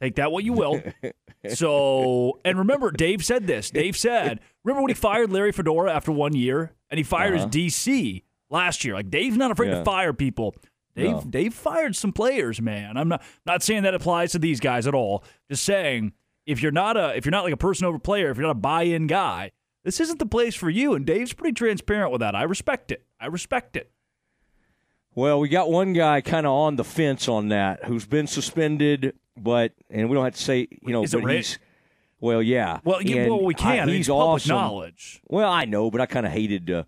[0.00, 0.82] Take that what you will.
[1.54, 3.70] so, and remember, Dave said this.
[3.70, 7.46] Dave said, remember when he fired Larry Fedora after one year and he fired Uh-huh.
[7.52, 8.94] his DC last year?
[8.94, 9.78] Like, Dave's not afraid Yeah.
[9.78, 10.54] to fire people.
[10.96, 11.20] Dave, No.
[11.28, 12.96] Dave fired some players, man.
[12.96, 15.22] I'm not not saying that applies to these guys at all.
[15.48, 16.12] Just saying,
[16.46, 18.50] if you're not a if you're not like a person over player, if you're not
[18.52, 19.52] a buy-in guy,
[19.84, 20.94] this isn't the place for you.
[20.94, 22.34] And Dave's pretty transparent with that.
[22.34, 23.04] I respect it.
[23.20, 23.90] I respect it.
[25.14, 29.14] Well, we got one guy kind of on the fence on that who's been suspended,
[29.42, 31.58] but and we don't have to say, you know, Is it he's
[32.20, 32.80] well, yeah.
[32.84, 33.88] Well, yeah, well, we can.
[33.88, 34.50] I he's it's public awesome.
[34.50, 35.22] knowledge.
[35.28, 36.86] Well, I know, but I kind of hated to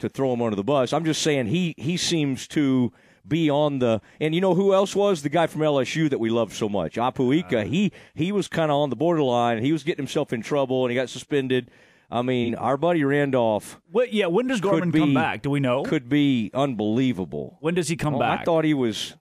[0.00, 0.92] to throw him under the bus.
[0.92, 2.92] I'm just saying he he seems to
[3.26, 6.28] be on the and you know who else was the guy from LSU that we
[6.28, 7.60] loved so much, Apu Ika.
[7.60, 7.64] Uh.
[7.64, 9.62] he he was kind of on the borderline.
[9.62, 11.70] He was getting himself in trouble and he got suspended.
[12.10, 13.80] I mean, our buddy Randolph.
[13.90, 14.12] What?
[14.12, 14.26] Yeah.
[14.26, 15.42] When does Gorman could come back?
[15.42, 15.82] Do we know?
[15.84, 17.56] Could be unbelievable.
[17.60, 18.40] When does he come Oh, back?
[18.40, 19.16] I thought he was.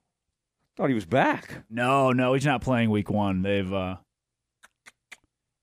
[0.75, 1.63] Thought he was back.
[1.69, 3.41] No, no, he's not playing week one.
[3.43, 3.71] They've.
[3.71, 3.97] uh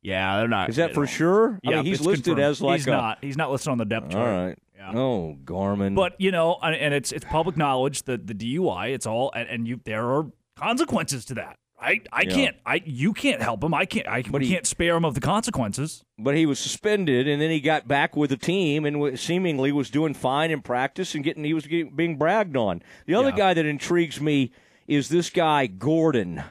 [0.02, 0.68] Yeah, they're not.
[0.70, 1.58] Is that for sure?
[1.66, 2.44] I Yeah, mean, he's listed confirmed.
[2.50, 3.18] as like he's a- not.
[3.20, 4.58] He's not listed on the depth All chart.
[4.80, 4.94] right.
[4.96, 5.94] Oh, Garmin.
[5.94, 8.90] But you know, and- it's it's public knowledge that the DUI.
[8.94, 10.26] It's all, and, and you there are
[10.56, 11.56] consequences to that.
[11.82, 12.30] I I Yeah.
[12.34, 12.56] can't.
[12.64, 13.74] I you can't help him.
[13.74, 14.06] I can't.
[14.08, 16.02] I But he- can't spare him of the consequences.
[16.18, 19.72] but he was suspended, and then he got back with the team, and wa- seemingly
[19.72, 22.80] was doing fine in practice and getting he was getting, being bragged on.
[23.06, 23.36] The other Yeah.
[23.36, 24.50] guy that intrigues me
[24.90, 26.42] is this guy Gordon.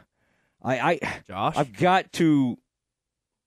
[0.63, 2.57] I, I Josh, I've got to.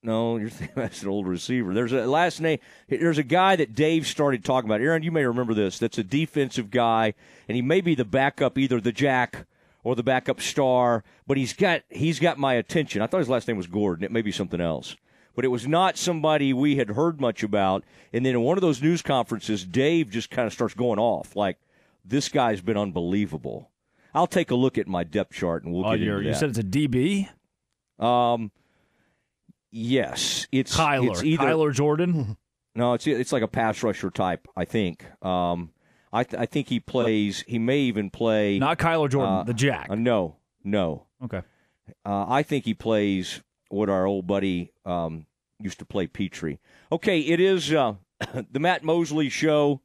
[0.02, 1.72] No, you're thinking that's an old receiver.
[1.72, 2.58] There's a last name.
[2.88, 4.82] There's a guy that Dave started talking about.
[4.82, 5.78] Aaron, you may remember this.
[5.78, 7.14] That's a defensive guy,
[7.48, 9.46] and he may be the backup, either the Jack
[9.82, 11.04] or the backup star.
[11.26, 13.00] But he's got he's got my attention.
[13.00, 14.04] I thought his last name was Gordon.
[14.04, 14.94] It may be something else,
[15.34, 17.82] but it was not somebody we had heard much about.
[18.12, 21.34] And then in one of those news conferences, Dave just kind of starts going off
[21.34, 21.56] like,
[22.04, 23.70] "This guy's been unbelievable."
[24.14, 26.50] I'll take a look at my depth chart, and we'll Oh, get into you said
[26.50, 27.28] it's a DB.
[27.98, 28.50] Um,
[29.70, 31.10] yes, it's Kyler.
[31.10, 32.36] It's either, Kyler Jordan.
[32.74, 34.48] No, it's it's like a pass rusher type.
[34.56, 35.04] I think.
[35.22, 35.72] Um,
[36.10, 37.44] I th- I think he plays.
[37.46, 38.58] He may even play.
[38.58, 39.88] Not Kyler Jordan, uh, the Jack.
[39.90, 41.04] uh, no, no.
[41.22, 41.42] Okay.
[42.06, 45.26] Uh, I think he plays what our old buddy um,
[45.60, 46.60] used to play Petrie.
[46.90, 47.96] Okay, it is uh,
[48.50, 49.82] the Matt Mosley Show,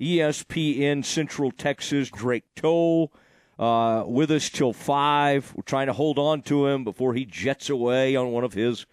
[0.00, 2.10] ESPN Central Texas.
[2.10, 3.12] Drake Toll
[3.58, 5.52] uh, with us till five.
[5.56, 8.86] We're trying to hold on to him before he jets away on one of his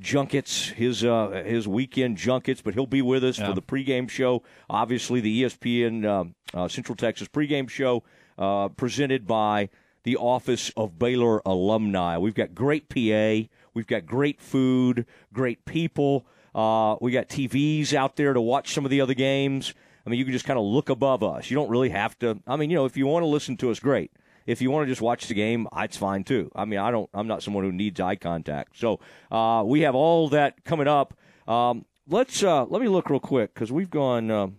[0.00, 2.60] junkets, his uh, his weekend junkets.
[2.62, 3.48] But he'll be with us Yeah.
[3.48, 4.42] for the pregame show.
[4.70, 8.02] Obviously, the ESPN um, uh, Central Texas pregame show
[8.38, 9.68] uh, presented by
[10.04, 12.16] the Office of Baylor Alumni.
[12.18, 13.48] We've got great PA.
[13.74, 16.26] We've got great food, great people.
[16.54, 19.74] Uh, we got TVs out there to watch some of the other games.
[20.08, 21.50] I mean, you can just kind of look above us.
[21.50, 22.40] You don't really have to.
[22.46, 24.10] I mean, you know, if you want to listen to us, great.
[24.46, 26.50] If you want to just watch the game, it's fine too.
[26.56, 27.10] I mean, I don't.
[27.12, 28.78] I'm not someone who needs eye contact.
[28.78, 31.12] So uh, we have all that coming up.
[31.46, 34.30] Um, let's uh, let me look real quick because we've gone.
[34.30, 34.56] Um,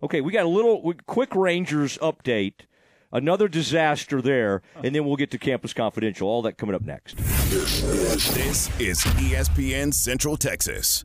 [0.00, 2.66] okay, we got a little quick Rangers update.
[3.10, 6.28] Another disaster there, and then we'll get to Campus Confidential.
[6.28, 7.16] All that coming up next.
[7.16, 11.04] This is ESPN Central Texas.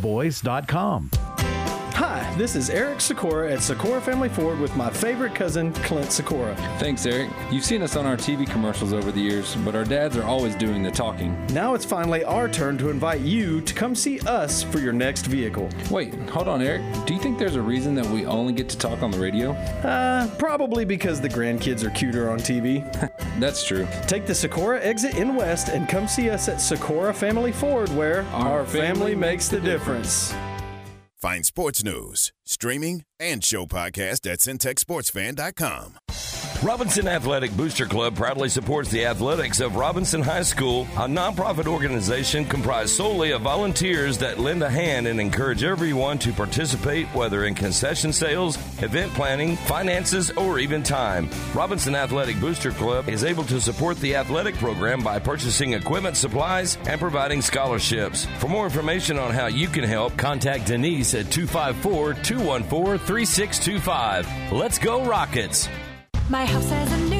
[0.00, 1.49] pioneerboys.com.
[2.00, 6.56] Hi, this is Eric Sykora at Sykora Family Ford with my favorite cousin, Clint Sykora.
[6.78, 7.28] Thanks, Eric.
[7.50, 10.54] You've seen us on our TV commercials over the years, but our dads are always
[10.54, 11.36] doing the talking.
[11.48, 15.26] Now it's finally our turn to invite you to come see us for your next
[15.26, 15.68] vehicle.
[15.90, 16.80] Wait, hold on, Eric.
[17.04, 19.50] Do you think there's a reason that we only get to talk on the radio?
[19.50, 22.80] Uh, probably because the grandkids are cuter on TV.
[23.38, 23.86] That's true.
[24.06, 28.22] Take the Sykora exit in West and come see us at Sykora Family Ford, where
[28.32, 30.32] our, family, makes the difference.
[31.20, 35.98] Find sports news, streaming, and show podcast at centexsportsfan.com.
[36.62, 42.44] Robinson Athletic Booster Club proudly supports the athletics of Robinson High School, a nonprofit organization
[42.44, 47.54] comprised solely of volunteers that lend a hand and encourage everyone to participate, whether in
[47.54, 51.30] concession sales, event planning, finances, or even time.
[51.54, 56.76] Robinson Athletic Booster Club is able to support the athletic program by purchasing equipment, supplies,
[56.86, 58.26] and providing scholarships.
[58.38, 64.52] For more information on how you can help, contact Denise at 254 214 3625.
[64.52, 65.66] Let's go, Rockets!
[66.30, 67.19] My house has a new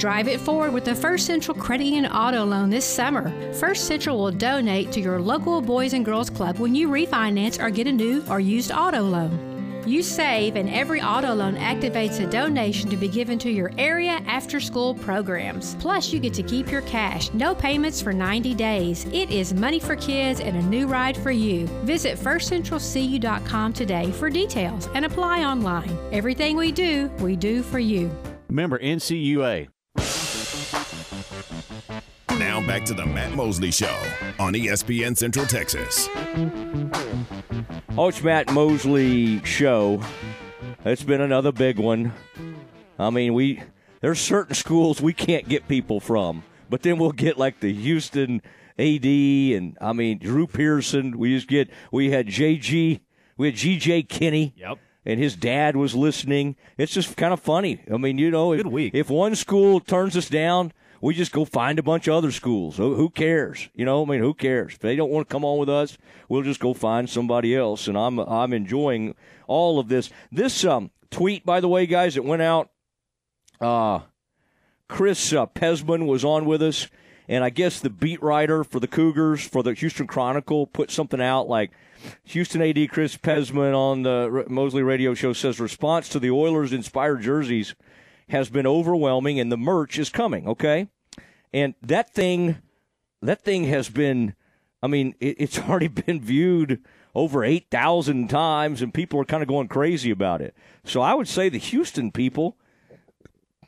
[0.00, 3.30] Drive it forward with the First Central Credit Union Auto Loan this summer.
[3.52, 7.68] First Central will donate to your local Boys and Girls Club when you refinance or
[7.68, 9.84] get a new or used auto loan.
[9.86, 14.22] You save, and every auto loan activates a donation to be given to your area
[14.26, 15.74] after school programs.
[15.74, 19.04] Plus, you get to keep your cash, no payments for 90 days.
[19.12, 21.66] It is money for kids and a new ride for you.
[21.84, 25.94] Visit firstcentralcu.com today for details and apply online.
[26.10, 28.10] Everything we do, we do for you.
[28.48, 29.68] Member NCUA.
[32.60, 33.96] Now back to the Matt Mosley Show
[34.38, 36.08] on ESPN Central Texas.
[37.96, 40.02] Oh, it's Matt Mosley show.
[40.84, 42.12] It's been another big one.
[42.98, 43.62] I mean, we
[44.02, 48.42] there's certain schools we can't get people from, but then we'll get like the Houston
[48.78, 51.18] AD and I mean Drew Pearson.
[51.18, 53.00] We just get we had JG,
[53.38, 54.52] we had GJ Kinne.
[54.56, 54.78] Yep.
[55.06, 56.56] And his dad was listening.
[56.76, 57.80] It's just kind of funny.
[57.90, 61.78] I mean, you know, if, if one school turns us down, we just go find
[61.78, 62.76] a bunch of other schools.
[62.76, 63.68] Who, cares?
[63.74, 64.74] You know, I mean, who cares?
[64.74, 65.96] If they don't want to come on with us,
[66.28, 67.88] we'll just go find somebody else.
[67.88, 69.14] And I'm I'm enjoying
[69.46, 70.10] all of this.
[70.30, 72.70] This um, tweet, by the way, guys, it went out.
[73.60, 74.00] Uh,
[74.88, 76.88] Chris uh, Pezman was on with us,
[77.28, 81.20] and I guess the beat writer for the Cougars for the Houston Chronicle put something
[81.20, 81.70] out like
[82.24, 87.22] Houston AD Chris Pezman on the Mosley Radio Show says response to the Oilers inspired
[87.22, 87.74] jerseys
[88.30, 90.48] has been overwhelming, and the merch is coming.
[90.48, 90.88] Okay,
[91.52, 92.58] and that thing,
[93.22, 94.34] that thing has been.
[94.82, 96.82] I mean, it, it's already been viewed
[97.14, 100.54] over eight thousand times, and people are kind of going crazy about it.
[100.84, 102.56] So I would say the Houston people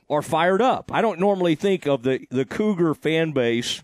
[0.09, 0.93] are fired up.
[0.93, 3.82] I don't normally think of the the Cougar fan base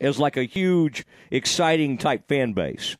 [0.00, 2.96] as like a huge, exciting type fan base,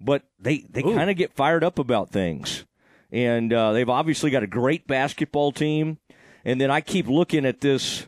[0.00, 2.66] but they they kind of get fired up about things,
[3.10, 5.98] and uh, they've obviously got a great basketball team.
[6.44, 8.06] And then I keep looking at this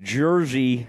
[0.00, 0.86] jersey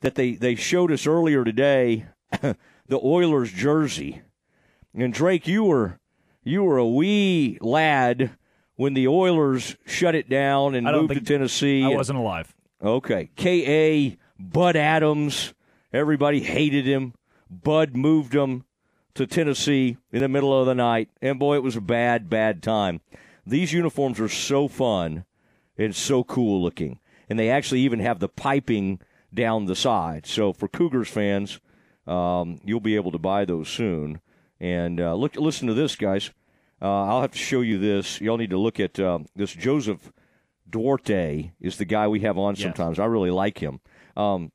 [0.00, 2.06] that they they showed us earlier today,
[2.40, 4.22] the Oilers jersey.
[4.94, 5.98] And Drake, you were
[6.42, 8.30] you were a wee lad
[8.76, 11.82] when the Oilers shut it down and moved to Tennessee.
[11.84, 12.54] I and- wasn't alive.
[12.82, 13.30] Okay.
[13.34, 14.16] K.A.
[14.38, 15.52] Bud Adams.
[15.92, 17.14] Everybody hated him.
[17.50, 18.64] Bud moved him
[19.14, 22.62] to Tennessee in the middle of the night, and boy, it was a bad, bad
[22.62, 23.00] time.
[23.44, 25.24] These uniforms are so fun
[25.78, 26.98] and so cool looking,
[27.28, 29.00] and they actually even have the piping
[29.32, 30.26] down the side.
[30.26, 31.60] So for Cougars fans,
[32.06, 34.20] um, you'll be able to buy those soon.
[34.60, 36.30] And uh, look, listen to this, guys.
[36.80, 38.20] Uh, I'll have to show you this.
[38.20, 39.52] Y'all need to look at uh, this.
[39.52, 40.12] Joseph
[40.68, 42.62] Duarte is the guy we have on Yes.
[42.62, 42.98] sometimes.
[42.98, 43.80] I really like him.
[44.16, 44.52] Um,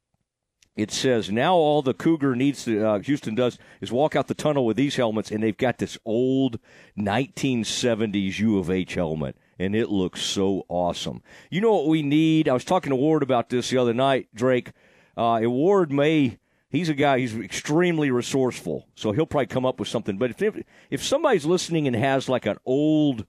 [0.76, 4.34] it says now all the Cougar needs to uh, Houston does is walk out the
[4.34, 6.60] tunnel with these helmets, and they've got this old
[6.98, 11.22] 1970s U of H helmet, and it looks so awesome.
[11.50, 12.50] You know what we need?
[12.50, 14.72] I was talking to Ward about this the other night, Drake.
[15.16, 16.38] Uh, Ward may.
[16.70, 17.20] He's a guy.
[17.20, 20.18] He's extremely resourceful, so he'll probably come up with something.
[20.18, 23.26] But if if somebody's listening and has like an old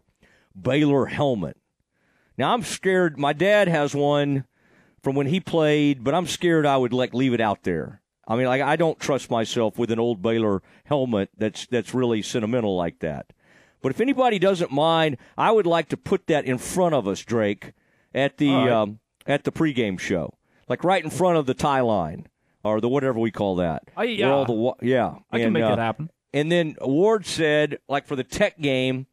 [0.60, 1.58] Baylor helmet,
[2.38, 3.18] now I'm scared.
[3.18, 4.46] My dad has one
[5.02, 8.00] from when he played, but I'm scared I would like leave it out there.
[8.26, 12.22] I mean, like I don't trust myself with an old Baylor helmet that's that's really
[12.22, 13.32] sentimental like that.
[13.84, 17.20] But if anybody doesn't mind, I would like to put that in front of us,
[17.20, 17.74] Drake,
[18.14, 18.70] at the right.
[18.70, 20.38] um, at the pregame show,
[20.70, 22.26] like right in front of the tie line
[22.64, 23.82] or the whatever we call that.
[23.94, 24.28] Oh, yeah.
[24.28, 26.08] Where all the wa- yeah, I can make uh, that happen.
[26.32, 29.06] And then Ward said, like for the Tech game,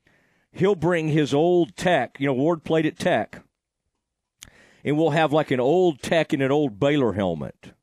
[0.54, 2.16] he'll bring his old Tech.
[2.18, 3.44] You know, Ward played at Tech,
[4.86, 7.74] and we'll have like an old Tech and an old Baylor helmet.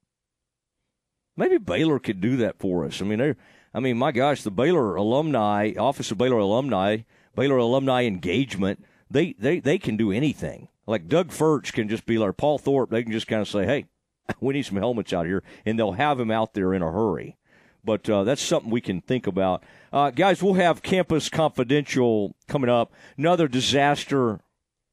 [1.36, 3.02] Maybe Baylor could do that for us.
[3.02, 3.36] I mean, they're,
[3.74, 6.99] I mean, my gosh, the Baylor alumni, Office of Baylor Alumni,
[7.35, 10.69] Baylor Alumni Engagement, they they they can do anything.
[10.86, 12.90] Like Doug Furch can just be like Paul Thorpe.
[12.90, 13.86] They can just kind of say, "Hey,
[14.40, 17.36] we need some helmets out here," and they'll have him out there in a hurry.
[17.85, 19.62] But uh, that's something we can think about,
[19.93, 20.43] uh, guys.
[20.43, 22.93] We'll have Campus Confidential coming up.
[23.16, 24.40] Another disaster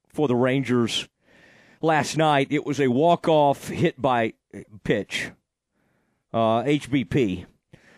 [0.07, 1.07] for the Rangers
[1.81, 2.47] last night.
[2.51, 4.33] It was a walk off hit by
[4.83, 5.31] pitch
[6.33, 7.45] uh, HBP.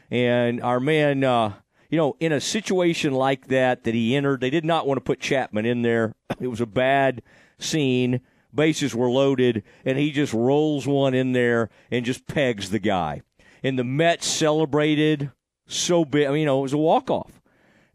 [0.10, 1.54] And our man, uh,
[1.90, 5.04] you know, in a situation like that that he entered, they did not want to
[5.04, 6.14] put Chapman in there.
[6.40, 7.24] It was a bad
[7.58, 8.22] scene.
[8.54, 13.22] Bases were loaded, and he just rolls one in there and just pegs the guy.
[13.64, 15.32] And the Mets celebrated
[15.68, 16.28] so big.
[16.28, 17.42] I mean, you know, it was a walk off,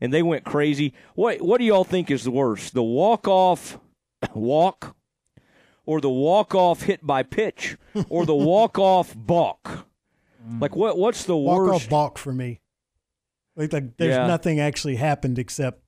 [0.01, 0.93] and they went crazy.
[1.15, 3.79] What What do y'all think is the worst, the walk off
[4.35, 4.97] walk,
[5.87, 7.77] or the walk off hit by pitch,
[8.09, 9.87] or the walk off balk?
[10.61, 10.99] Like what?
[10.99, 11.85] What's the Walk worst?
[11.85, 12.61] off balk for me.
[13.57, 14.27] Like, like there's Yeah.
[14.27, 15.83] nothing actually happened except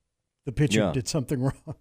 [0.45, 0.91] the pitcher Yeah.
[0.91, 1.75] did something wrong.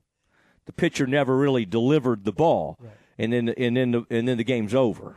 [0.66, 2.78] The pitcher never really delivered the ball,
[3.18, 5.14] and then and then the, and then the game's over.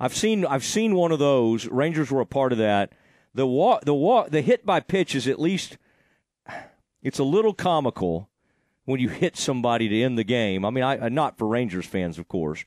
[0.00, 1.66] I've seen I've seen one of those.
[1.68, 2.92] Rangers were a part of that.
[3.34, 5.78] The walk the walk the hit by pitch is at least
[7.02, 8.28] it's a little comical
[8.84, 10.64] when you hit somebody to end the game.
[10.64, 12.64] I mean, I not for Rangers fans, of course,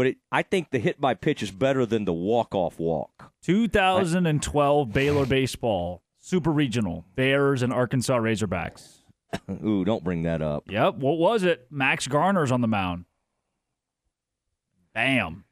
[0.00, 3.32] but it, I think the hit by pitch is better than the walk off walk.
[3.42, 9.00] 2012 Baylor baseball super regional Bears and Arkansas Razorbacks.
[9.62, 10.64] Ooh, don't bring that up.
[10.70, 10.94] Yep.
[10.94, 11.66] What was it?
[11.70, 13.04] Max Garner's on the mound.
[14.94, 15.44] Bam.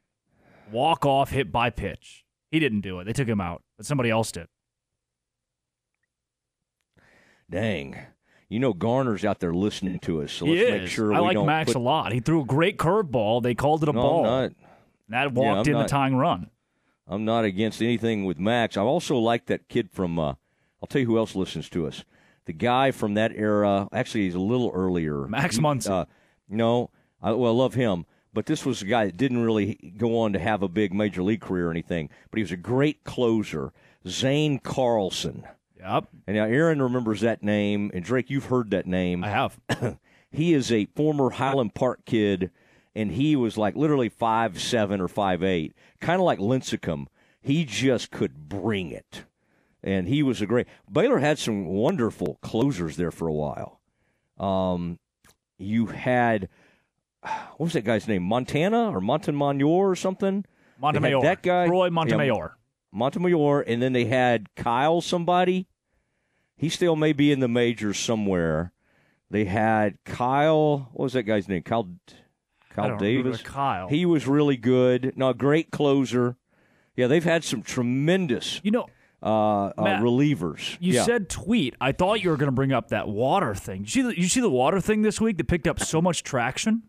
[0.71, 2.25] Walk off hit by pitch.
[2.49, 3.03] He didn't do it.
[3.03, 4.47] They took him out, but somebody else did.
[7.51, 7.99] Dang.
[8.49, 10.81] You know Garner's out there listening to us, so he let's is.
[10.81, 12.11] make sure I we like don't I like Max put, a lot.
[12.11, 13.43] He threw a great curveball.
[13.43, 14.23] They called it a No, I'm ball.
[14.23, 14.51] not.
[15.09, 15.83] That Yeah, walked I'm in not.
[15.83, 16.49] the tying run.
[17.07, 18.75] I'm not against anything with Max.
[18.77, 20.17] I also like that kid from.
[20.19, 20.33] Uh,
[20.81, 22.03] I'll tell you who else listens to us.
[22.45, 23.87] The guy from that era.
[23.93, 25.27] Actually, he's a little earlier.
[25.27, 25.89] Max Muncy.
[25.89, 26.05] Uh,
[26.47, 26.89] no,
[27.21, 28.05] I, well, I love him.
[28.33, 31.21] But this was a guy that didn't really go on to have a big major
[31.23, 32.09] league career or anything.
[32.31, 33.73] But he was a great closer,
[34.07, 35.45] Zane Carlson.
[35.79, 36.07] Yep.
[36.27, 39.23] And now Aaron remembers that name, and Drake, you've heard that name.
[39.23, 39.59] I have.
[40.31, 42.51] he is a former Highland Park kid,
[42.95, 47.07] and he was like literally five seven or five eight, kind of like Lincecum.
[47.41, 49.23] He just could bring it,
[49.81, 50.67] and he was a great.
[50.91, 53.79] Baylor had some wonderful closers there for a while.
[54.37, 54.99] Um,
[55.57, 56.49] you had
[57.21, 58.23] what was that guy's name?
[58.23, 60.45] Montana or Montemayor or something?
[60.79, 61.21] Montemayor.
[61.21, 62.55] That guy, Roy Montemayor.
[62.91, 65.67] Montemayor, and then they had Kyle somebody.
[66.57, 68.73] He still may be in the majors somewhere.
[69.29, 70.89] They had Kyle.
[70.93, 71.63] What was that guy's name?
[71.63, 71.87] Kyle.
[72.71, 73.41] Kyle Davis.
[73.41, 73.87] Kyle.
[73.87, 75.13] He was really good.
[75.15, 76.35] No, great closer.
[76.95, 78.59] Yeah, they've had some tremendous.
[78.63, 78.87] You know,
[79.21, 80.77] uh, uh, relievers.
[80.79, 81.03] You yeah.
[81.03, 81.75] said tweet.
[81.79, 83.81] I thought you were going to bring up that water thing.
[83.81, 86.23] You see, the, you see the water thing this week that picked up so much
[86.23, 86.83] traction.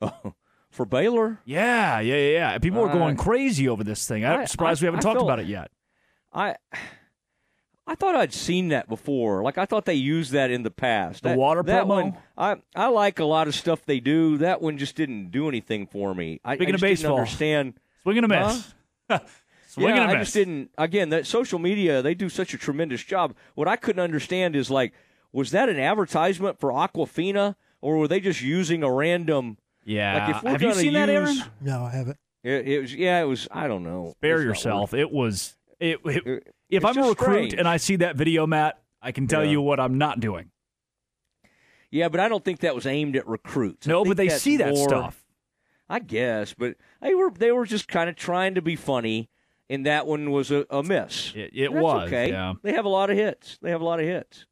[0.76, 1.40] for Baylor.
[1.44, 2.58] Yeah, yeah, yeah.
[2.58, 4.24] People are going Uh, crazy over this thing.
[4.24, 5.70] I'm I- surprised I- we haven't I talked felt- about it yet.
[6.32, 6.54] I
[7.88, 9.42] I thought I'd seen that before.
[9.44, 11.22] Like I thought they used that in the past.
[11.22, 11.88] The That- water that promo?
[11.88, 14.36] one, I I like a lot of stuff they do.
[14.38, 16.40] That one just didn't do anything for me.
[16.44, 17.18] I, Speaking I of just didn't baseball.
[17.18, 17.74] understand.
[18.02, 18.54] Swing and a Huh?
[19.08, 19.20] miss.
[19.68, 20.26] Swing yeah, and a I miss.
[20.28, 20.70] just didn't.
[20.76, 23.34] Again, that social media they do such a tremendous job.
[23.54, 24.92] What I couldn't understand is like,
[25.32, 29.58] was that an advertisement for Aquafina, or were they just using a random?
[29.86, 30.26] Yeah.
[30.26, 31.34] Like if we're Have you gonna seen that, Aaron?
[31.36, 32.18] use- No, I haven't.
[32.44, 33.48] It, it was yeah, it was.
[33.50, 34.12] I don't know.
[34.18, 34.94] Spare It's not yourself.
[34.94, 35.56] It was.
[35.80, 36.26] It, it-
[36.68, 37.54] if it's I'm a just recruit strange.
[37.54, 39.52] and I see that video, Matt, I can tell Yeah.
[39.52, 40.50] you what I'm not doing.
[41.90, 43.86] Yeah, but I don't think that was aimed at recruits.
[43.86, 45.22] I No, think but they that's see that more- stuff.
[45.88, 49.30] I guess, but they were they were just kind of trying to be funny,
[49.70, 51.32] and that one was a, a miss.
[51.36, 52.06] It, it That's was.
[52.08, 52.30] okay.
[52.30, 52.54] Yeah.
[52.64, 53.56] They have a lot of hits.
[53.62, 54.46] They have a lot of hits.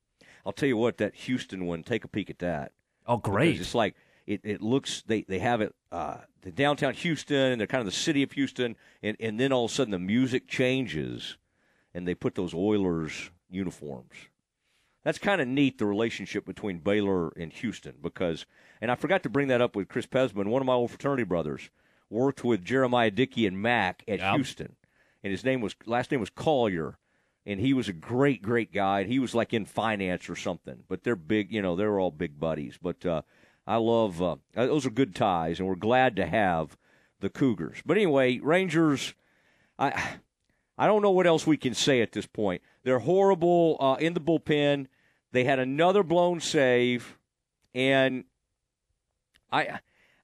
[0.46, 1.82] I'll tell you what, that Houston one.
[1.82, 2.70] Take a peek at that.
[3.04, 3.60] Oh, great.
[3.60, 3.96] It's like
[4.26, 5.02] it, it looks.
[5.06, 5.74] They they have it.
[5.92, 9.52] Uh, the downtown Houston, and they're kind of the city of Houston, and and then
[9.52, 11.36] all of a sudden the music changes,
[11.92, 14.14] and they put those Oilers uniforms.
[15.04, 18.46] That's kind of neat, the relationship between Baylor and Houston, because,
[18.80, 21.24] and I forgot to bring that up with Chris Pezman, one of my old fraternity
[21.24, 21.68] brothers,
[22.08, 24.76] worked with Jeremiah Dickey and Mack at Houston,
[25.22, 26.96] and his name was last name was Collier,
[27.44, 29.04] and he was a great, great guy.
[29.04, 32.40] He was like in finance or something, but they're big, you know, they're all big
[32.40, 32.78] buddies.
[32.80, 33.22] But uh,
[33.66, 36.76] I love uh, those are good ties, and we're glad to have
[37.20, 37.78] the Cougars.
[37.84, 39.14] But anyway, Rangers,
[39.78, 40.18] I.
[40.76, 42.60] I don't know what else we can say at this point.
[42.82, 44.86] They're horrible uh, in the bullpen.
[45.30, 47.16] They had another blown save,
[47.74, 48.24] and
[49.52, 49.78] I,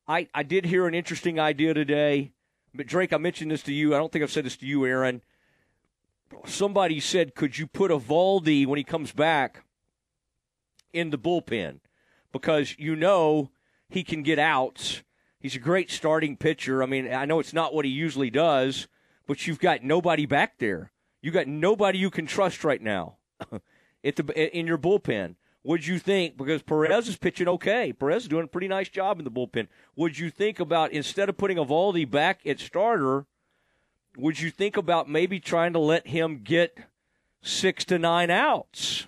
[0.09, 2.33] I, I did hear an interesting idea today.
[2.75, 3.95] But Drake, I mentioned this to you.
[3.95, 5.23] I don't think I've said this to you, Aaron.
[6.47, 9.65] Somebody said, "Could you put Eovaldi when he comes back
[10.93, 11.81] in the bullpen
[12.33, 13.51] because you know
[13.89, 15.03] he can get outs.
[15.39, 16.83] He's a great starting pitcher.
[16.83, 18.89] I mean, I know it's not what he usually does."
[19.31, 20.91] but you've got nobody back there.
[21.23, 23.19] You got nobody you can trust right now
[24.05, 25.37] at the in your bullpen.
[25.63, 27.93] Would you think because Perez is pitching okay?
[27.93, 29.69] Perez is doing a pretty nice job in the bullpen.
[29.95, 33.27] Would you think about instead of putting Eovaldi back at starter,
[34.17, 36.77] would you think about maybe trying to let him get
[37.41, 39.07] six to nine outs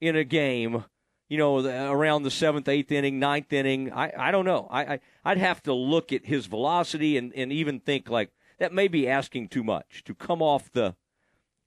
[0.00, 0.84] in a game?
[1.28, 3.92] You know, the- around the seventh, eighth inning, ninth inning.
[3.92, 4.68] I, I don't know.
[4.70, 8.72] I, I I'd have to look at his velocity and, and even think like that
[8.72, 10.94] may be asking too much to come off the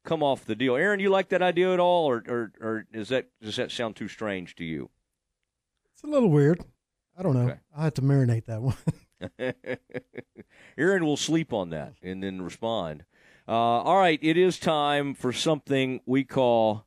[0.06, 0.76] come off the deal.
[0.76, 3.95] Aaron, you like that idea at all, or or, or is that does that sound
[3.95, 4.90] too strange to you?
[5.94, 6.64] It's a little weird.
[7.18, 7.57] I don't know.
[7.76, 8.77] I have to marinate that one.
[10.77, 13.03] Aaron will sleep on that and then respond.
[13.48, 16.86] Uh, all right, it is time for something we call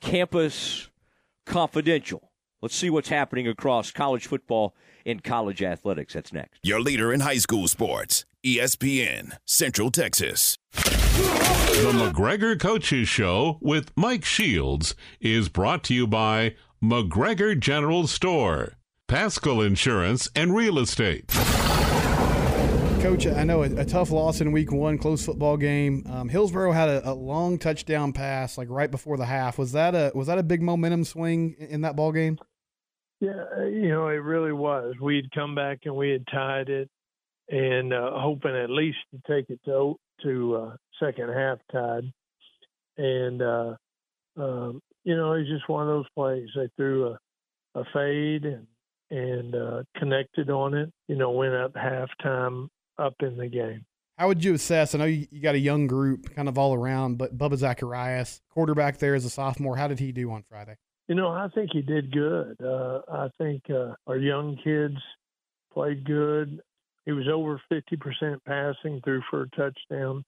[0.00, 0.88] Campus
[1.46, 2.30] Confidential.
[2.62, 6.14] Let's see what's happening across college football and college athletics.
[6.14, 6.60] That's next.
[6.62, 10.56] Your leader in high school sports, ESPN, Central Texas.
[10.72, 18.74] The McGregor Coaches Show with Mike Shields is brought to you by McGregor General Store,
[19.08, 21.30] Pascal Insurance and Real Estate.
[23.04, 26.06] Coach, I know a, a tough loss in week one, close football game.
[26.10, 29.58] Um, Hillsboro had a, a long touchdown pass, like right before the half.
[29.58, 32.38] Was that a was that a big momentum swing in, in that ball game?
[33.20, 34.94] Yeah, uh, you know, it really was.
[35.02, 36.88] We'd come back and we had tied it,
[37.50, 42.10] and uh, hoping at least to take it to to uh, second half tied.
[42.96, 43.74] And uh,
[44.38, 46.48] um, you know, it's just one of those plays.
[46.56, 47.18] They threw a,
[47.80, 48.66] a fade and
[49.10, 50.90] and uh, connected on it.
[51.06, 52.68] You know, went up halftime
[52.98, 53.84] up in the game.
[54.18, 54.94] How would you assess?
[54.94, 58.40] I know you, you got a young group, kind of all around, but Bubba Zacharias,
[58.50, 59.76] quarterback there as a sophomore.
[59.76, 60.76] How did he do on Friday?
[61.08, 62.56] You know, I think he did good.
[62.62, 64.96] Uh, I think uh, our young kids
[65.72, 66.60] played good.
[67.04, 70.24] He was over 50% passing through for a touchdown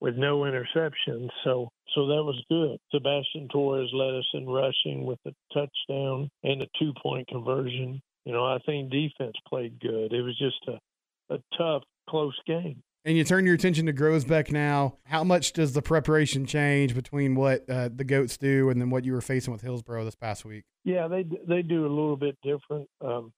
[0.00, 1.28] with no interceptions.
[1.44, 2.78] So, so that was good.
[2.92, 8.00] Sebastian Torres led us in rushing with a touchdown and a two point conversion.
[8.24, 10.12] You know, I think defense played good.
[10.12, 12.82] It was just a, a tough, close game.
[13.04, 14.98] And you turn your attention to Groesbeck now.
[15.04, 19.04] How much does the preparation change between what uh, the goats do and then what
[19.04, 20.64] you were facing with Hillsboro this past week?
[20.84, 22.88] Yeah, they they do a little bit different.
[23.00, 23.32] Um,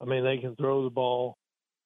[0.00, 1.36] I mean, they can throw the ball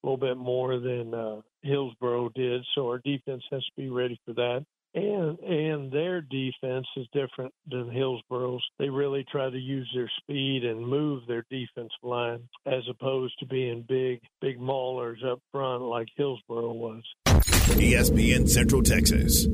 [0.03, 4.19] a little bit more than uh, Hillsboro did, so our defense has to be ready
[4.25, 4.65] for that.
[4.95, 8.65] And and their defense is different than Hillsboro's.
[8.79, 13.47] They really try to use their speed and move their defensive line as opposed to
[13.47, 17.03] being big big maulers up front like Hillsboro was.
[17.27, 19.47] ESPN Central Texas.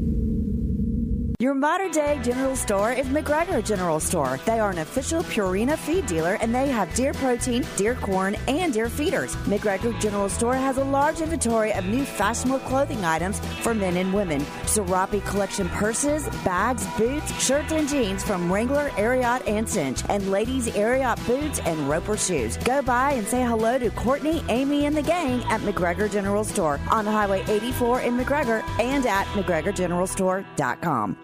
[1.40, 4.38] Your modern day general store is McGregor General Store.
[4.46, 8.72] They are an official Purina feed dealer and they have deer protein, deer corn, and
[8.72, 9.34] deer feeders.
[9.46, 14.14] McGregor General Store has a large inventory of new fashionable clothing items for men and
[14.14, 14.42] women.
[14.62, 20.68] Serapi collection purses, bags, boots, shirts, and jeans from Wrangler, Ariat, and Cinch, and ladies'
[20.68, 22.56] Ariat boots and Roper shoes.
[22.58, 26.78] Go by and say hello to Courtney, Amy, and the gang at McGregor General Store
[26.92, 31.23] on Highway 84 in McGregor and at McGregorGeneralStore.com.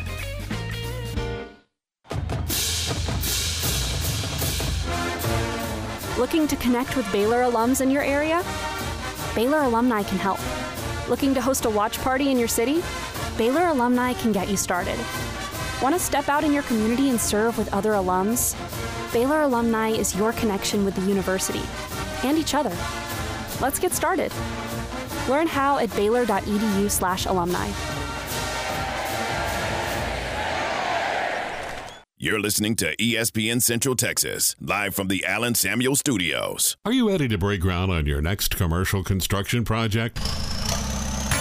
[6.21, 8.43] Looking to connect with Baylor alums in your area?
[9.33, 10.39] Baylor Alumni can help.
[11.09, 12.83] Looking to host a watch party in your city?
[13.39, 14.99] Baylor Alumni can get you started.
[15.81, 18.53] Want to step out in your community and serve with other alums?
[19.11, 21.63] Baylor Alumni is your connection with the university
[22.23, 22.77] and each other.
[23.59, 24.31] Let's get started.
[25.27, 28.00] Learn how at baylor.edu/alumni.
[32.23, 36.77] You're listening to ESPN Central Texas, live from the Allen Samuel Studios.
[36.85, 40.19] Are you ready to break ground on your next commercial construction project?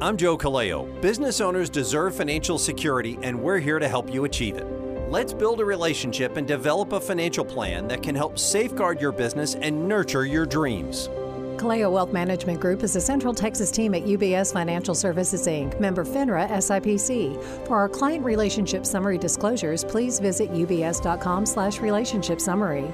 [0.00, 1.00] I'm Joe Kaleo.
[1.02, 4.64] Business owners deserve financial security, and we're here to help you achieve it.
[5.10, 9.56] Let's build a relationship and develop a financial plan that can help safeguard your business
[9.56, 11.08] and nurture your dreams.
[11.56, 16.04] Kaleo Wealth Management Group is a Central Texas team at UBS Financial Services Inc., member
[16.04, 17.66] FINRA SIPC.
[17.66, 22.88] For our client relationship summary disclosures, please visit ubs.com slash relationship summary.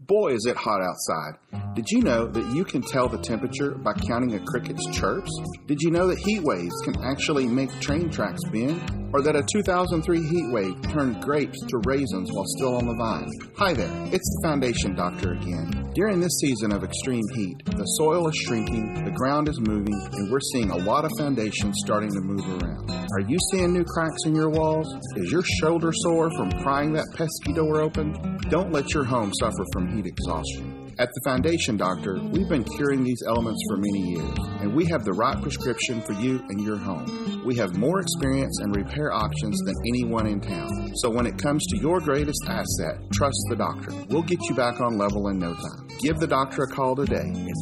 [0.00, 1.63] Boy, is it hot outside.
[1.74, 5.30] Did you know that you can tell the temperature by counting a cricket's chirps?
[5.66, 9.10] Did you know that heat waves can actually make train tracks bend?
[9.12, 13.28] Or that a 2003 heat wave turned grapes to raisins while still on the vine?
[13.56, 15.90] Hi there, it's the Foundation Doctor again.
[15.96, 20.30] During this season of extreme heat, the soil is shrinking, the ground is moving, and
[20.30, 22.88] we're seeing a lot of foundations starting to move around.
[22.90, 24.86] Are you seeing new cracks in your walls?
[25.16, 28.38] Is your shoulder sore from prying that pesky door open?
[28.48, 30.73] Don't let your home suffer from heat exhaustion.
[30.96, 35.04] At the Foundation Doctor, we've been curing these elements for many years, and we have
[35.04, 37.42] the right prescription for you and your home.
[37.44, 40.92] We have more experience and repair options than anyone in town.
[40.96, 43.90] So when it comes to your greatest asset, trust the doctor.
[44.08, 45.88] We'll get you back on level in no time.
[45.98, 47.56] Give the doctor a call today at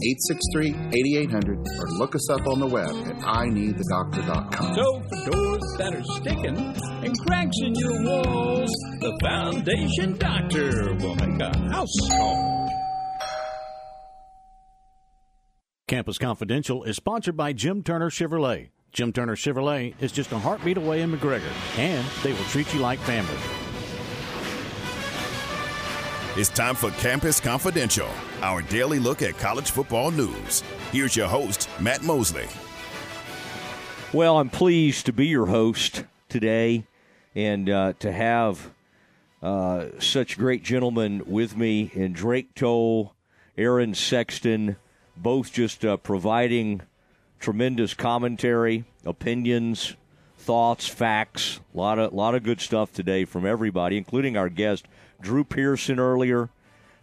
[0.93, 4.75] 863-8800 or look us up on the web at ineedthedoctor.com.
[4.75, 6.59] So for doors that are sticking
[7.03, 12.62] and cracks in your walls, the Foundation Doctor will make a house call.
[15.93, 18.71] Campus Confidential is sponsored by Jim Turner Chevrolet.
[18.93, 22.81] Jim Turner Chevrolet is just a heartbeat away in McGregor, and they will treat you
[22.81, 23.37] like family.
[26.35, 28.09] It's time for Campus Confidential,
[28.41, 30.63] our daily look at college football news.
[30.93, 32.47] Here's your host, Matt Mosley.
[34.15, 36.87] Well, I'm pleased to be your host today
[37.35, 38.71] and uh, to have
[39.43, 43.13] uh, such great gentlemen with me in Drake Toll,
[43.59, 44.77] Aaron Sexton,
[45.17, 46.83] both just uh, providing
[47.39, 49.95] tremendous commentary, opinions,
[50.39, 54.87] thoughts, facts, a lot of lot of good stuff today from everybody, including our guest
[55.21, 56.51] Drew Pearson earlier.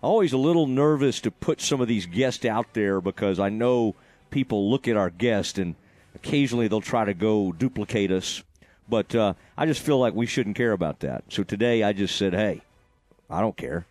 [0.02, 3.96] Always a little nervous to put some of these guests out there because I know
[4.30, 5.76] people look at our guest and
[6.16, 8.44] occasionally they'll try to go duplicate us.
[8.88, 11.26] But uh, I just feel like we shouldn't care about that.
[11.30, 12.62] So today I just said, hey,
[13.30, 13.86] I don't care.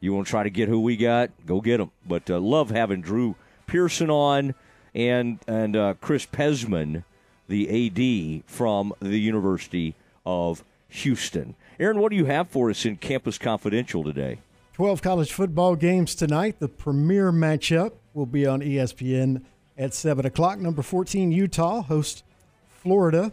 [0.00, 1.30] You want to try to get who we got?
[1.44, 1.90] Go get them.
[2.06, 3.34] But uh, love having Drew
[3.68, 4.54] Pearson on
[4.94, 7.04] and and uh, Chris Pezman,
[7.46, 9.94] the AD from the University
[10.26, 11.54] of Houston.
[11.78, 14.38] Aaron, what do you have for us in Campus Confidential today?
[14.72, 16.58] 12 college football games tonight.
[16.58, 19.42] The premier matchup will be on ESPN
[19.76, 20.58] at 7 o'clock.
[20.58, 22.24] Number 14, Utah, host
[22.68, 23.30] Florida.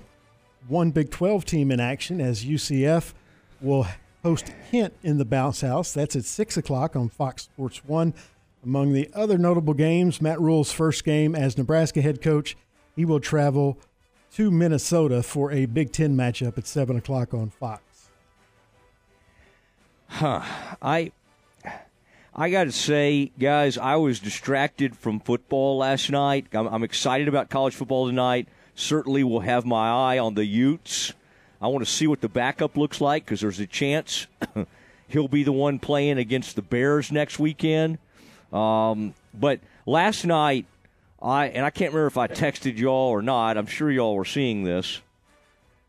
[0.67, 3.13] One Big 12 team in action as UCF
[3.61, 3.87] will
[4.23, 5.93] host Kent in the bounce house.
[5.93, 8.13] That's at 6 o'clock on Fox Sports 1.
[8.65, 12.57] Among the other notable games, Matt Rhule's first game as Nebraska head coach.
[12.95, 13.77] He will travel
[14.33, 18.09] to Minnesota for a Big Ten matchup at 7 o'clock on Fox.
[20.07, 20.41] Huh.
[20.81, 21.11] I
[22.37, 26.47] I got to say, guys, I was distracted from football last night.
[26.53, 28.47] I'm, I'm excited about college football tonight.
[28.75, 31.13] Certainly will have my eye on the Utes.
[31.61, 34.27] I want to see what the backup looks like because there's a chance
[35.07, 37.99] he'll be the one playing against the Bears next weekend.
[38.53, 40.65] Um, but last night,
[41.21, 43.57] I and I can't remember if I texted y'all or not.
[43.57, 45.01] I'm sure y'all were seeing this.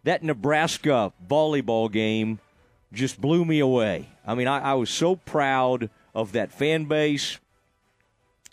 [0.05, 2.39] That Nebraska volleyball game
[2.93, 4.09] just blew me away.
[4.27, 7.39] I mean, I, I was so proud of that fan base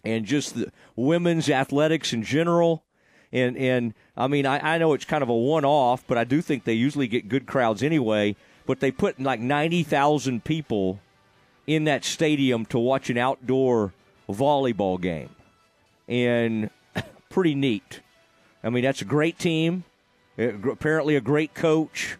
[0.04, 2.84] and just the women's athletics in general.
[3.32, 6.24] And and I mean, I, I know it's kind of a one off, but I
[6.24, 8.36] do think they usually get good crowds anyway.
[8.66, 11.00] But they put like ninety thousand people
[11.68, 13.94] in that stadium to watch an outdoor
[14.30, 15.30] volleyball game,
[16.08, 16.70] and
[17.30, 18.02] pretty neat.
[18.64, 19.84] I mean, that's a great team.
[20.40, 22.18] uh, Apparently, a great coach,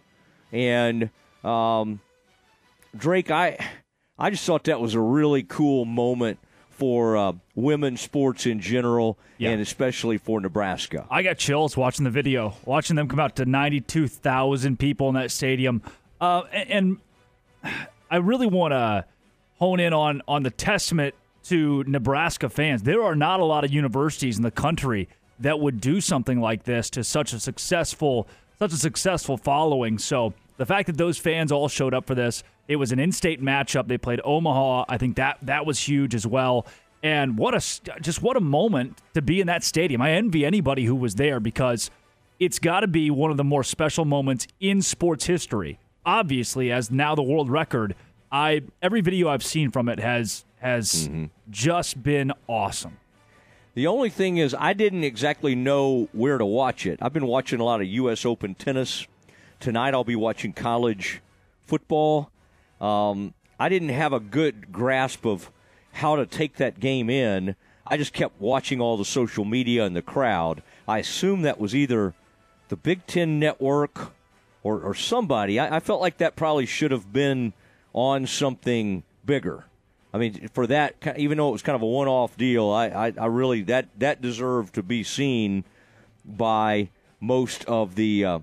[0.52, 1.10] and
[1.42, 2.00] um,
[2.96, 3.30] Drake.
[3.30, 3.58] I
[4.18, 6.38] I just thought that was a really cool moment
[6.70, 9.16] for uh, women's sports in general,
[9.52, 11.06] and especially for Nebraska.
[11.10, 15.30] I got chills watching the video, watching them come out to 92,000 people in that
[15.30, 15.82] stadium.
[16.20, 16.98] Uh, and,
[17.62, 17.74] and
[18.10, 19.04] I really want to
[19.58, 21.14] hone in on, on the testament
[21.44, 22.82] to Nebraska fans.
[22.82, 25.08] There are not a lot of universities in the country
[25.40, 28.26] that would do something like this to such a successful
[28.58, 29.98] such a successful following.
[29.98, 33.42] So the fact that those fans all showed up for this, it was an in-state
[33.42, 33.88] matchup.
[33.88, 34.84] They played Omaha.
[34.88, 36.66] I think that that was huge as well.
[37.02, 37.58] And what a
[38.00, 40.00] just what a moment to be in that stadium.
[40.00, 41.90] I envy anybody who was there because
[42.40, 45.78] it's got to be one of the more special moments in sports history.
[46.06, 47.94] Obviously, as now the world record,
[48.34, 51.08] I every video I've seen from it has has
[51.50, 52.98] just been awesome.
[53.74, 56.98] The only thing is, I didn't exactly know where to watch it.
[57.00, 58.26] I've been watching a lot of U.S.
[58.26, 59.06] Open tennis.
[59.60, 61.22] Tonight, I'll be watching college
[61.64, 62.32] football.
[62.80, 65.52] Um, I didn't have a good grasp of
[65.92, 67.54] how to take that game in.
[67.86, 70.60] I just kept watching all the social media and the crowd.
[70.88, 72.14] I assume that was either
[72.68, 74.12] the Big Ten Network
[74.64, 75.60] or, or somebody.
[75.60, 77.52] I, I felt like that probably should have been
[77.94, 79.64] on something bigger.
[80.12, 83.12] I mean, for that, even though it was kind of a one-off deal, I, I,
[83.18, 85.64] I really that that deserved to be seen
[86.24, 86.90] by
[87.20, 88.38] most of the uh,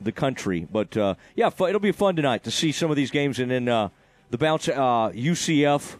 [0.00, 0.68] the country.
[0.70, 3.50] But uh, yeah, fu- it'll be fun tonight to see some of these games, and
[3.50, 3.88] then uh,
[4.30, 5.96] the bounce uh, UCF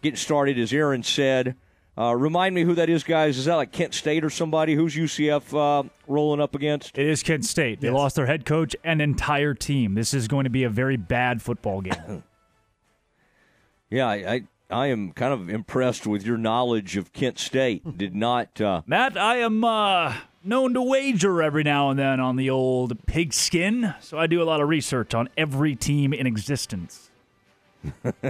[0.00, 1.56] getting started, as Aaron said.
[1.98, 3.36] Uh, remind me who that is, guys.
[3.36, 4.74] Is that like Kent State or somebody?
[4.74, 5.52] Who's UCF
[5.84, 6.96] uh, rolling up against?
[6.96, 7.82] It is Kent State.
[7.82, 9.92] They lost their head coach and entire team.
[9.94, 12.22] This is going to be a very bad football game.
[13.92, 17.98] Yeah, I, I I am kind of impressed with your knowledge of Kent State.
[17.98, 22.36] Did not uh, Matt, I am uh, known to wager every now and then on
[22.36, 27.10] the old pigskin, so I do a lot of research on every team in existence.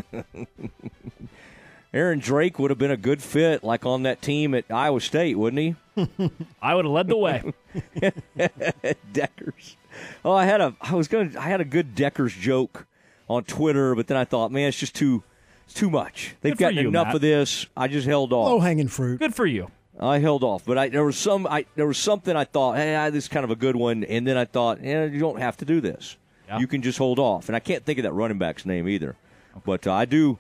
[1.95, 5.39] Aaron Drake would have been a good fit, like on that team at Iowa State,
[5.39, 5.77] wouldn't he?
[6.61, 7.53] I would have led the way.
[9.13, 9.77] Deckers.
[10.25, 12.89] Oh, I had a I was going to I had a good Deckers joke
[13.29, 15.23] on Twitter, but then I thought, man, it's just too
[15.65, 16.35] it's too much.
[16.41, 17.15] They've Good for gotten you, enough Matt.
[17.17, 17.67] of this.
[17.77, 18.49] I just held off.
[18.49, 19.19] Low hanging fruit.
[19.19, 19.71] Good for you.
[20.01, 21.47] I held off, but I, there was some.
[21.47, 24.05] I, there was something I thought, hey, ah, this is kind of a good one,
[24.05, 26.17] and then I thought, yeah, you don't have to do this.
[26.59, 29.17] You can just hold off, and I can't think of that running back's name either.
[29.65, 30.39] But uh, I do,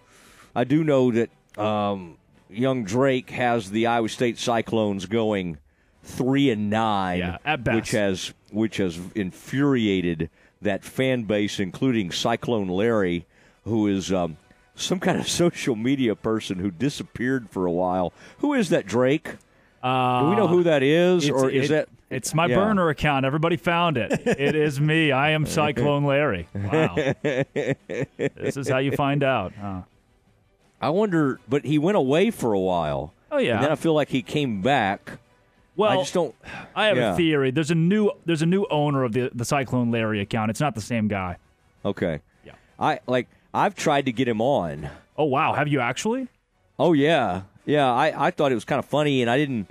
[0.54, 2.18] I do know that um,
[2.50, 5.56] young Drake has the Iowa State Cyclones going
[6.02, 7.76] three and nine, Yeah, at best.
[7.76, 10.28] which has which has infuriated
[10.60, 13.24] that fan base, including Cyclone Larry,
[13.64, 14.12] who is.
[14.12, 14.36] Um,
[14.82, 18.12] some kind of social media person who disappeared for a while.
[18.38, 19.24] Who is that, Drake?
[19.24, 19.88] Do
[20.28, 21.88] we know who uh, that is, or is it- that?
[22.10, 22.56] It's my Yeah.
[22.56, 23.24] burner account.
[23.24, 24.12] Everybody found it.
[24.26, 25.12] It is me.
[25.12, 26.46] I am Cyclone Larry.
[26.54, 26.94] Wow.
[27.22, 29.54] this is how you find out.
[29.58, 29.82] Huh?
[30.78, 33.14] I wonder, but he went away for a while.
[33.30, 33.54] Oh, yeah.
[33.54, 35.12] And then I feel like he came back.
[35.74, 36.34] Well, I just don't.
[36.74, 37.14] I have yeah.
[37.14, 37.50] a theory.
[37.50, 40.50] There's a new there's a new owner of the the Cyclone Larry account.
[40.50, 41.38] It's not the same guy.
[41.82, 42.20] Okay.
[42.44, 42.52] Yeah.
[42.78, 43.28] I like.
[43.54, 44.90] I've tried to get him on.
[45.16, 46.28] Oh wow, have you actually?
[46.78, 47.92] Oh yeah, yeah.
[47.92, 49.68] I, I thought it was kind of funny, and I didn't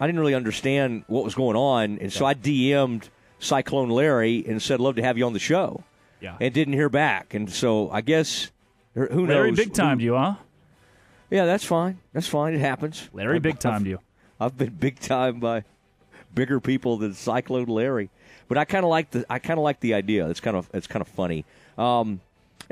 [0.00, 3.08] I didn't really understand what was going on, and so I DM'd
[3.38, 5.84] Cyclone Larry and said, "Love to have you on the show."
[6.20, 6.36] Yeah.
[6.40, 8.50] And didn't hear back, and so I guess
[8.94, 9.28] who knows?
[9.28, 10.34] Larry big timed you, huh?
[11.30, 11.98] Yeah, that's fine.
[12.12, 12.54] That's fine.
[12.54, 13.08] It happens.
[13.12, 14.00] Larry big timed you.
[14.38, 15.64] I've been big time by
[16.34, 18.10] bigger people than Cyclone Larry,
[18.48, 20.28] but I kind of like the I kind of like the idea.
[20.28, 21.44] It's kind of it's kind of funny.
[21.78, 22.20] Um,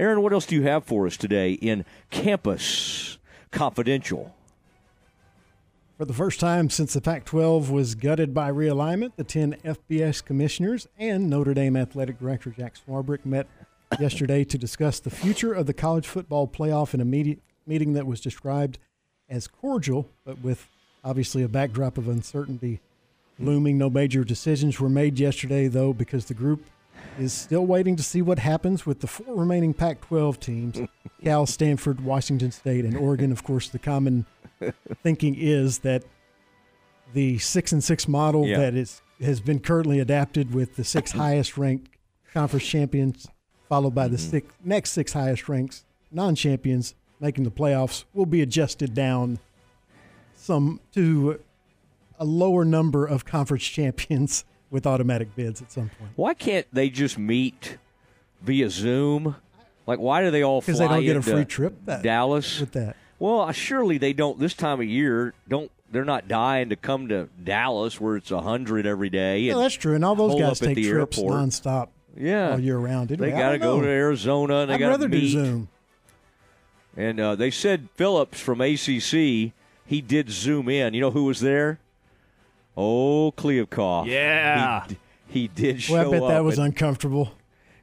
[0.01, 3.19] Aaron, what else do you have for us today in Campus
[3.51, 4.35] Confidential?
[5.99, 10.25] For the first time since the Pac 12 was gutted by realignment, the 10 FBS
[10.25, 13.47] commissioners and Notre Dame athletic director Jack Swarbrick met
[14.01, 17.37] yesterday to discuss the future of the college football playoff in a
[17.67, 18.79] meeting that was described
[19.29, 20.67] as cordial, but with
[21.05, 22.81] obviously a backdrop of uncertainty
[23.37, 23.47] hmm.
[23.47, 23.77] looming.
[23.77, 26.65] No major decisions were made yesterday, though, because the group
[27.23, 30.81] is still waiting to see what happens with the four remaining Pac 12 teams
[31.25, 33.31] Cal, Stanford, Washington State, and Oregon.
[33.33, 34.27] Of course, the common
[35.03, 36.05] thinking is that
[37.13, 38.59] the six and six model Yeah.
[38.59, 41.91] that is has been currently adapted with the six highest ranked
[42.33, 43.27] conference champions,
[43.69, 44.31] followed by the Mm-hmm.
[44.31, 49.39] six, next six highest ranks non champions making the playoffs, will be adjusted down
[50.35, 51.39] some to
[52.19, 56.11] a lower number of conference champions with automatic bids at some point.
[56.17, 57.79] Why can't they just meet
[58.43, 59.37] via Zoom?
[59.87, 62.61] Like, why do they all fly Because they don't get a free trip that- Dallas
[62.61, 62.97] with that.
[63.19, 65.35] Well, surely they don't this time of year.
[65.49, 69.41] Don't they're not dying to come to Dallas where it's hundred every day?
[69.41, 69.95] Yeah, that's true.
[69.95, 71.35] And all those guys take trips airport.
[71.35, 73.09] nonstop Yeah, all year round.
[73.11, 73.83] They got to go know.
[73.83, 75.29] to Arizona and they I'd got to rather do.
[75.29, 75.69] Zoom.
[76.97, 79.53] And uh, they said Phillips from ACC,
[79.87, 80.95] he did zoom in.
[80.95, 81.79] You know who was there?
[82.77, 84.07] Oh, Kliavkoff.
[84.07, 84.87] Yeah.
[84.87, 84.97] He,
[85.29, 86.29] he did show Well, I bet up.
[86.31, 87.33] that was and, uncomfortable.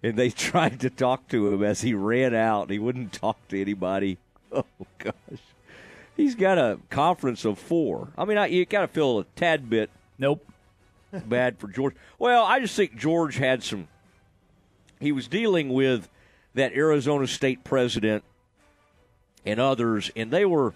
[0.01, 2.69] and they tried to talk to him as he ran out.
[2.69, 4.17] He wouldn't talk to anybody.
[4.49, 4.63] Oh,
[4.97, 5.13] gosh.
[6.15, 8.07] He's got a conference of four.
[8.17, 10.49] I mean, I, you got to feel a tad bit Nope.
[11.27, 11.95] bad for George.
[12.17, 13.89] Well, I just think George had some.
[15.01, 16.07] He was dealing with
[16.53, 18.23] that Arizona State president
[19.45, 20.73] and others, and they were.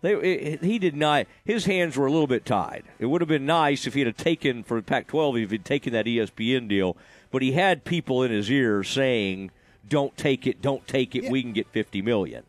[0.00, 1.26] They, it- he did not.
[1.44, 2.84] His hands were a little bit tied.
[2.98, 6.06] It would have been nice if he had taken for Pac-12 if he'd taken that
[6.06, 6.96] ESPN deal,
[7.30, 9.50] but he had people in his ear saying,
[9.88, 11.30] "Don't take it, don't take it.
[11.30, 12.44] We can get fifty million.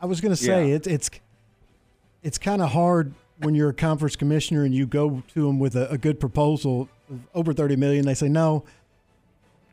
[0.00, 0.74] I was going to say Yeah.
[0.76, 1.10] it, it's
[2.22, 5.74] it's kind of hard when you're a conference commissioner and you go to them with
[5.74, 8.04] a, a good proposal of over 30 million.
[8.04, 8.64] They say no,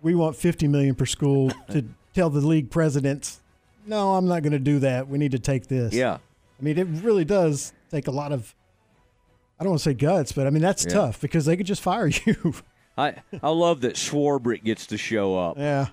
[0.01, 1.83] we want 50 million per school to
[2.13, 3.41] tell the league presidents,
[3.85, 5.07] no, I'm not going to do that.
[5.09, 5.93] We need to take this.
[5.93, 6.17] Yeah.
[6.59, 8.55] I mean, it really does take a lot of.
[9.59, 10.93] I don't want to say guts, but I mean that's Yeah.
[10.93, 12.53] tough because they could just fire you.
[12.97, 15.57] I I love that Swarbrick gets to show up.
[15.57, 15.87] yeah,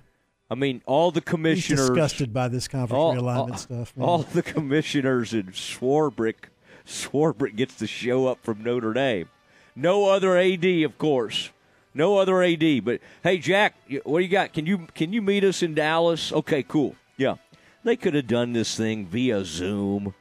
[0.51, 3.97] I mean, all the he's commissioners disgusted by this conference all, realignment all- stuff.
[3.97, 4.07] man.
[4.07, 6.49] All the commissioners in Swarbrick,
[6.87, 9.29] Swarbrick gets to show up from Notre Dame.
[9.77, 11.51] No other AD, of course.
[11.95, 12.85] No other AD.
[12.85, 13.75] But hey, Jack,
[14.05, 14.53] what do you got?
[14.53, 16.33] Can you can you meet us in Dallas?
[16.33, 16.97] Okay, cool.
[17.17, 17.37] Yeah,
[17.83, 20.15] they could have done this thing via Zoom,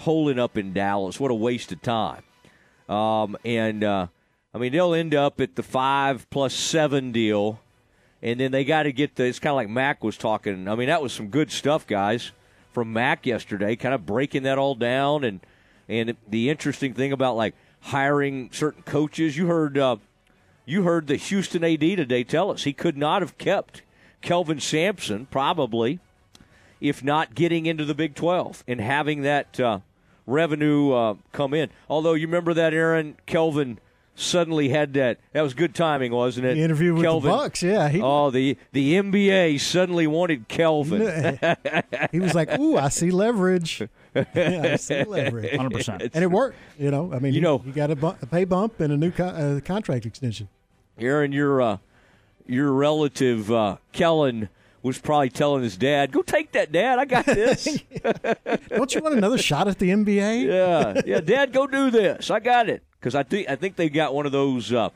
[0.00, 1.18] holding up in Dallas.
[1.18, 2.22] What a waste of time.
[2.88, 4.08] Um, and uh,
[4.52, 7.60] I mean, they'll end up at the five plus seven deal
[8.22, 9.24] and then they got to get the.
[9.24, 10.68] It's kind of like Mac was talking.
[10.68, 12.32] I mean, that was some good stuff, guys,
[12.72, 15.24] from Mac yesterday, kind of breaking that all down.
[15.24, 15.40] And
[15.88, 19.96] and the interesting thing about like hiring certain coaches, you heard uh,
[20.66, 23.82] you heard the Houston AD today tell us he could not have kept
[24.20, 25.98] Kelvin Sampson probably
[26.80, 29.80] if not getting into the Big Twelve and having that uh,
[30.30, 31.68] revenue uh, come in.
[31.88, 33.78] Although you remember that Aaron Kelvin.
[34.16, 35.18] Suddenly had that.
[35.32, 36.56] That was good timing, wasn't it?
[36.56, 41.00] The interview with the Kelvin, Bucks, yeah, he- oh, the the NBA suddenly wanted Kelvin.
[42.12, 43.80] he was like, "Ooh, I see leverage."
[44.14, 45.52] yeah, I see leverage.
[45.52, 46.10] 100%.
[46.12, 46.56] and it worked.
[46.78, 48.78] You know, I mean, You you know- know, you got a, bu- a pay bump
[48.80, 50.48] and a new co- uh, contract extension.
[50.98, 51.78] Aaron, your uh,
[52.46, 54.50] your relative uh, Kellen
[54.82, 56.98] was probably telling his dad, "Go take that, Dad.
[56.98, 57.64] I got this."
[58.68, 60.46] Don't you want another shot at the NBA?
[60.46, 62.30] yeah, yeah, Dad, go do this.
[62.30, 64.90] I got it because I think I think they got one of those uh,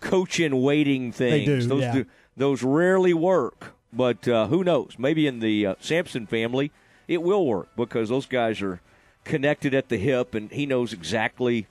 [0.00, 1.64] coach in waiting They things.
[1.64, 2.02] do, those yeah.
[2.36, 4.94] those rarely work, but uh, who knows?
[4.98, 6.70] Maybe in the uh, Sampson family,
[7.08, 8.80] it will work because those guys are
[9.24, 11.66] connected at the hip, and he knows exactly.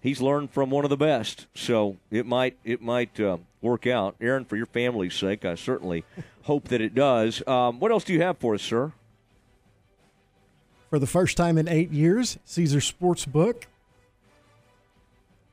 [0.00, 4.16] He's learned from one of the best, so it might it might uh, work out.
[4.20, 6.04] Aaron, for your family's sake, I certainly
[6.42, 7.46] hope that it does.
[7.46, 8.92] Um, what else do you have for us, sir?
[10.90, 13.64] For the first time in eight years, Caesar Sportsbook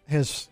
[0.08, 0.48] has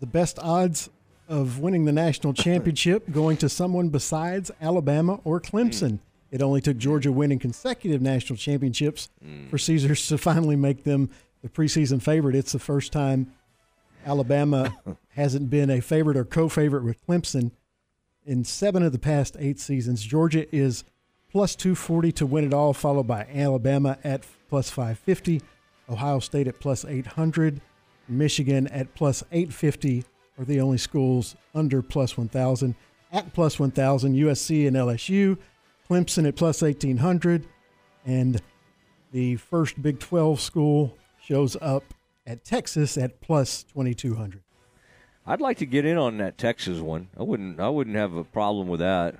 [0.00, 0.90] the best odds
[1.28, 5.98] of winning the national championship going to someone besides Alabama or Clemson.
[6.30, 9.10] It only took Georgia winning consecutive national championships
[9.50, 11.10] for Caesars to finally make them
[11.42, 12.34] the preseason favorite.
[12.34, 13.32] It's the first time
[14.04, 14.76] Alabama
[15.08, 17.52] hasn't been a favorite or co favorite with Clemson
[18.24, 20.02] in seven of the past eight seasons.
[20.02, 20.84] Georgia is
[21.30, 25.40] plus 240 to win it all, followed by Alabama at plus 550,
[25.88, 27.60] Ohio State at plus 800,
[28.08, 30.04] Michigan at plus 850
[30.38, 32.74] are the only schools under plus 1,000.
[33.12, 35.36] At plus 1,000, USC and LSU,
[35.88, 37.46] Clemson at plus 1,800,
[38.06, 38.40] and
[39.12, 41.84] the first Big 12 school shows up
[42.26, 44.40] at Texas at plus 2,200.
[45.26, 47.08] I'd like to get in on that Texas one.
[47.18, 47.60] I wouldn't.
[47.60, 49.16] I wouldn't have a problem with that.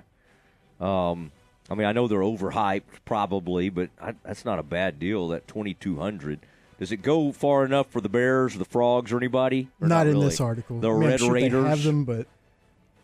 [0.79, 1.31] Um,
[1.69, 5.29] I mean, I know they're overhyped, probably, but I, that's not a bad deal.
[5.29, 6.39] That twenty two hundred.
[6.77, 9.69] Does it go far enough for the Bears, the Frogs, or anybody?
[9.79, 10.25] Or Not in really?
[10.25, 10.79] this article.
[10.79, 12.27] The I mean, Red sure they Raiders have them, but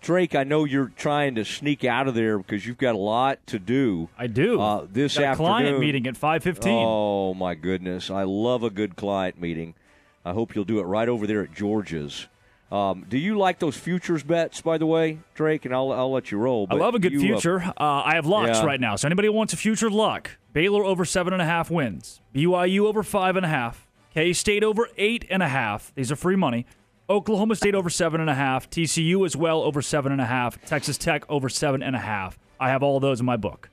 [0.01, 3.45] Drake, I know you're trying to sneak out of there because you've got a lot
[3.47, 4.09] to do.
[4.17, 4.59] I do.
[4.59, 5.47] Uh, this Got a afternoon.
[5.49, 6.67] client meeting at 5:15.
[6.67, 9.75] Oh my goodness, I love a good client meeting.
[10.25, 12.27] I hope you'll do it right over there at Georgia's.
[12.71, 15.65] Um, do you like those futures bets, by the way, Drake?
[15.65, 16.67] And I'll, I'll let you roll.
[16.69, 17.63] I love a good you, uh, future.
[17.63, 18.65] Uh, I have locks yeah.
[18.65, 18.95] right now.
[18.95, 22.21] So anybody who wants a future luck, Baylor over seven and a half wins.
[22.33, 23.87] BYU over five and a half.
[24.13, 25.91] K State over eight and a half.
[25.95, 26.65] These are free money.
[27.09, 28.69] Oklahoma State over seven and a half.
[28.69, 30.63] TCU as well over seven and a half.
[30.65, 32.37] Texas Tech over seven and a half.
[32.59, 33.69] I have all those in my book.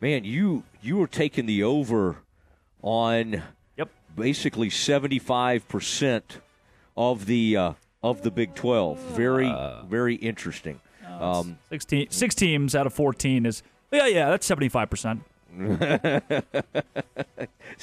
[0.00, 2.18] man, you you were taking the over
[2.80, 3.42] on
[4.16, 6.38] basically seventy five percent
[6.96, 7.72] of the uh,
[8.02, 8.98] of the Big Twelve.
[8.98, 10.80] Very Uh, very interesting.
[11.20, 13.62] Um, Six, te- six teams out of 14 is,
[13.92, 15.20] yeah, yeah, that's 75%.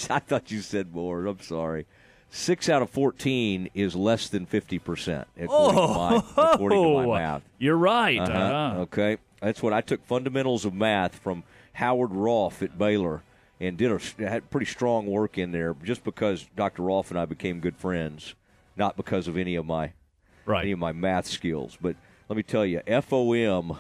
[0.10, 1.26] I thought you said more.
[1.26, 1.86] I'm sorry.
[2.32, 6.24] Six out of fourteen is less than fifty percent according, to my,
[6.54, 7.42] according to my math.
[7.58, 8.20] You're right.
[8.20, 8.32] Uh-huh.
[8.38, 8.80] Uh-huh.
[8.82, 11.44] Okay, that's what I took fundamentals of math from
[11.74, 13.24] Howard Rolfe at Baylor,
[13.60, 15.76] and did a had pretty strong work in there.
[15.84, 16.84] Just because Dr.
[16.84, 18.36] Rolfe and I became good friends,
[18.76, 19.94] not because of any of my
[20.46, 20.64] right.
[20.64, 21.78] any of my math skills.
[21.80, 21.96] But
[22.28, 23.78] let me tell you, FOM,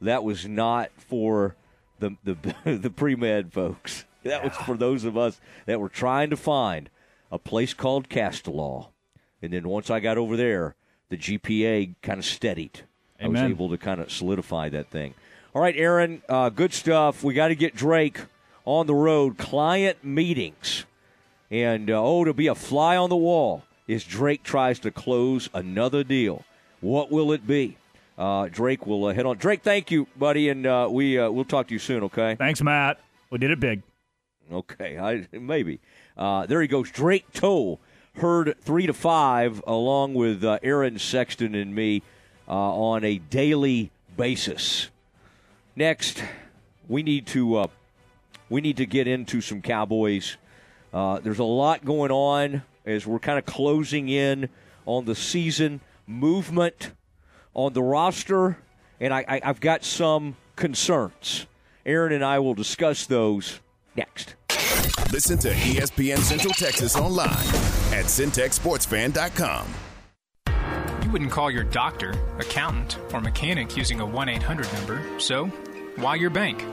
[0.00, 1.56] that was not for
[1.98, 4.04] the the the pre med folks.
[4.22, 6.90] That was for those of us that were trying to find
[7.30, 8.88] a place called Castellaw.
[9.40, 10.74] And then once I got over there,
[11.10, 12.80] the GPA kind of steadied.
[13.20, 15.14] I was able to kind of solidify that thing.
[15.54, 17.24] All right, Aaron, uh, good stuff.
[17.24, 18.20] We got to get Drake
[18.66, 19.38] on the road.
[19.38, 20.84] Client meetings.
[21.50, 25.48] And, uh, oh, to be a fly on the wall is Drake tries to close
[25.54, 26.44] another deal.
[26.80, 27.78] What will it be?
[28.18, 29.36] Uh, Drake will uh, head on.
[29.36, 32.02] Drake, thank you, buddy, and uh, we uh, we'll talk to you soon.
[32.04, 32.34] Okay.
[32.34, 32.98] Thanks, Matt.
[33.30, 33.82] We did it big.
[34.52, 35.80] Okay, I, maybe.
[36.16, 36.90] Uh, there he goes.
[36.90, 37.80] Drake Toll
[38.14, 42.02] heard three to five along with uh, Aaron Sexton and me
[42.48, 44.88] uh, on a daily basis.
[45.74, 46.22] Next,
[46.88, 47.66] we need to uh,
[48.48, 50.36] we need to get into some Cowboys.
[50.92, 54.48] Uh, there's a lot going on as we're kind of closing in
[54.84, 56.92] on the season movement
[57.54, 58.58] on the roster,
[59.00, 61.46] and I, I, I've got some concerns.
[61.84, 63.60] Aaron and I will discuss those
[63.96, 64.34] next.
[65.12, 67.30] Listen to ESPN Central Texas online
[67.92, 69.66] at centexsportsfan.com.
[71.02, 75.46] You wouldn't call your doctor, accountant, or mechanic using a 1 800 number, so
[75.96, 76.64] why your bank?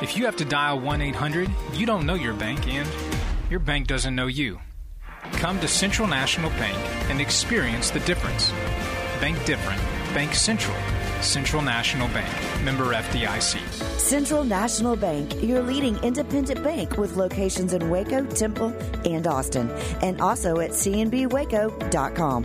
[0.00, 2.88] If you have to dial 1 800, you don't know your bank and
[3.50, 4.60] your bank doesn't know you.
[5.32, 6.76] Come to Central National Bank
[7.10, 8.50] and experience the difference.
[9.20, 9.80] Bank different.
[10.14, 10.76] Bank Central.
[11.20, 12.64] Central National Bank.
[12.64, 13.60] Member FDIC.
[13.98, 18.74] Central National Bank, your leading independent bank with locations in Waco, Temple,
[19.04, 19.70] and Austin,
[20.02, 22.44] and also at cnbwaco.com.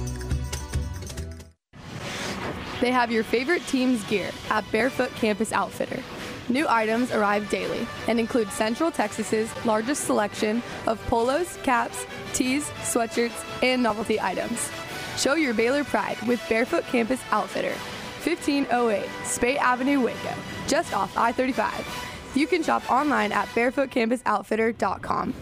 [2.81, 6.01] They have your favorite team's gear at Barefoot Campus Outfitter.
[6.49, 13.45] New items arrive daily and include Central Texas's largest selection of polos, caps, tees, sweatshirts,
[13.63, 14.71] and novelty items.
[15.15, 17.75] Show your Baylor pride with Barefoot Campus Outfitter,
[18.23, 20.33] 1508 Spate Avenue, Waco,
[20.67, 22.31] just off I 35.
[22.35, 25.33] You can shop online at barefootcampusoutfitter.com.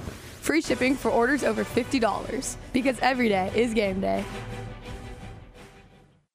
[0.42, 4.26] Free shipping for orders over $50 because every day is game day.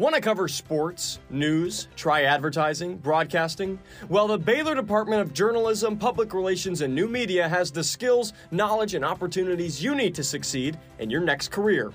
[0.00, 3.80] Want to cover sports, news, try advertising, broadcasting?
[4.08, 8.94] Well, the Baylor Department of Journalism, Public Relations, and New Media has the skills, knowledge,
[8.94, 11.92] and opportunities you need to succeed in your next career.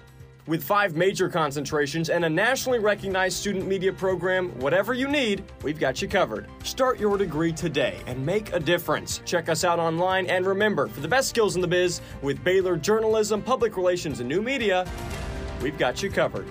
[0.48, 5.80] With five major concentrations and a nationally recognized student media program, whatever you need, we've
[5.80, 6.50] got you covered.
[6.66, 9.22] Start your degree today and make a difference.
[9.24, 12.76] Check us out online and remember, for the best skills in the biz, with Baylor
[12.76, 14.86] Journalism, Public Relations, and New Media,
[15.62, 16.46] we've got you covered.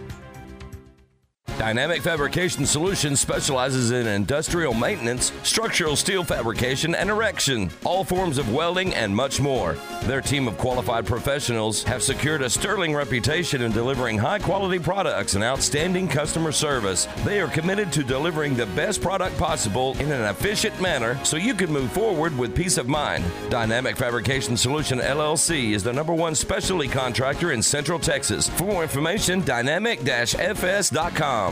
[1.63, 8.53] Dynamic Fabrication Solutions specializes in industrial maintenance, structural steel fabrication, and erection, all forms of
[8.53, 9.77] welding, and much more.
[10.03, 15.35] Their team of qualified professionals have secured a sterling reputation in delivering high quality products
[15.35, 17.07] and outstanding customer service.
[17.25, 21.55] They are committed to delivering the best product possible in an efficient manner so you
[21.55, 23.23] can move forward with peace of mind.
[23.51, 28.49] Dynamic Fabrication Solution LLC is the number one specialty contractor in Central Texas.
[28.49, 31.52] For more information, dynamic-fs.com.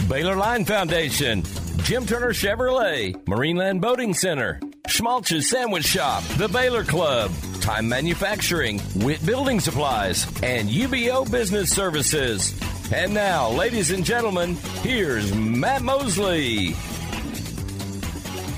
[0.11, 1.41] Baylor Line Foundation,
[1.83, 4.59] Jim Turner Chevrolet, Marineland Boating Center,
[4.89, 7.31] Schmaltz's Sandwich Shop, The Baylor Club,
[7.61, 12.53] Time Manufacturing, Witt Building Supplies, and UBEO Business Services.
[12.91, 16.75] And now, ladies and gentlemen, here's Matt Mosley.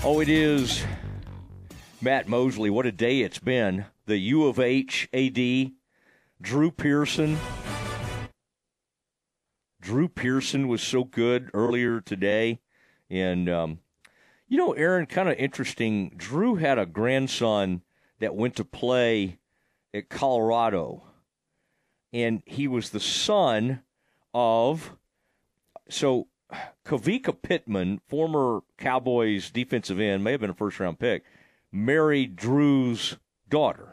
[0.04, 0.84] Oh, it is
[2.02, 2.72] Matt Mosley.
[2.72, 3.86] What a day it's been.
[4.08, 5.72] The U of H AD,
[6.42, 7.38] Drew Pearson.
[9.84, 12.62] Drew Pearson was so good earlier today.
[13.10, 13.80] And, um,
[14.48, 16.14] you know, Aaron, kind of interesting.
[16.16, 17.82] Drew had a grandson
[18.20, 19.40] that went to play
[19.94, 21.04] at Colorado.
[22.14, 23.82] And he was the son
[24.34, 24.96] of,
[25.90, 26.28] so
[26.86, 31.26] Kavika Pittman, former Cowboys defensive end, may have been a first round pick,
[31.74, 33.18] married Drew's
[33.50, 33.93] daughter.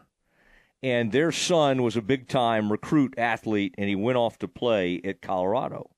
[0.83, 5.01] And their son was a big time recruit athlete, and he went off to play
[5.05, 5.91] at Colorado.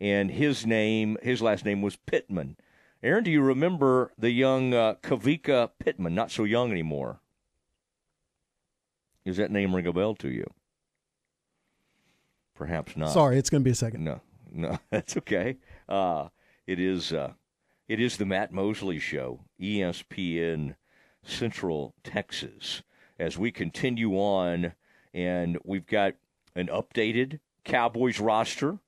[0.00, 2.56] And his name, his last name was Pittman.
[3.02, 6.14] Aaron, do you remember the young uh, Kavika Pittman?
[6.14, 7.20] Not so young anymore.
[9.24, 10.46] Does that name ring a bell to you?
[12.54, 13.12] Perhaps not.
[13.12, 14.04] Sorry, it's going to be a second.
[14.04, 14.20] No,
[14.50, 15.58] no, that's okay.
[15.88, 16.28] Uh,
[16.66, 17.12] it is.
[17.12, 17.32] Uh,
[17.88, 20.76] it is the Matt Mosley Show, ESPN
[21.22, 22.82] Central Texas.
[23.18, 24.72] As we continue on,
[25.12, 26.14] and we've got
[26.56, 28.78] an updated Cowboys roster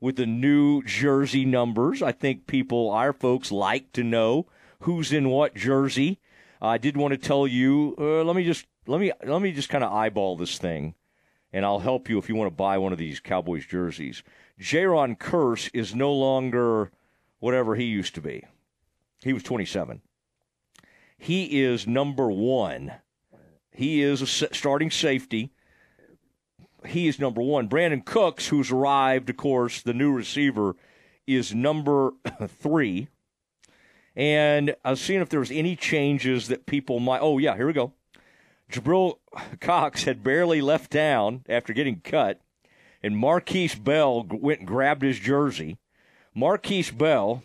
[0.00, 2.02] with the new jersey numbers.
[2.02, 4.46] I think people, our folks, like to know
[4.80, 6.20] who's in what jersey.
[6.60, 7.94] I did want to tell you.
[7.98, 10.94] Uh, let me just let me let me just kind of eyeball this thing,
[11.52, 14.22] and I'll help you if you want to buy one of these Cowboys jerseys.
[14.60, 16.90] Jayron Kearse is no longer
[17.40, 18.44] whatever he used to be.
[19.22, 20.00] He was 27.
[21.18, 22.92] He is number one.
[23.76, 25.50] He is a starting safety.
[26.86, 27.68] He is number one.
[27.68, 30.76] Brandin Cooks, who's arrived, of course, the new receiver,
[31.26, 32.12] is number
[32.48, 33.08] three.
[34.16, 37.20] And I was seeing if there was any changes that people might.
[37.20, 37.92] Oh yeah, here we go.
[38.72, 39.18] Jabril
[39.60, 42.40] Cox had barely left town after getting cut,
[43.02, 45.76] and Markquese Bell went and grabbed his jersey.
[46.34, 47.42] Markquese Bell,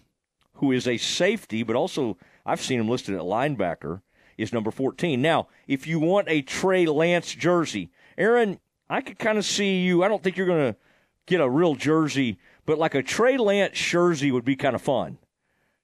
[0.56, 4.02] who is a safety, but also I've seen him listed at linebacker,
[4.38, 5.22] is number 14.
[5.22, 8.60] Now, if you want a Trey Lance jersey, Aaron,
[8.90, 10.04] I could kind of see you.
[10.04, 10.80] I don't think you're going to
[11.26, 15.18] get a real jersey, but like a Trey Lance jersey would be kind of fun.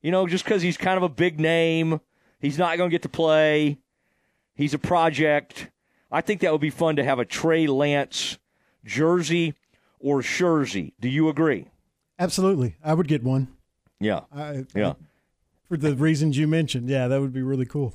[0.01, 2.01] You know, just because he's kind of a big name,
[2.39, 3.79] he's not going to get to play.
[4.55, 5.69] He's a project.
[6.11, 8.37] I think that would be fun to have a Trey Lance
[8.85, 9.53] jersey
[9.99, 10.93] or jersey.
[10.99, 11.67] Do you agree?
[12.19, 13.49] Absolutely, I would get one.
[13.99, 14.89] Yeah, I, yeah.
[14.89, 14.95] I,
[15.67, 17.93] for the reasons you mentioned, yeah, that would be really cool.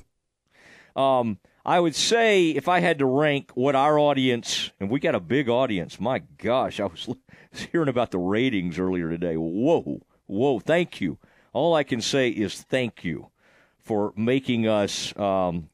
[0.95, 5.15] Um, I would say if I had to rank what our audience, and we got
[5.15, 5.99] a big audience.
[5.99, 7.09] My gosh, I was
[7.71, 9.35] hearing about the ratings earlier today.
[9.35, 10.59] Whoa, whoa!
[10.59, 11.17] Thank you.
[11.53, 13.29] All I can say is thank you
[13.77, 15.69] for making us um,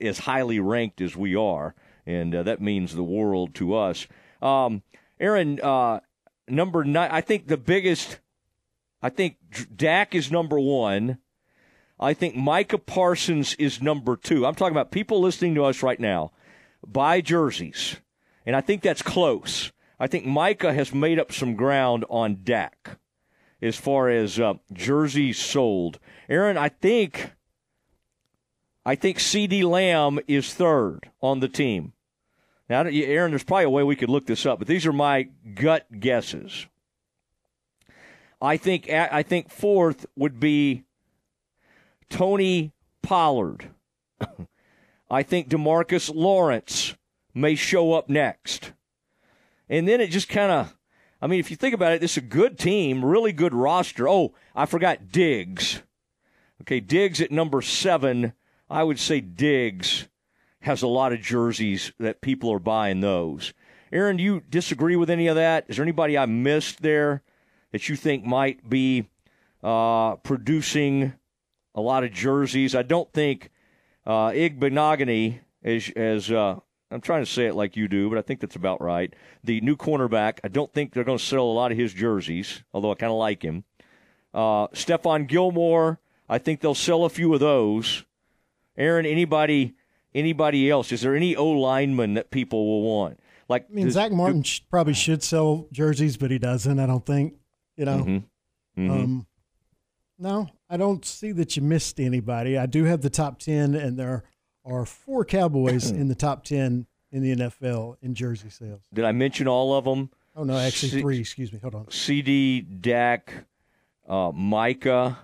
[0.00, 1.74] as highly ranked as we are,
[2.04, 4.06] and uh, that means the world to us.
[4.40, 4.82] Um,
[5.18, 6.00] Aaron, uh,
[6.46, 7.10] number nine.
[7.10, 8.20] I think the biggest.
[9.02, 9.36] I think
[9.74, 11.18] Dak is number one.
[11.98, 14.44] I think Micah Parsons is number two.
[14.44, 16.32] I'm talking about people listening to us right now
[16.86, 17.96] buy jerseys,
[18.44, 19.72] and I think that's close.
[19.98, 22.98] I think Micah has made up some ground on Dak
[23.62, 25.98] as far as uh, jerseys sold.
[26.28, 27.32] Aaron, I think
[28.84, 31.92] I think CeeDee Lamb is third on the team.
[32.68, 35.28] Now, Aaron, there's probably a way we could look this up, but these are my
[35.54, 36.66] gut guesses.
[38.40, 40.84] I think I think fourth would be
[42.10, 42.72] Tony
[43.02, 43.70] Pollard.
[45.10, 46.96] I think Demarcus Lawrence
[47.34, 48.72] may show up next.
[49.68, 50.76] And then it just kind of,
[51.20, 54.08] I mean, if you think about it, this is a good team, really good roster.
[54.08, 55.82] Oh, I forgot Diggs.
[56.62, 58.32] Okay, Diggs at number seven.
[58.68, 60.08] I would say Diggs
[60.60, 63.52] has a lot of jerseys that people are buying those.
[63.92, 65.66] Aaron, do you disagree with any of that?
[65.68, 67.22] Is there anybody I missed there
[67.70, 69.08] that you think might be
[69.62, 71.12] uh, producing
[71.76, 72.74] a lot of jerseys?
[72.74, 73.50] I don't think
[74.04, 76.58] uh, Igbinoghene, as, as uh,
[76.90, 79.14] I'm trying to say it like you do, but I think that's about right.
[79.44, 82.64] The new cornerback, I don't think they're going to sell a lot of his jerseys,
[82.72, 83.62] although I kind of like him.
[84.34, 88.04] Uh, Stephon Gilmore, I think they'll sell a few of those.
[88.76, 89.74] Aaron, anybody
[90.16, 90.90] anybody else?
[90.90, 93.20] Is there any O lineman that people will want?
[93.48, 96.80] Like, I mean, Zack Martin do, probably should sell jerseys, but he doesn't.
[96.80, 97.34] I don't think.
[97.76, 97.98] You know.
[97.98, 98.80] Mm-hmm.
[98.80, 98.90] Mm-hmm.
[98.90, 99.26] Um,
[100.18, 102.56] no, I don't see that you missed anybody.
[102.56, 104.24] I do have the top ten, and there
[104.64, 108.82] are four Cowboys in the top ten in the NFL in jersey sales.
[108.92, 110.10] Did I mention all of them?
[110.34, 111.18] Oh no, actually C- three.
[111.18, 111.58] Excuse me.
[111.60, 111.90] Hold on.
[111.90, 113.32] CD, Dak,
[114.08, 115.18] uh, Micah,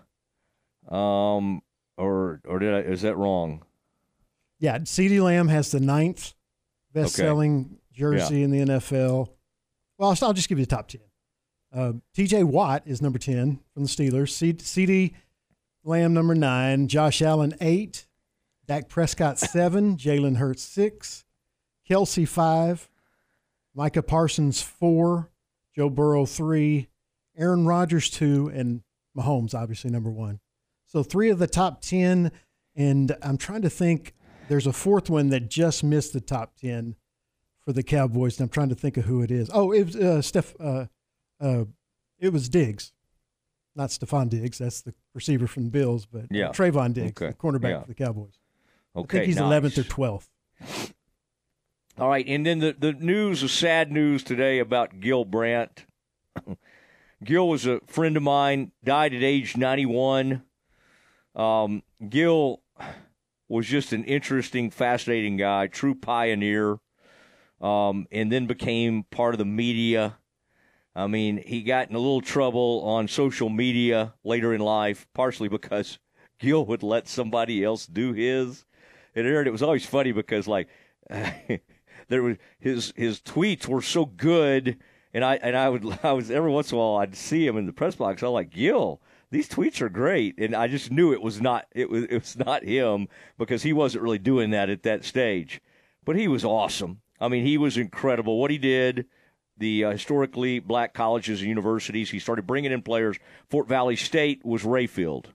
[0.88, 1.62] um,
[1.96, 2.78] or or did I?
[2.80, 3.62] Is that wrong?
[4.58, 6.34] Yeah, CeeDee Lamb has the ninth
[6.92, 7.76] best selling okay.
[7.92, 8.44] jersey yeah.
[8.44, 9.28] in the NFL.
[9.98, 11.00] Well, I'll, I'll, just give you the top 10.
[11.72, 14.30] Uh, TJ Watt is number 10 from the Steelers.
[14.30, 15.14] C- CeeDee
[15.84, 16.86] Lamb, number nine.
[16.88, 18.06] Josh Allen, eight.
[18.66, 19.96] Dak Prescott, seven.
[19.96, 21.24] Jalen Hurts, six.
[21.88, 22.88] Kelce, five.
[23.74, 25.30] Micah Parsons, four.
[25.74, 26.88] Joe Burrow, three.
[27.36, 28.50] Aaron Rodgers, two.
[28.54, 28.82] And
[29.16, 30.40] Mahomes, obviously, number one.
[30.86, 32.30] So three of the top 10.
[32.76, 34.14] And I'm trying to think
[34.48, 36.96] there's a fourth one that just missed the top 10
[37.64, 39.48] for the Cowboys, and I'm trying to think of who it is.
[39.52, 40.54] Oh, it was uh, Steph.
[40.58, 40.86] Uh,
[41.42, 41.64] uh,
[42.18, 42.92] it was Diggs,
[43.74, 44.58] not Stefon Diggs.
[44.58, 46.48] That's the receiver from the Bills, but yeah.
[46.48, 47.28] Trevon Diggs, okay.
[47.28, 47.80] the cornerback yeah.
[47.80, 48.38] for the Cowboys.
[48.94, 49.62] Okay, I think he's nice.
[49.62, 50.92] 11th or 12th.
[51.98, 55.84] All right, and then the the news, the sad news today about Gil Brandt.
[57.24, 60.42] Gil was a friend of mine, died at age 91.
[61.34, 62.62] Um, Gil
[63.48, 66.78] was just an interesting, fascinating guy, true pioneer,
[67.60, 70.16] um, and then became part of the media.
[70.94, 75.48] I mean, he got in a little trouble on social media later in life, partially
[75.48, 75.98] because
[76.38, 78.64] Gil would let somebody else do his.
[79.14, 80.68] And Aaron, it was always funny because like
[82.08, 84.78] there was his his tweets were so good,
[85.14, 87.56] and I and I would I was every once in a while I'd see him
[87.56, 88.22] in the press box.
[88.22, 89.00] I was like Gil
[89.32, 92.36] these tweets are great, and I just knew it was not it was it was
[92.36, 93.08] not him
[93.38, 95.60] because he wasn't really doing that at that stage.
[96.04, 97.00] But he was awesome.
[97.18, 98.38] I mean, he was incredible.
[98.38, 99.06] What he did,
[99.62, 103.16] the uh, historically black colleges and universities, he started bringing in players.
[103.48, 105.26] Fort Valley State was Rayfield.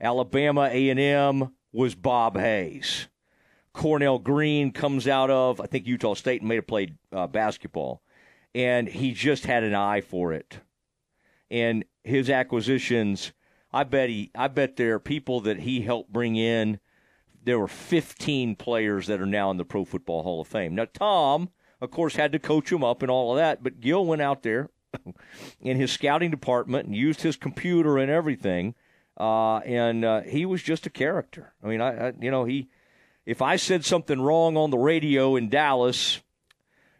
[0.00, 3.08] Alabama A&M was Bob Hayes.
[3.72, 8.00] Cornell Green comes out of I think Utah State and may have played uh, basketball,
[8.54, 10.60] and he just had an eye for it.
[11.50, 13.32] And his acquisitions,
[13.72, 16.78] I bet he, I bet there are people that he helped bring in.
[17.42, 20.76] There were 15 players that are now in the Pro Football Hall of Fame.
[20.76, 24.04] Now, Tom, of course, had to coach him up and all of that, but Gil
[24.04, 24.70] went out there
[25.60, 28.74] in his scouting department and used his computer and everything.
[29.18, 31.54] Uh, and uh, he was just a character.
[31.62, 32.68] I mean, I, I, you know, he,
[33.26, 36.20] if I said something wrong on the radio in Dallas,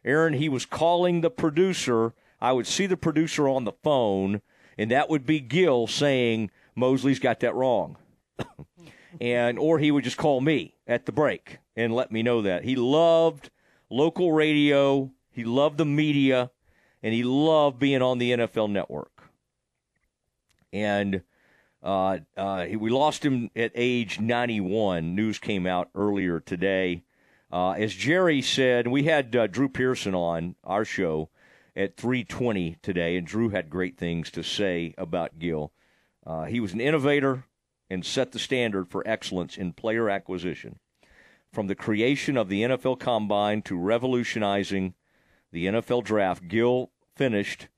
[0.04, 2.14] Aaron, he was calling the producer.
[2.40, 4.42] I would see the producer on the phone,
[4.78, 7.96] and that would be Gil saying Mosley's got that wrong,
[9.20, 12.64] and or he would just call me at the break and let me know that
[12.64, 13.50] he loved
[13.90, 16.50] local radio, he loved the media,
[17.02, 19.30] and he loved being on the NFL Network.
[20.72, 21.22] And
[21.82, 25.14] uh, uh, we lost him at age 91.
[25.14, 27.02] News came out earlier today.
[27.52, 31.28] Uh, as Jerry said, we had uh, Drew Pearson on our show
[31.76, 35.72] at 3:20 today, and Drew had great things to say about Gil.
[36.26, 37.44] Uh, he was an innovator
[37.90, 40.78] and set the standard for excellence in player acquisition.
[41.54, 44.94] From the creation of the NFL Combine to revolutionizing
[45.52, 47.68] the NFL Draft, Gil finished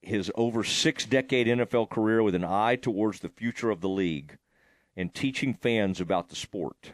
[0.00, 4.36] his over six decade NFL career with an eye towards the future of the league
[4.96, 6.90] and teaching fans about the sport.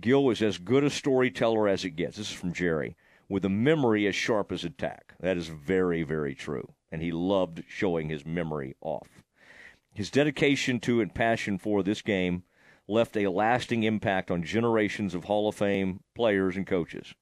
[0.00, 2.16] Gil was as good a storyteller as it gets.
[2.16, 2.94] This is from Jerry.
[3.28, 5.14] With a memory as sharp as a tack.
[5.18, 6.74] That is very, very true.
[6.92, 9.24] And he loved showing his memory off.
[9.92, 12.44] His dedication to and passion for this game
[12.92, 17.14] left a lasting impact on generations of Hall of Fame players and coaches.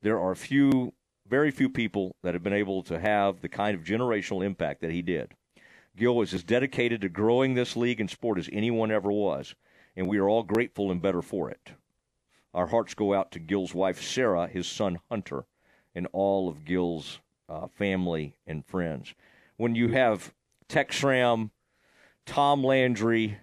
[0.00, 0.94] There are few
[1.28, 4.92] very few people that have been able to have the kind of generational impact that
[4.92, 5.34] he did.
[5.96, 9.56] Gil was as dedicated to growing this league and sport as anyone ever was,
[9.96, 11.72] and we are all grateful and better for it.
[12.54, 15.44] Our hearts go out to Gil's wife, Sarah, his son, Hunter,
[15.94, 19.14] and all of Gil's uh, family and friends.
[19.56, 20.32] When you have
[20.68, 21.50] Tex Schramm,
[22.24, 23.38] Tom Landry,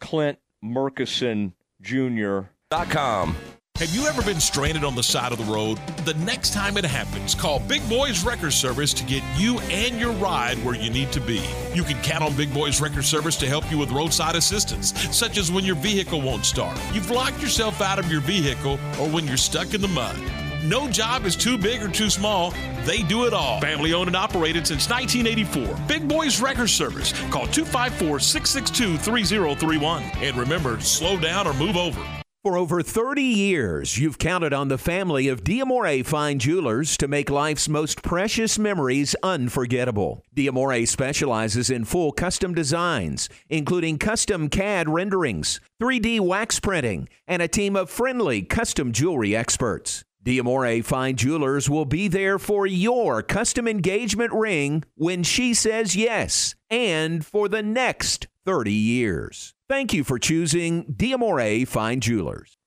[0.00, 2.40] Clint Murchison Jr.
[2.88, 3.36] .com.
[3.76, 5.78] Have you ever been stranded on the side of the road?
[6.04, 10.12] The next time it happens, call Big Boys Wrecker Service to get you and your
[10.12, 11.42] ride where you need to be.
[11.72, 15.38] You can count on Big Boys Wrecker Service to help you with roadside assistance, such
[15.38, 19.26] as when your vehicle won't start, you've locked yourself out of your vehicle, or when
[19.26, 20.18] you're stuck in the mud.
[20.62, 22.52] No job is too big or too small.
[22.84, 23.62] They do it all.
[23.62, 25.86] Family owned and operated since 1984.
[25.86, 27.12] Big Boys Wrecker Service.
[27.30, 30.02] Call 254 662 3031.
[30.16, 32.04] And remember, slow down or move over.
[32.42, 37.30] For over 30 years, you've counted on the family of Diamore Fine Jewelers to make
[37.30, 40.22] life's most precious memories unforgettable.
[40.34, 47.48] Diamore specializes in full custom designs, including custom CAD renderings, 3D wax printing, and a
[47.48, 50.04] team of friendly custom jewelry experts.
[50.22, 56.54] Diamore Fine Jewelers will be there for your custom engagement ring when she says yes,
[56.68, 59.54] and for the next 30 years.
[59.66, 62.58] Thank you for choosing Diamore Fine Jewelers.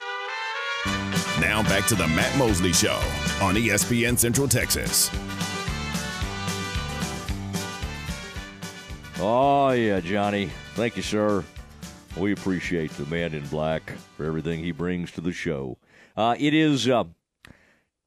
[1.40, 3.00] Now back to the Matt Mosley Show
[3.40, 5.12] on ESPN Central Texas.
[9.20, 10.50] Oh, yeah, Johnny.
[10.74, 11.44] Thank you, sir.
[12.18, 15.78] We appreciate the man in black for everything he brings to the show.
[16.18, 17.04] Uh, it is, uh,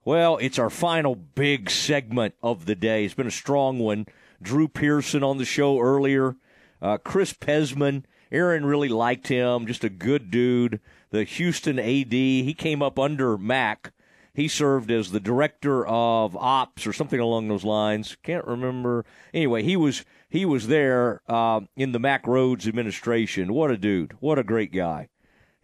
[0.07, 3.05] well, it's our final big segment of the day.
[3.05, 4.07] It's been a strong one.
[4.41, 6.37] Drew Pearson on the show earlier.
[6.81, 8.05] Uh, Chris Pezman.
[8.31, 9.67] Aaron really liked him.
[9.67, 10.81] Just a good dude.
[11.11, 13.93] The Houston AD, he came up under Mack.
[14.33, 18.17] He served as the director of ops or something along those lines.
[18.23, 19.05] Can't remember.
[19.35, 23.53] Anyway, he was he was there uh, in the Mack Rhoades administration.
[23.53, 24.13] What a dude!
[24.21, 25.09] What a great guy.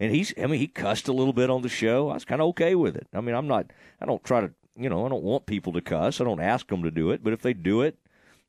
[0.02, 2.10] And he's I mean he cussed a little bit on the show.
[2.10, 3.06] I was kind of okay with it.
[3.14, 5.81] I mean I'm not I don't try to you know I don't want people to
[5.81, 6.20] cuss.
[6.20, 7.22] I don't ask them to do it.
[7.22, 7.97] But if they do it,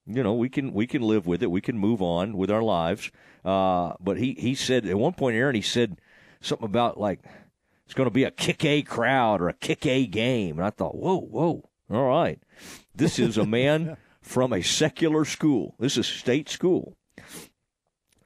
[0.07, 1.51] you know we can we can live with it.
[1.51, 3.11] We can move on with our lives.
[3.45, 6.01] Uh, but he he said at one point, Aaron, he said
[6.41, 7.19] something about like
[7.85, 10.71] it's going to be a kick A crowd or a kick A game, and I
[10.71, 12.41] thought, whoa, whoa, all right,
[12.95, 15.75] this is a man from a secular school.
[15.77, 16.95] This is state school.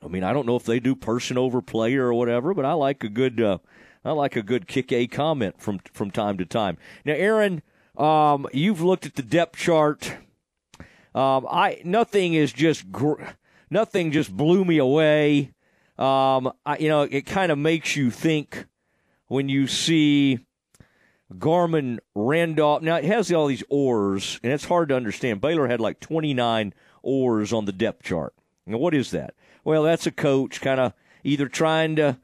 [0.08, 2.74] I mean, I don't know if they do person over player or whatever, but I
[2.74, 3.58] like a good uh,
[4.06, 6.77] I like a good kick A comment from from time to time.
[7.03, 7.61] Now, Aaron,
[7.98, 10.14] um, you've looked at the depth chart.
[11.14, 13.22] Um, I nothing is just gr-
[13.69, 15.52] nothing just blew me away.
[15.98, 18.66] Um, I, you know, it kind of makes you think
[19.27, 20.40] when you see
[21.34, 22.82] Garmon Randolph.
[22.82, 25.42] Now it has all these ORs, and it's hard to understand.
[25.42, 28.34] Baylor had like 29 ORs on the depth chart.
[28.66, 29.34] Now, what is that?
[29.68, 30.94] Well, that's a coach kind of
[31.26, 32.18] either trying to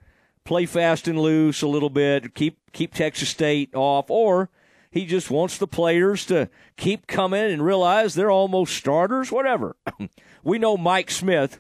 [0.46, 4.50] play fast and loose a little bit, keep keep Texas State off, or
[4.90, 9.76] he just wants the players to keep coming and realize they're almost starters, whatever.
[10.46, 11.60] we know Mike Smith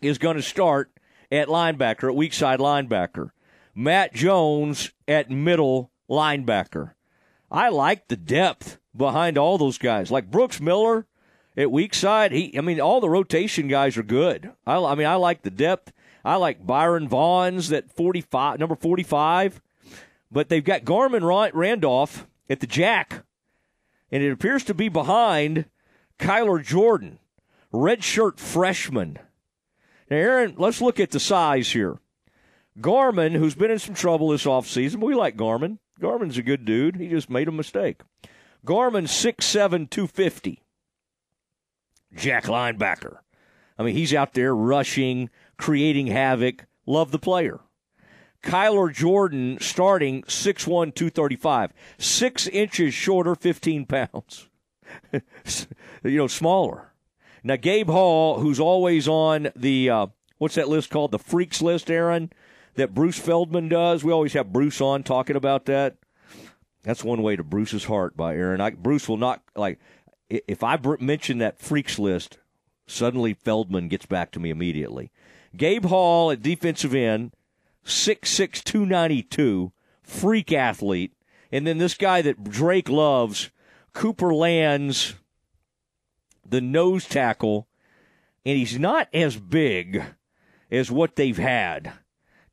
[0.00, 0.90] is going to start
[1.30, 3.30] at linebacker, at weak side linebacker.
[3.76, 6.94] Matt Jones at middle linebacker.
[7.48, 10.10] I like the depth behind all those guys.
[10.10, 11.06] Like Brooks Miller
[11.60, 14.52] at weak side, he I mean all the rotation guys are good.
[14.66, 15.92] I, I mean I like the depth.
[16.24, 19.60] I like Byron Vaughns at 45 number 45.
[20.32, 23.24] But they've got Garmon Randolph at the jack.
[24.12, 25.66] and it appears to be behind
[26.18, 27.18] Kyler Jordan,
[27.72, 29.18] redshirt freshman.
[30.10, 31.98] Now, Aaron, let's look at the size here.
[32.80, 35.78] Garmon, who's been in some trouble this offseason, but we like Garmon.
[36.00, 36.96] Garmon's a good dude.
[36.96, 38.00] He just made a mistake.
[38.64, 40.62] Garmon, 6'7, 250.
[42.14, 43.18] Jack linebacker.
[43.78, 46.66] I mean, he's out there rushing, creating havoc.
[46.86, 47.60] Love the player.
[48.42, 51.72] Kyler Jordan starting 6'1, 235.
[51.98, 54.48] Six inches shorter, 15 pounds.
[55.12, 55.20] you
[56.18, 56.92] know, smaller.
[57.42, 60.06] Now, Gabe Hall, who's always on the, uh,
[60.38, 61.10] what's that list called?
[61.10, 62.32] The Freaks list, Aaron,
[62.74, 64.04] that Bruce Feldman does.
[64.04, 65.96] We always have Bruce on talking about that.
[66.82, 68.60] That's one way to Bruce's heart by Aaron.
[68.60, 69.78] I, Bruce will not, like,
[70.30, 72.38] if I mention that Freaks list,
[72.86, 75.10] suddenly Feldman gets back to me immediately.
[75.56, 77.32] Gabe Hall at defensive end,
[77.84, 81.12] 6'6", 292, freak athlete.
[81.52, 83.50] And then this guy that Drake loves,
[83.92, 85.14] Cooper Lands,
[86.48, 87.66] the nose tackle,
[88.46, 90.02] and he's not as big
[90.70, 91.92] as what they've had.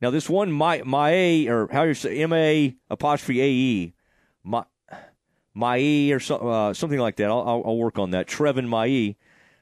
[0.02, 3.94] Now this one, my my A, or how you say M A apostrophe A E,
[5.58, 7.30] Mai or so, uh, something like that.
[7.30, 8.28] I'll, I'll, I'll, work on that.
[8.28, 9.16] Trevin Mai,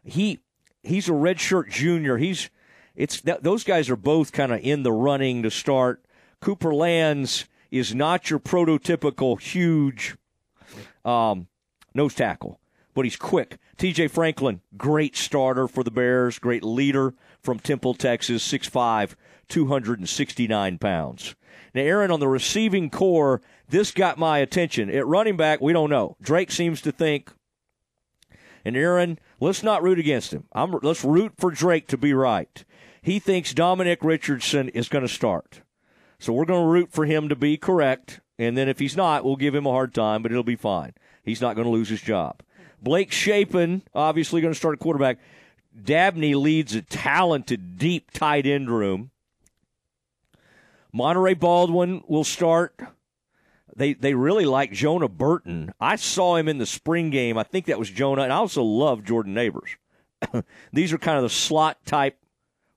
[0.04, 0.40] he
[0.84, 2.18] he's a redshirt junior.
[2.18, 2.50] He's
[2.96, 6.04] it's those guys are both kind of in the running to start.
[6.42, 10.18] Cooper Lands is not your prototypical huge
[11.06, 11.48] um,
[11.94, 12.60] nose tackle,
[12.94, 13.58] but he's quick.
[13.78, 14.10] T.J.
[14.10, 19.16] Franklin, great starter for the Bears, great leader from Temple, Texas, 6'5",
[19.48, 21.36] 269 pounds.
[21.74, 24.90] Now, Aaron, on the receiving corps, this got my attention.
[24.90, 26.18] At running back, we don't know.
[26.22, 27.32] Drake seems to think,
[28.64, 30.46] and Aaron, let's not root against him.
[30.54, 32.64] I'm, let's root for Drake to be right.
[33.02, 35.62] He thinks Dominic Richardson is going to start.
[36.20, 38.22] So we're going to root for him to be correct.
[38.40, 40.94] And then if he's not, we'll give him a hard time, but it'll be fine.
[41.24, 42.42] He's not going to lose his job.
[42.82, 45.20] Blake Shapen, obviously going to start quarterback.
[45.84, 49.12] Dabney leads a talented, deep tight end room.
[50.94, 52.80] Monaray Baldwin will start.
[53.76, 55.74] They they really like Jonah Burton.
[55.80, 57.38] I saw him in the spring game.
[57.38, 59.78] I think that was Jonah, and I also love Jordan Nabors.
[60.74, 62.18] These are kind of the slot type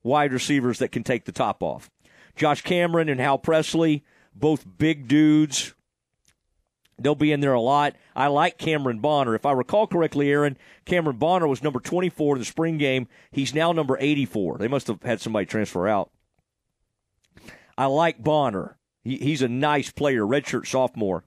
[0.03, 1.91] wide receivers that can take the top off.
[2.35, 4.05] Josh Cameron and Hal Presley,
[4.35, 5.75] both big dudes.
[7.01, 7.95] They'll be in there a lot.
[8.17, 9.35] I like Cameron Bonner.
[9.37, 13.07] If I recall correctly, Aaron, Cameron Bonner was number 24 in the spring game.
[13.31, 14.59] He's now number 84.
[14.59, 16.11] They must have had somebody transfer out.
[17.77, 18.78] I like Bonner.
[19.09, 21.25] He, he's a nice player, redshirt sophomore.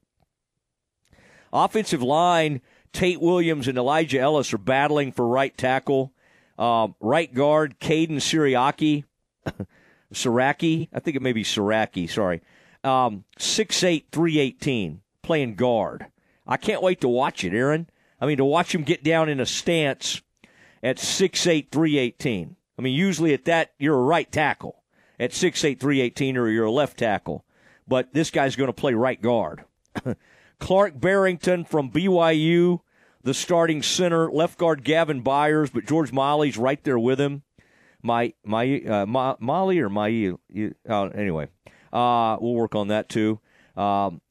[1.51, 2.61] Offensive line,
[2.93, 6.13] Tate Williams and Elijah Ellis are battling for right tackle.
[6.59, 9.05] Um, right guard, Caden Siriaki.
[10.13, 10.89] Siraki.
[10.93, 12.41] I think it may be Siraki, sorry.
[12.83, 16.05] Um, 6'8", 318, playing guard.
[16.45, 17.89] I can't wait to watch it, Aaron.
[18.19, 20.21] I mean, to watch him get down in a stance
[20.83, 22.55] at 6'8", 318.
[22.77, 24.83] I mean, usually at that, you're a right tackle.
[25.19, 27.43] At 6'8", 318, or you're a left tackle.
[27.87, 29.65] But this guy's going to play right guard.
[30.59, 32.81] Clark Barrington from BYU
[33.23, 37.43] the starting center, left guard Gavin Byers, but George Molly's right there with him.
[38.01, 40.33] My my uh, Molly or my
[40.89, 41.49] uh, anyway,
[41.93, 43.39] uh, we'll work on that too.
[43.75, 44.21] Um,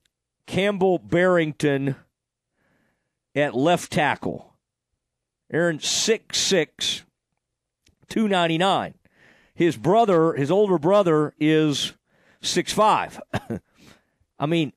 [0.46, 1.94] Campbell Barrington
[3.36, 4.56] at left tackle.
[5.52, 7.04] Aaron six six,
[8.08, 8.94] two ninety nine.
[9.54, 11.92] His brother, his older brother, is
[12.42, 13.20] six five.
[14.38, 14.72] I mean,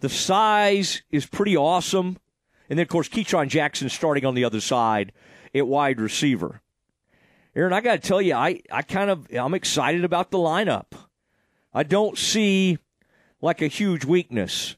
[0.00, 2.18] the size is pretty awesome.
[2.68, 5.12] And then, of course, Keyshawn Jackson starting on the other side
[5.54, 6.60] at wide receiver.
[7.56, 10.92] Aaron, I got to tell you, I, I kind of I'm excited about the lineup.
[11.72, 12.78] I don't see
[13.40, 14.76] like a huge weakness.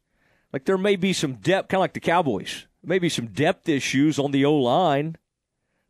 [0.53, 2.67] Like there may be some depth, kind of like the Cowboys.
[2.83, 5.17] Maybe some depth issues on the O line.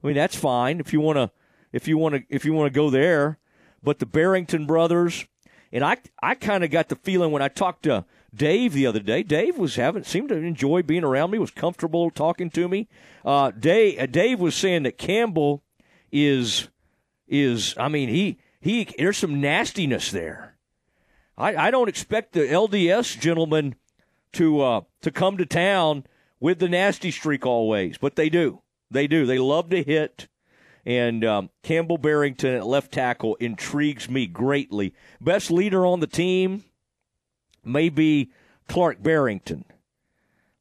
[0.03, 1.31] I mean, that's fine if you want to
[1.73, 3.39] if you want to if you want to go there.
[3.83, 5.27] But the Barrington brothers,
[5.73, 8.05] and I I kind of got the feeling when I talked to
[8.35, 9.23] Dave the other day.
[9.23, 11.39] Dave was having seemed to enjoy being around me.
[11.39, 12.89] Was comfortable talking to me.
[13.25, 15.63] Uh, Dave uh, Dave was saying that Campbell
[16.13, 16.69] is
[17.27, 17.75] is.
[17.79, 18.89] I mean he he.
[18.99, 20.57] There's some nastiness there.
[21.39, 23.75] I, I don't expect the LDS gentleman
[24.33, 26.05] to uh, to come to town
[26.41, 28.63] with the nasty streak always, but they do.
[28.91, 29.27] They do.
[29.27, 30.29] They love to hit.
[30.87, 34.95] And um, Campbell Barrington at left tackle intrigues me greatly.
[35.21, 36.63] Best leader on the team
[37.67, 38.31] maybe
[38.69, 39.65] Clark Barrington.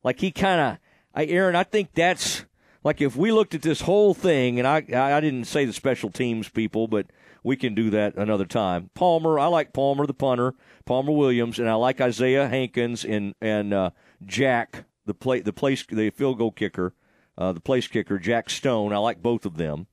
[0.03, 0.77] Like he kind of,
[1.13, 2.45] I Aaron, I think that's
[2.83, 6.09] like if we looked at this whole thing, and I I didn't say the special
[6.09, 7.07] teams people, but
[7.43, 8.89] we can do that another time.
[8.95, 10.55] Palmer, I like Palmer the punter,
[10.85, 13.91] Palmer Williams, and I like Isaiah Hankins and and uh,
[14.25, 16.93] Jack the play the place the field goal kicker,
[17.37, 18.93] uh, the place kicker Jack Stone.
[18.93, 19.87] I like both of them.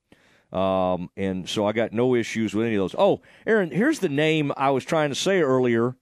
[0.52, 2.94] Um, and so I got no issues with any of those.
[2.98, 5.96] Oh, Aaron, here's the name I was trying to say earlier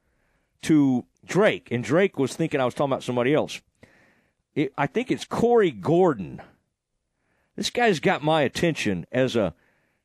[0.62, 3.60] to Drake, and Drake was thinking I was talking about somebody else.
[4.54, 6.42] It, I think it's Corey Gordon.
[7.56, 9.54] This guy's got my attention as a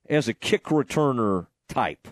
[0.07, 2.07] as a kick returner type.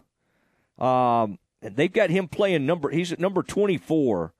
[0.79, 2.89] Um, they've got him playing number.
[2.89, 4.33] He's at number twenty four,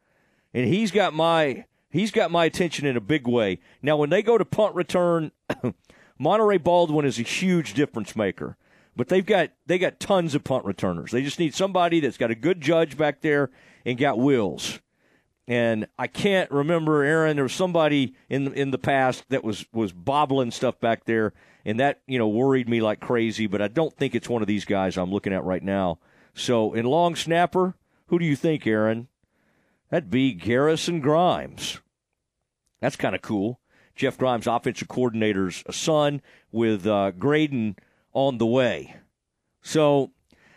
[0.54, 3.60] and he's got my he's got my attention in a big way.
[3.82, 5.32] Now, when they go to punt return,
[6.24, 8.58] Monaray Baldwin is a huge difference maker.
[8.96, 11.12] But they've got they got tons of punt returners.
[11.12, 13.50] They just need somebody that's got a good judge back there
[13.86, 14.80] and got wheels.
[15.48, 17.36] And I can't remember, Aaron.
[17.36, 21.34] There was somebody in in the past that was was bobbling stuff back there,
[21.66, 23.48] and that you know worried me like crazy.
[23.48, 26.00] But I don't think it's one of these guys I'm looking at right now.
[26.36, 27.76] So in long snapper,
[28.08, 29.08] who do you think, Aaron?
[29.90, 31.80] That'd be Garrison Grimes.
[32.80, 33.60] That's kind of cool.
[33.96, 37.76] Jeff Grimes, offensive coordinator's son, with uh, Graydon
[38.14, 38.96] on the way.
[39.62, 40.12] So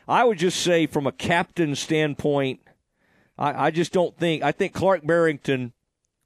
[0.09, 2.61] I would just say, from a captain standpoint,
[3.39, 4.43] I, I just don't think.
[4.43, 5.73] I think Clark Barrington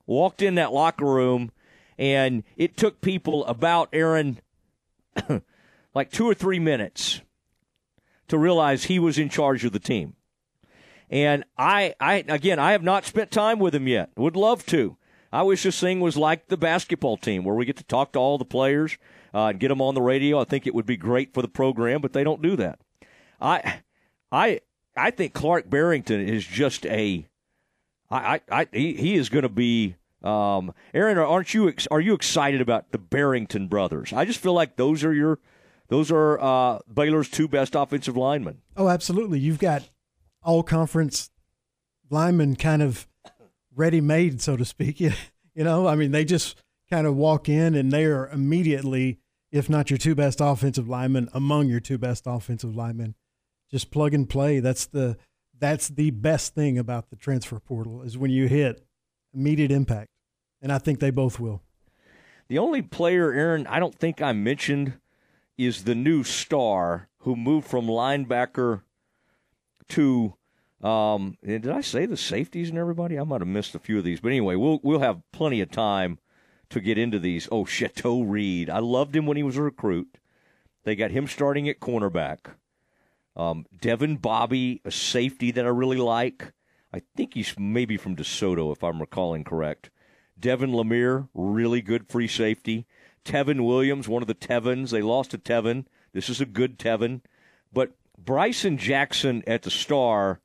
[0.07, 1.51] walked in that locker room,
[1.99, 4.41] and it took people about Aaron
[5.95, 7.21] like two or three minutes
[8.29, 10.15] to realize he was in charge of the team.
[11.11, 14.11] And I, I again, I have not spent time with him yet.
[14.17, 14.97] Would love to.
[15.33, 18.18] I wish this thing was like the basketball team, where we get to talk to
[18.18, 18.99] all the players
[19.33, 20.41] uh, and get them on the radio.
[20.41, 22.81] I think it would be great for the program, but they don't do that.
[23.41, 23.81] I,
[24.33, 24.60] I,
[24.97, 27.26] I think Clark Barrington is just a.
[28.10, 29.97] I, I, I he, he is going to be.
[30.23, 31.73] Um, Aaron, aren't you?
[31.91, 34.12] Are you excited about the Barrington brothers?
[34.12, 35.39] I just feel like those are your,
[35.89, 38.59] those are uh, Baylor's two best offensive linemen.
[38.76, 39.39] Oh, absolutely.
[39.39, 39.89] You've got
[40.42, 41.31] all conference
[42.10, 43.07] linemen kind of
[43.75, 45.01] ready made, so to speak.
[45.53, 46.57] You know, I mean, they just
[46.89, 49.19] kind of walk in and they are immediately,
[49.51, 53.17] if not your two best offensive linemen, among your two best offensive linemen.
[53.69, 54.61] Just plug and play.
[54.61, 55.17] That's the
[55.59, 58.83] that's the best thing about the transfer portal is when you hit
[59.35, 60.09] immediate impact,
[60.63, 61.63] and I think they both will.
[62.49, 64.95] The only player, Aaron, I don't think I mentioned
[65.59, 68.83] is the new star who moved from linebacker
[69.91, 70.35] to
[70.83, 73.18] um, did I say the safeties and everybody?
[73.18, 75.70] I might have missed a few of these, but anyway, we'll we'll have plenty of
[75.70, 76.18] time
[76.70, 77.49] to get into these.
[77.52, 80.18] Oh, Chateau Reed, I loved him when he was a recruit.
[80.84, 82.55] They got him starting at cornerback.
[83.36, 86.52] Um, Devyn Bobby, a safety that I really like.
[86.92, 89.91] I think he's maybe from DeSoto, if I'm recalling correct.
[90.39, 92.86] Devin Lemear, really good free safety.
[93.25, 94.91] Tevin Williams, one of the Tevins.
[94.91, 95.84] They lost to Tevin.
[96.12, 97.20] This is a good Tevin.
[97.73, 100.41] But Bryson Jackson at the star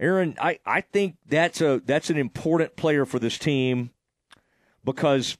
[0.00, 3.90] Aaron, I, I think that's a that's an important player for this team
[4.84, 5.36] because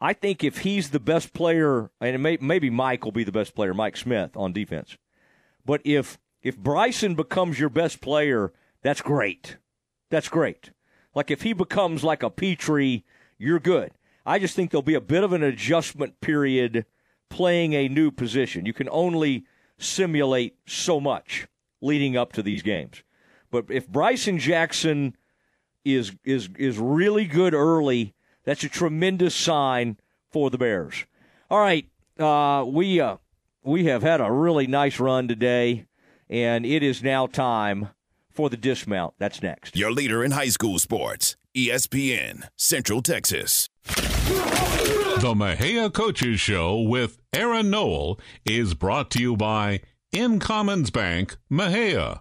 [0.00, 3.54] I think if he's the best player, and may, maybe Mike will be the best
[3.54, 4.96] player, Mike Smith on defense,
[5.64, 9.56] but if if Bryson becomes your best player, that's great.
[10.10, 10.70] That's great.
[11.14, 13.04] Like if he becomes like a Petrie,
[13.38, 13.92] you're good.
[14.26, 16.86] I just think there'll be a bit of an adjustment period
[17.28, 18.66] playing a new position.
[18.66, 19.46] You can only
[19.78, 21.48] simulate so much
[21.84, 23.02] leading up to these games.
[23.50, 25.16] But if Bryson Jackson
[25.84, 28.14] is is is really good early,
[28.44, 29.98] that's a tremendous sign
[30.30, 31.04] for the Bears.
[31.50, 31.88] All right,
[32.18, 33.18] uh, we uh,
[33.62, 35.86] we have had a really nice run today,
[36.28, 37.90] and it is now time
[38.30, 39.14] for the dismount.
[39.18, 39.76] That's next.
[39.76, 43.68] Your leader in high school sports, ESPN Central Texas.
[43.84, 49.80] The Mexia Coaches Show with Aaron Noel is brought to you by
[50.14, 52.20] Incommons Bank, Mexia.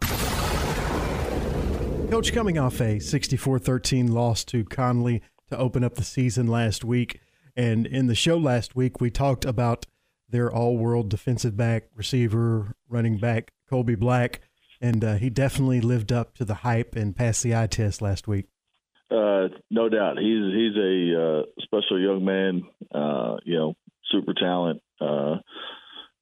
[2.10, 6.84] Coach, coming off a 64 13 loss to Connally to open up the season last
[6.84, 7.20] week.
[7.56, 9.86] And in the show last week, we talked about
[10.28, 14.42] their all world defensive back, receiver, running back, Colby Black.
[14.82, 18.28] And uh, he definitely lived up to the hype and passed the eye test last
[18.28, 18.48] week.
[19.12, 20.18] Uh, no doubt.
[20.18, 23.76] He's he's a uh, special young man, uh, you know,
[24.12, 24.82] super talent.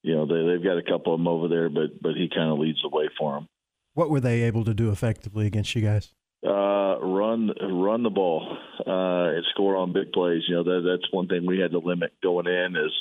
[0.04, 2.52] You know they they've got a couple of them over there, but but he kind
[2.52, 3.48] of leads the way for them.
[3.94, 6.14] What were they able to do effectively against you guys?
[6.46, 10.44] Uh, run run the ball uh, and score on big plays.
[10.48, 12.92] You know that that's one thing we had to limit going in is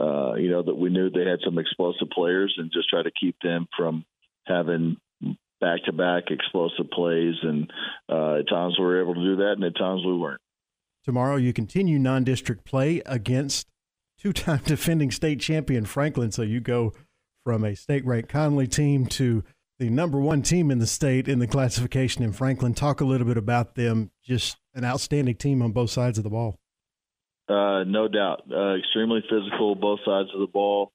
[0.00, 3.10] uh, you know that we knew they had some explosive players and just try to
[3.10, 4.04] keep them from
[4.46, 4.96] having
[5.60, 7.34] back to back explosive plays.
[7.42, 7.70] And
[8.08, 10.40] uh, at times we were able to do that, and at times we weren't.
[11.04, 13.66] Tomorrow you continue non district play against
[14.20, 16.30] two time defending state champion Franklin.
[16.30, 16.92] So you go
[17.44, 19.42] from a state ranked Connally team to
[19.78, 22.74] the number one team in the state in the classification in Franklin.
[22.74, 24.10] Talk a little bit about them.
[24.22, 26.58] Just an outstanding team on both sides of the ball.
[27.48, 28.42] Uh, no doubt.
[28.50, 30.92] Uh, extremely physical, both sides of the ball.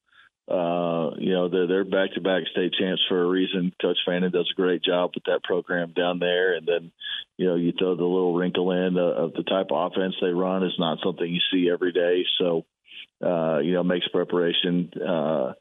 [0.48, 3.74] Uh, you know, they're, back-to-back state champs for a reason.
[3.82, 6.54] Coach Fannin does a great job with that program down there.
[6.54, 6.92] And then,
[7.38, 10.64] you know, you throw the little wrinkle in of the type of offense they run
[10.64, 12.24] is not something you see every day.
[12.38, 12.64] So,
[13.24, 15.54] uh, you know, makes preparation uh,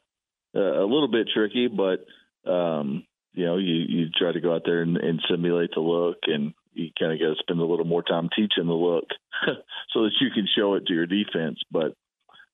[0.53, 2.05] a little bit tricky, but
[2.49, 6.17] um, you know, you you try to go out there and, and simulate the look,
[6.27, 9.05] and you kind of got to spend a little more time teaching the look
[9.93, 11.59] so that you can show it to your defense.
[11.71, 11.95] But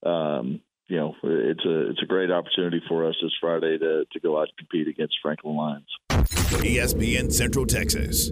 [0.07, 4.19] um, you know, it's a it's a great opportunity for us this Friday to to
[4.19, 5.87] go out and compete against Franklin Lions.
[6.09, 8.31] ESPN Central Texas.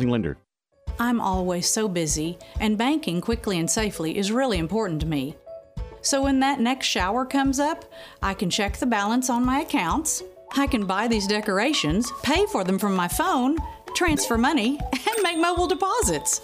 [0.00, 0.36] Lender.
[0.98, 5.36] I'm always so busy, and banking quickly and safely is really important to me.
[6.02, 7.84] So when that next shower comes up,
[8.22, 10.22] I can check the balance on my accounts,
[10.56, 13.58] I can buy these decorations, pay for them from my phone,
[13.94, 16.40] transfer money, and make mobile deposits.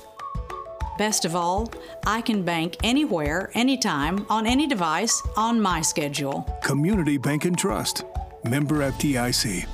[0.98, 1.72] Best of all,
[2.06, 6.42] I can bank anywhere, anytime, on any device, on my schedule.
[6.62, 8.04] Community Bank and Trust.
[8.44, 9.66] Member FDIC.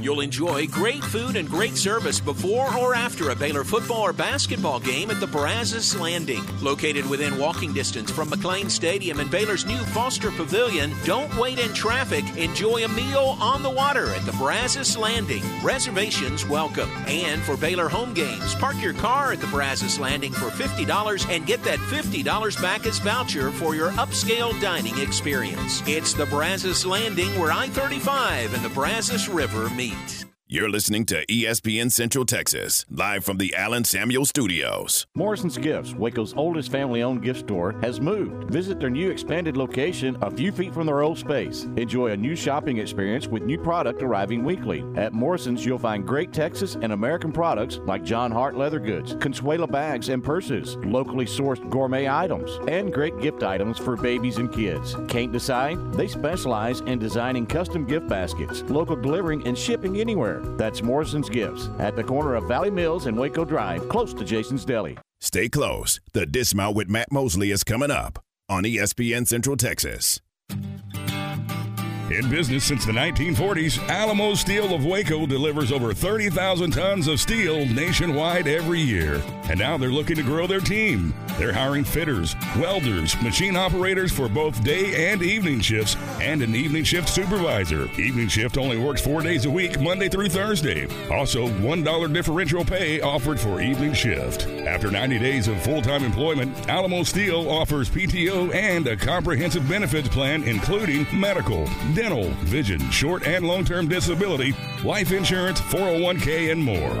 [0.00, 4.78] You'll enjoy great food and great service before or after a Baylor football or basketball
[4.78, 6.44] game at the Brazos Landing.
[6.60, 11.72] Located within walking distance from McLane Stadium and Baylor's new Foster Pavilion, don't wait in
[11.72, 12.24] traffic.
[12.36, 15.42] Enjoy a meal on the water at the Brazos Landing.
[15.62, 16.90] Reservations welcome.
[17.06, 21.46] And for Baylor home games, park your car at the Brazos Landing for $50 and
[21.46, 25.82] get that $50 back as voucher for your upscale dining experience.
[25.86, 30.25] It's the Brazos Landing where I 35 and the Brazos River meet.
[30.48, 35.04] You're listening to ESPN Central Texas, live from the Allen Samuel Studios.
[35.16, 38.48] Morrison's Gifts, Waco's oldest family owned gift store, has moved.
[38.48, 41.64] Visit their new expanded location a few feet from their old space.
[41.76, 44.84] Enjoy a new shopping experience with new product arriving weekly.
[44.94, 49.68] At Morrison's, you'll find great Texas and American products like Jon Hart leather goods, Consuela
[49.68, 54.94] bags and purses, locally sourced gourmet items, and great gift items for babies and kids.
[55.08, 55.92] Can't decide?
[55.94, 60.35] They specialize in designing custom gift baskets, local delivering, and shipping anywhere.
[60.56, 64.64] That's Morrison's Gifts at the corner of Valley Mills and Waco Drive, close to Jason's
[64.64, 64.98] Deli.
[65.20, 66.00] Stay close.
[66.12, 70.20] The Dismount with Matt Mosley is coming up on ESPN Central Texas.
[72.08, 77.66] In business since the 1940s, Alamo Steel of Waco delivers over 30,000 tons of steel
[77.66, 79.20] nationwide every year.
[79.50, 81.12] And now they're looking to grow their team.
[81.36, 86.84] They're hiring fitters, welders, machine operators for both day and evening shifts, and an evening
[86.84, 87.88] shift supervisor.
[87.98, 90.86] Evening shift only works four days a week, Monday through Thursday.
[91.10, 94.46] Also, $1 differential pay offered for evening shift.
[94.46, 100.08] After 90 days of full time employment, Alamo Steel offers PTO and a comprehensive benefits
[100.08, 106.94] plan, including medical, dental, vision, short and long term disability, life insurance, 401k, and more.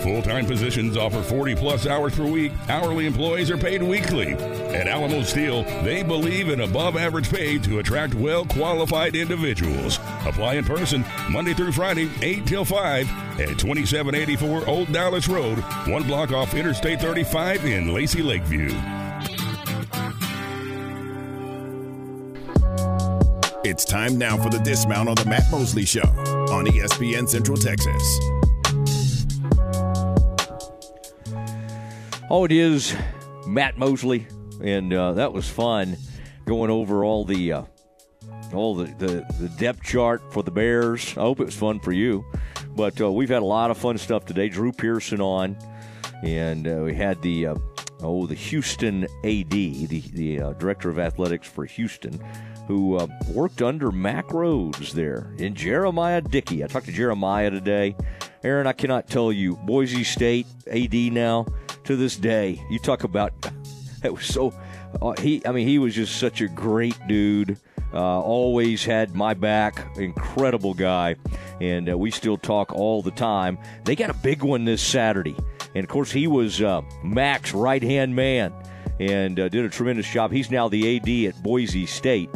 [0.00, 2.52] Full time positions offer 40 plus hours per week.
[2.70, 4.32] Hourly employees are paid weekly.
[4.32, 9.98] At Alamo Steel, they believe in above average pay to attract well qualified individuals.
[10.24, 16.04] Apply in person Monday through Friday, 8 till 5 at 2784 Old Dallas Road, one
[16.04, 18.97] block off Interstate 35 in Lacy Lakeview.
[23.68, 28.02] It's time now for the dismount on the Matt Mosley Show on ESPN Central Texas.
[32.30, 32.96] Oh, it is
[33.46, 34.26] Matt Mosley,
[34.64, 35.98] and uh, that was fun
[36.46, 37.62] going over all the uh,
[38.54, 41.12] all the, the, the depth chart for the Bears.
[41.18, 42.24] I hope it was fun for you,
[42.74, 44.48] but uh, we've had a lot of fun stuff today.
[44.48, 45.58] Drew Pearson on,
[46.22, 47.56] and uh, we had the uh,
[48.00, 52.18] oh the Houston AD, the the uh, director of athletics for Houston,
[52.68, 52.98] who
[53.32, 56.62] worked under Mack Rhoades there in Jeremiah Dickey.
[56.62, 57.96] I talked to Jeremiah today.
[58.44, 61.46] Aaron, I cannot tell you, Boise State AD now
[61.84, 62.62] to this day.
[62.70, 63.32] You talk about
[64.02, 64.52] that was so.
[65.02, 67.58] Uh, he, I mean, he was just such a great dude.
[67.92, 69.96] Uh, always had my back.
[69.96, 71.16] Incredible guy,
[71.60, 73.58] and uh, we still talk all the time.
[73.84, 75.36] They got a big one this Saturday,
[75.74, 78.52] and of course, he was uh, Mack's right hand man.
[79.00, 80.32] and uh, did a tremendous job.
[80.32, 82.28] He's now the AD at Boise State.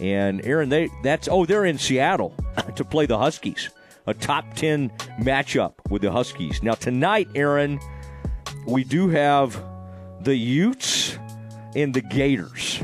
[0.00, 2.34] And Aaron, they that's oh they're in Seattle
[2.76, 3.70] to play the Huskies,
[4.06, 6.62] a top ten matchup with the Huskies.
[6.62, 7.78] Now tonight, Aaron,
[8.66, 9.62] we do have
[10.20, 11.18] the Utes
[11.74, 12.82] and the Gators.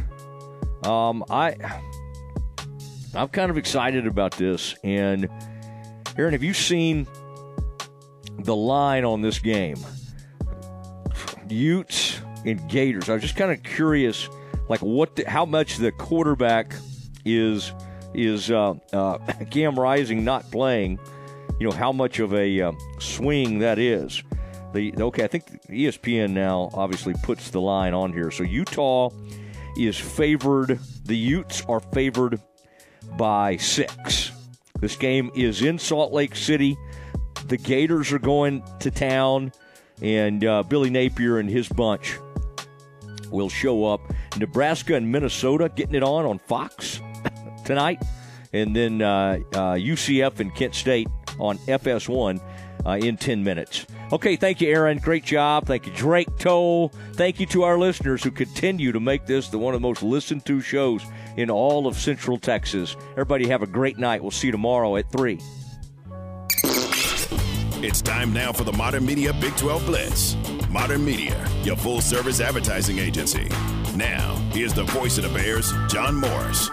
[0.84, 1.56] Um, I
[3.16, 4.74] I'm kind of excited about this.
[4.84, 5.28] And
[6.18, 7.06] Aaron, have you seen
[8.38, 9.78] the line on this game?
[11.48, 13.08] Utes and Gators.
[13.08, 14.28] I was just kind of curious,
[14.68, 16.74] like what, the, how much the quarterback
[17.26, 17.72] is
[18.14, 19.18] is uh, uh,
[19.50, 20.98] Cam Rising not playing.
[21.60, 24.22] You know how much of a uh, swing that is.
[24.72, 28.30] The okay, I think ESPN now obviously puts the line on here.
[28.30, 29.10] So Utah
[29.76, 30.78] is favored.
[31.04, 32.40] The Utes are favored
[33.16, 34.32] by six.
[34.80, 36.76] This game is in Salt Lake City.
[37.46, 39.52] The Gators are going to town,
[40.02, 42.18] and uh, Billy Napier and his bunch
[43.30, 44.00] will show up.
[44.36, 47.00] Nebraska and Minnesota getting it on on Fox
[47.66, 48.02] tonight,
[48.52, 52.40] and then uh, uh, UCF and Kent State on FS1
[52.86, 53.86] uh, in 10 minutes.
[54.12, 54.98] Okay, thank you, Aaron.
[54.98, 55.66] Great job.
[55.66, 56.90] Thank you, Drake Toll.
[57.14, 60.02] Thank you to our listeners who continue to make this the one of the most
[60.02, 61.04] listened to shows
[61.36, 62.96] in all of Central Texas.
[63.12, 64.22] Everybody have a great night.
[64.22, 65.40] We'll see you tomorrow at 3.
[67.82, 70.36] It's time now for the Modern Media Big 12 Blitz.
[70.70, 73.48] Modern Media, your full service advertising agency.
[73.96, 76.70] Now, here's the voice of the Bears, John Morris.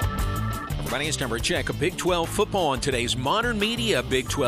[0.93, 1.69] Everybody, it's number check.
[1.69, 4.43] A Big 12 football on today's Modern Media Big 12.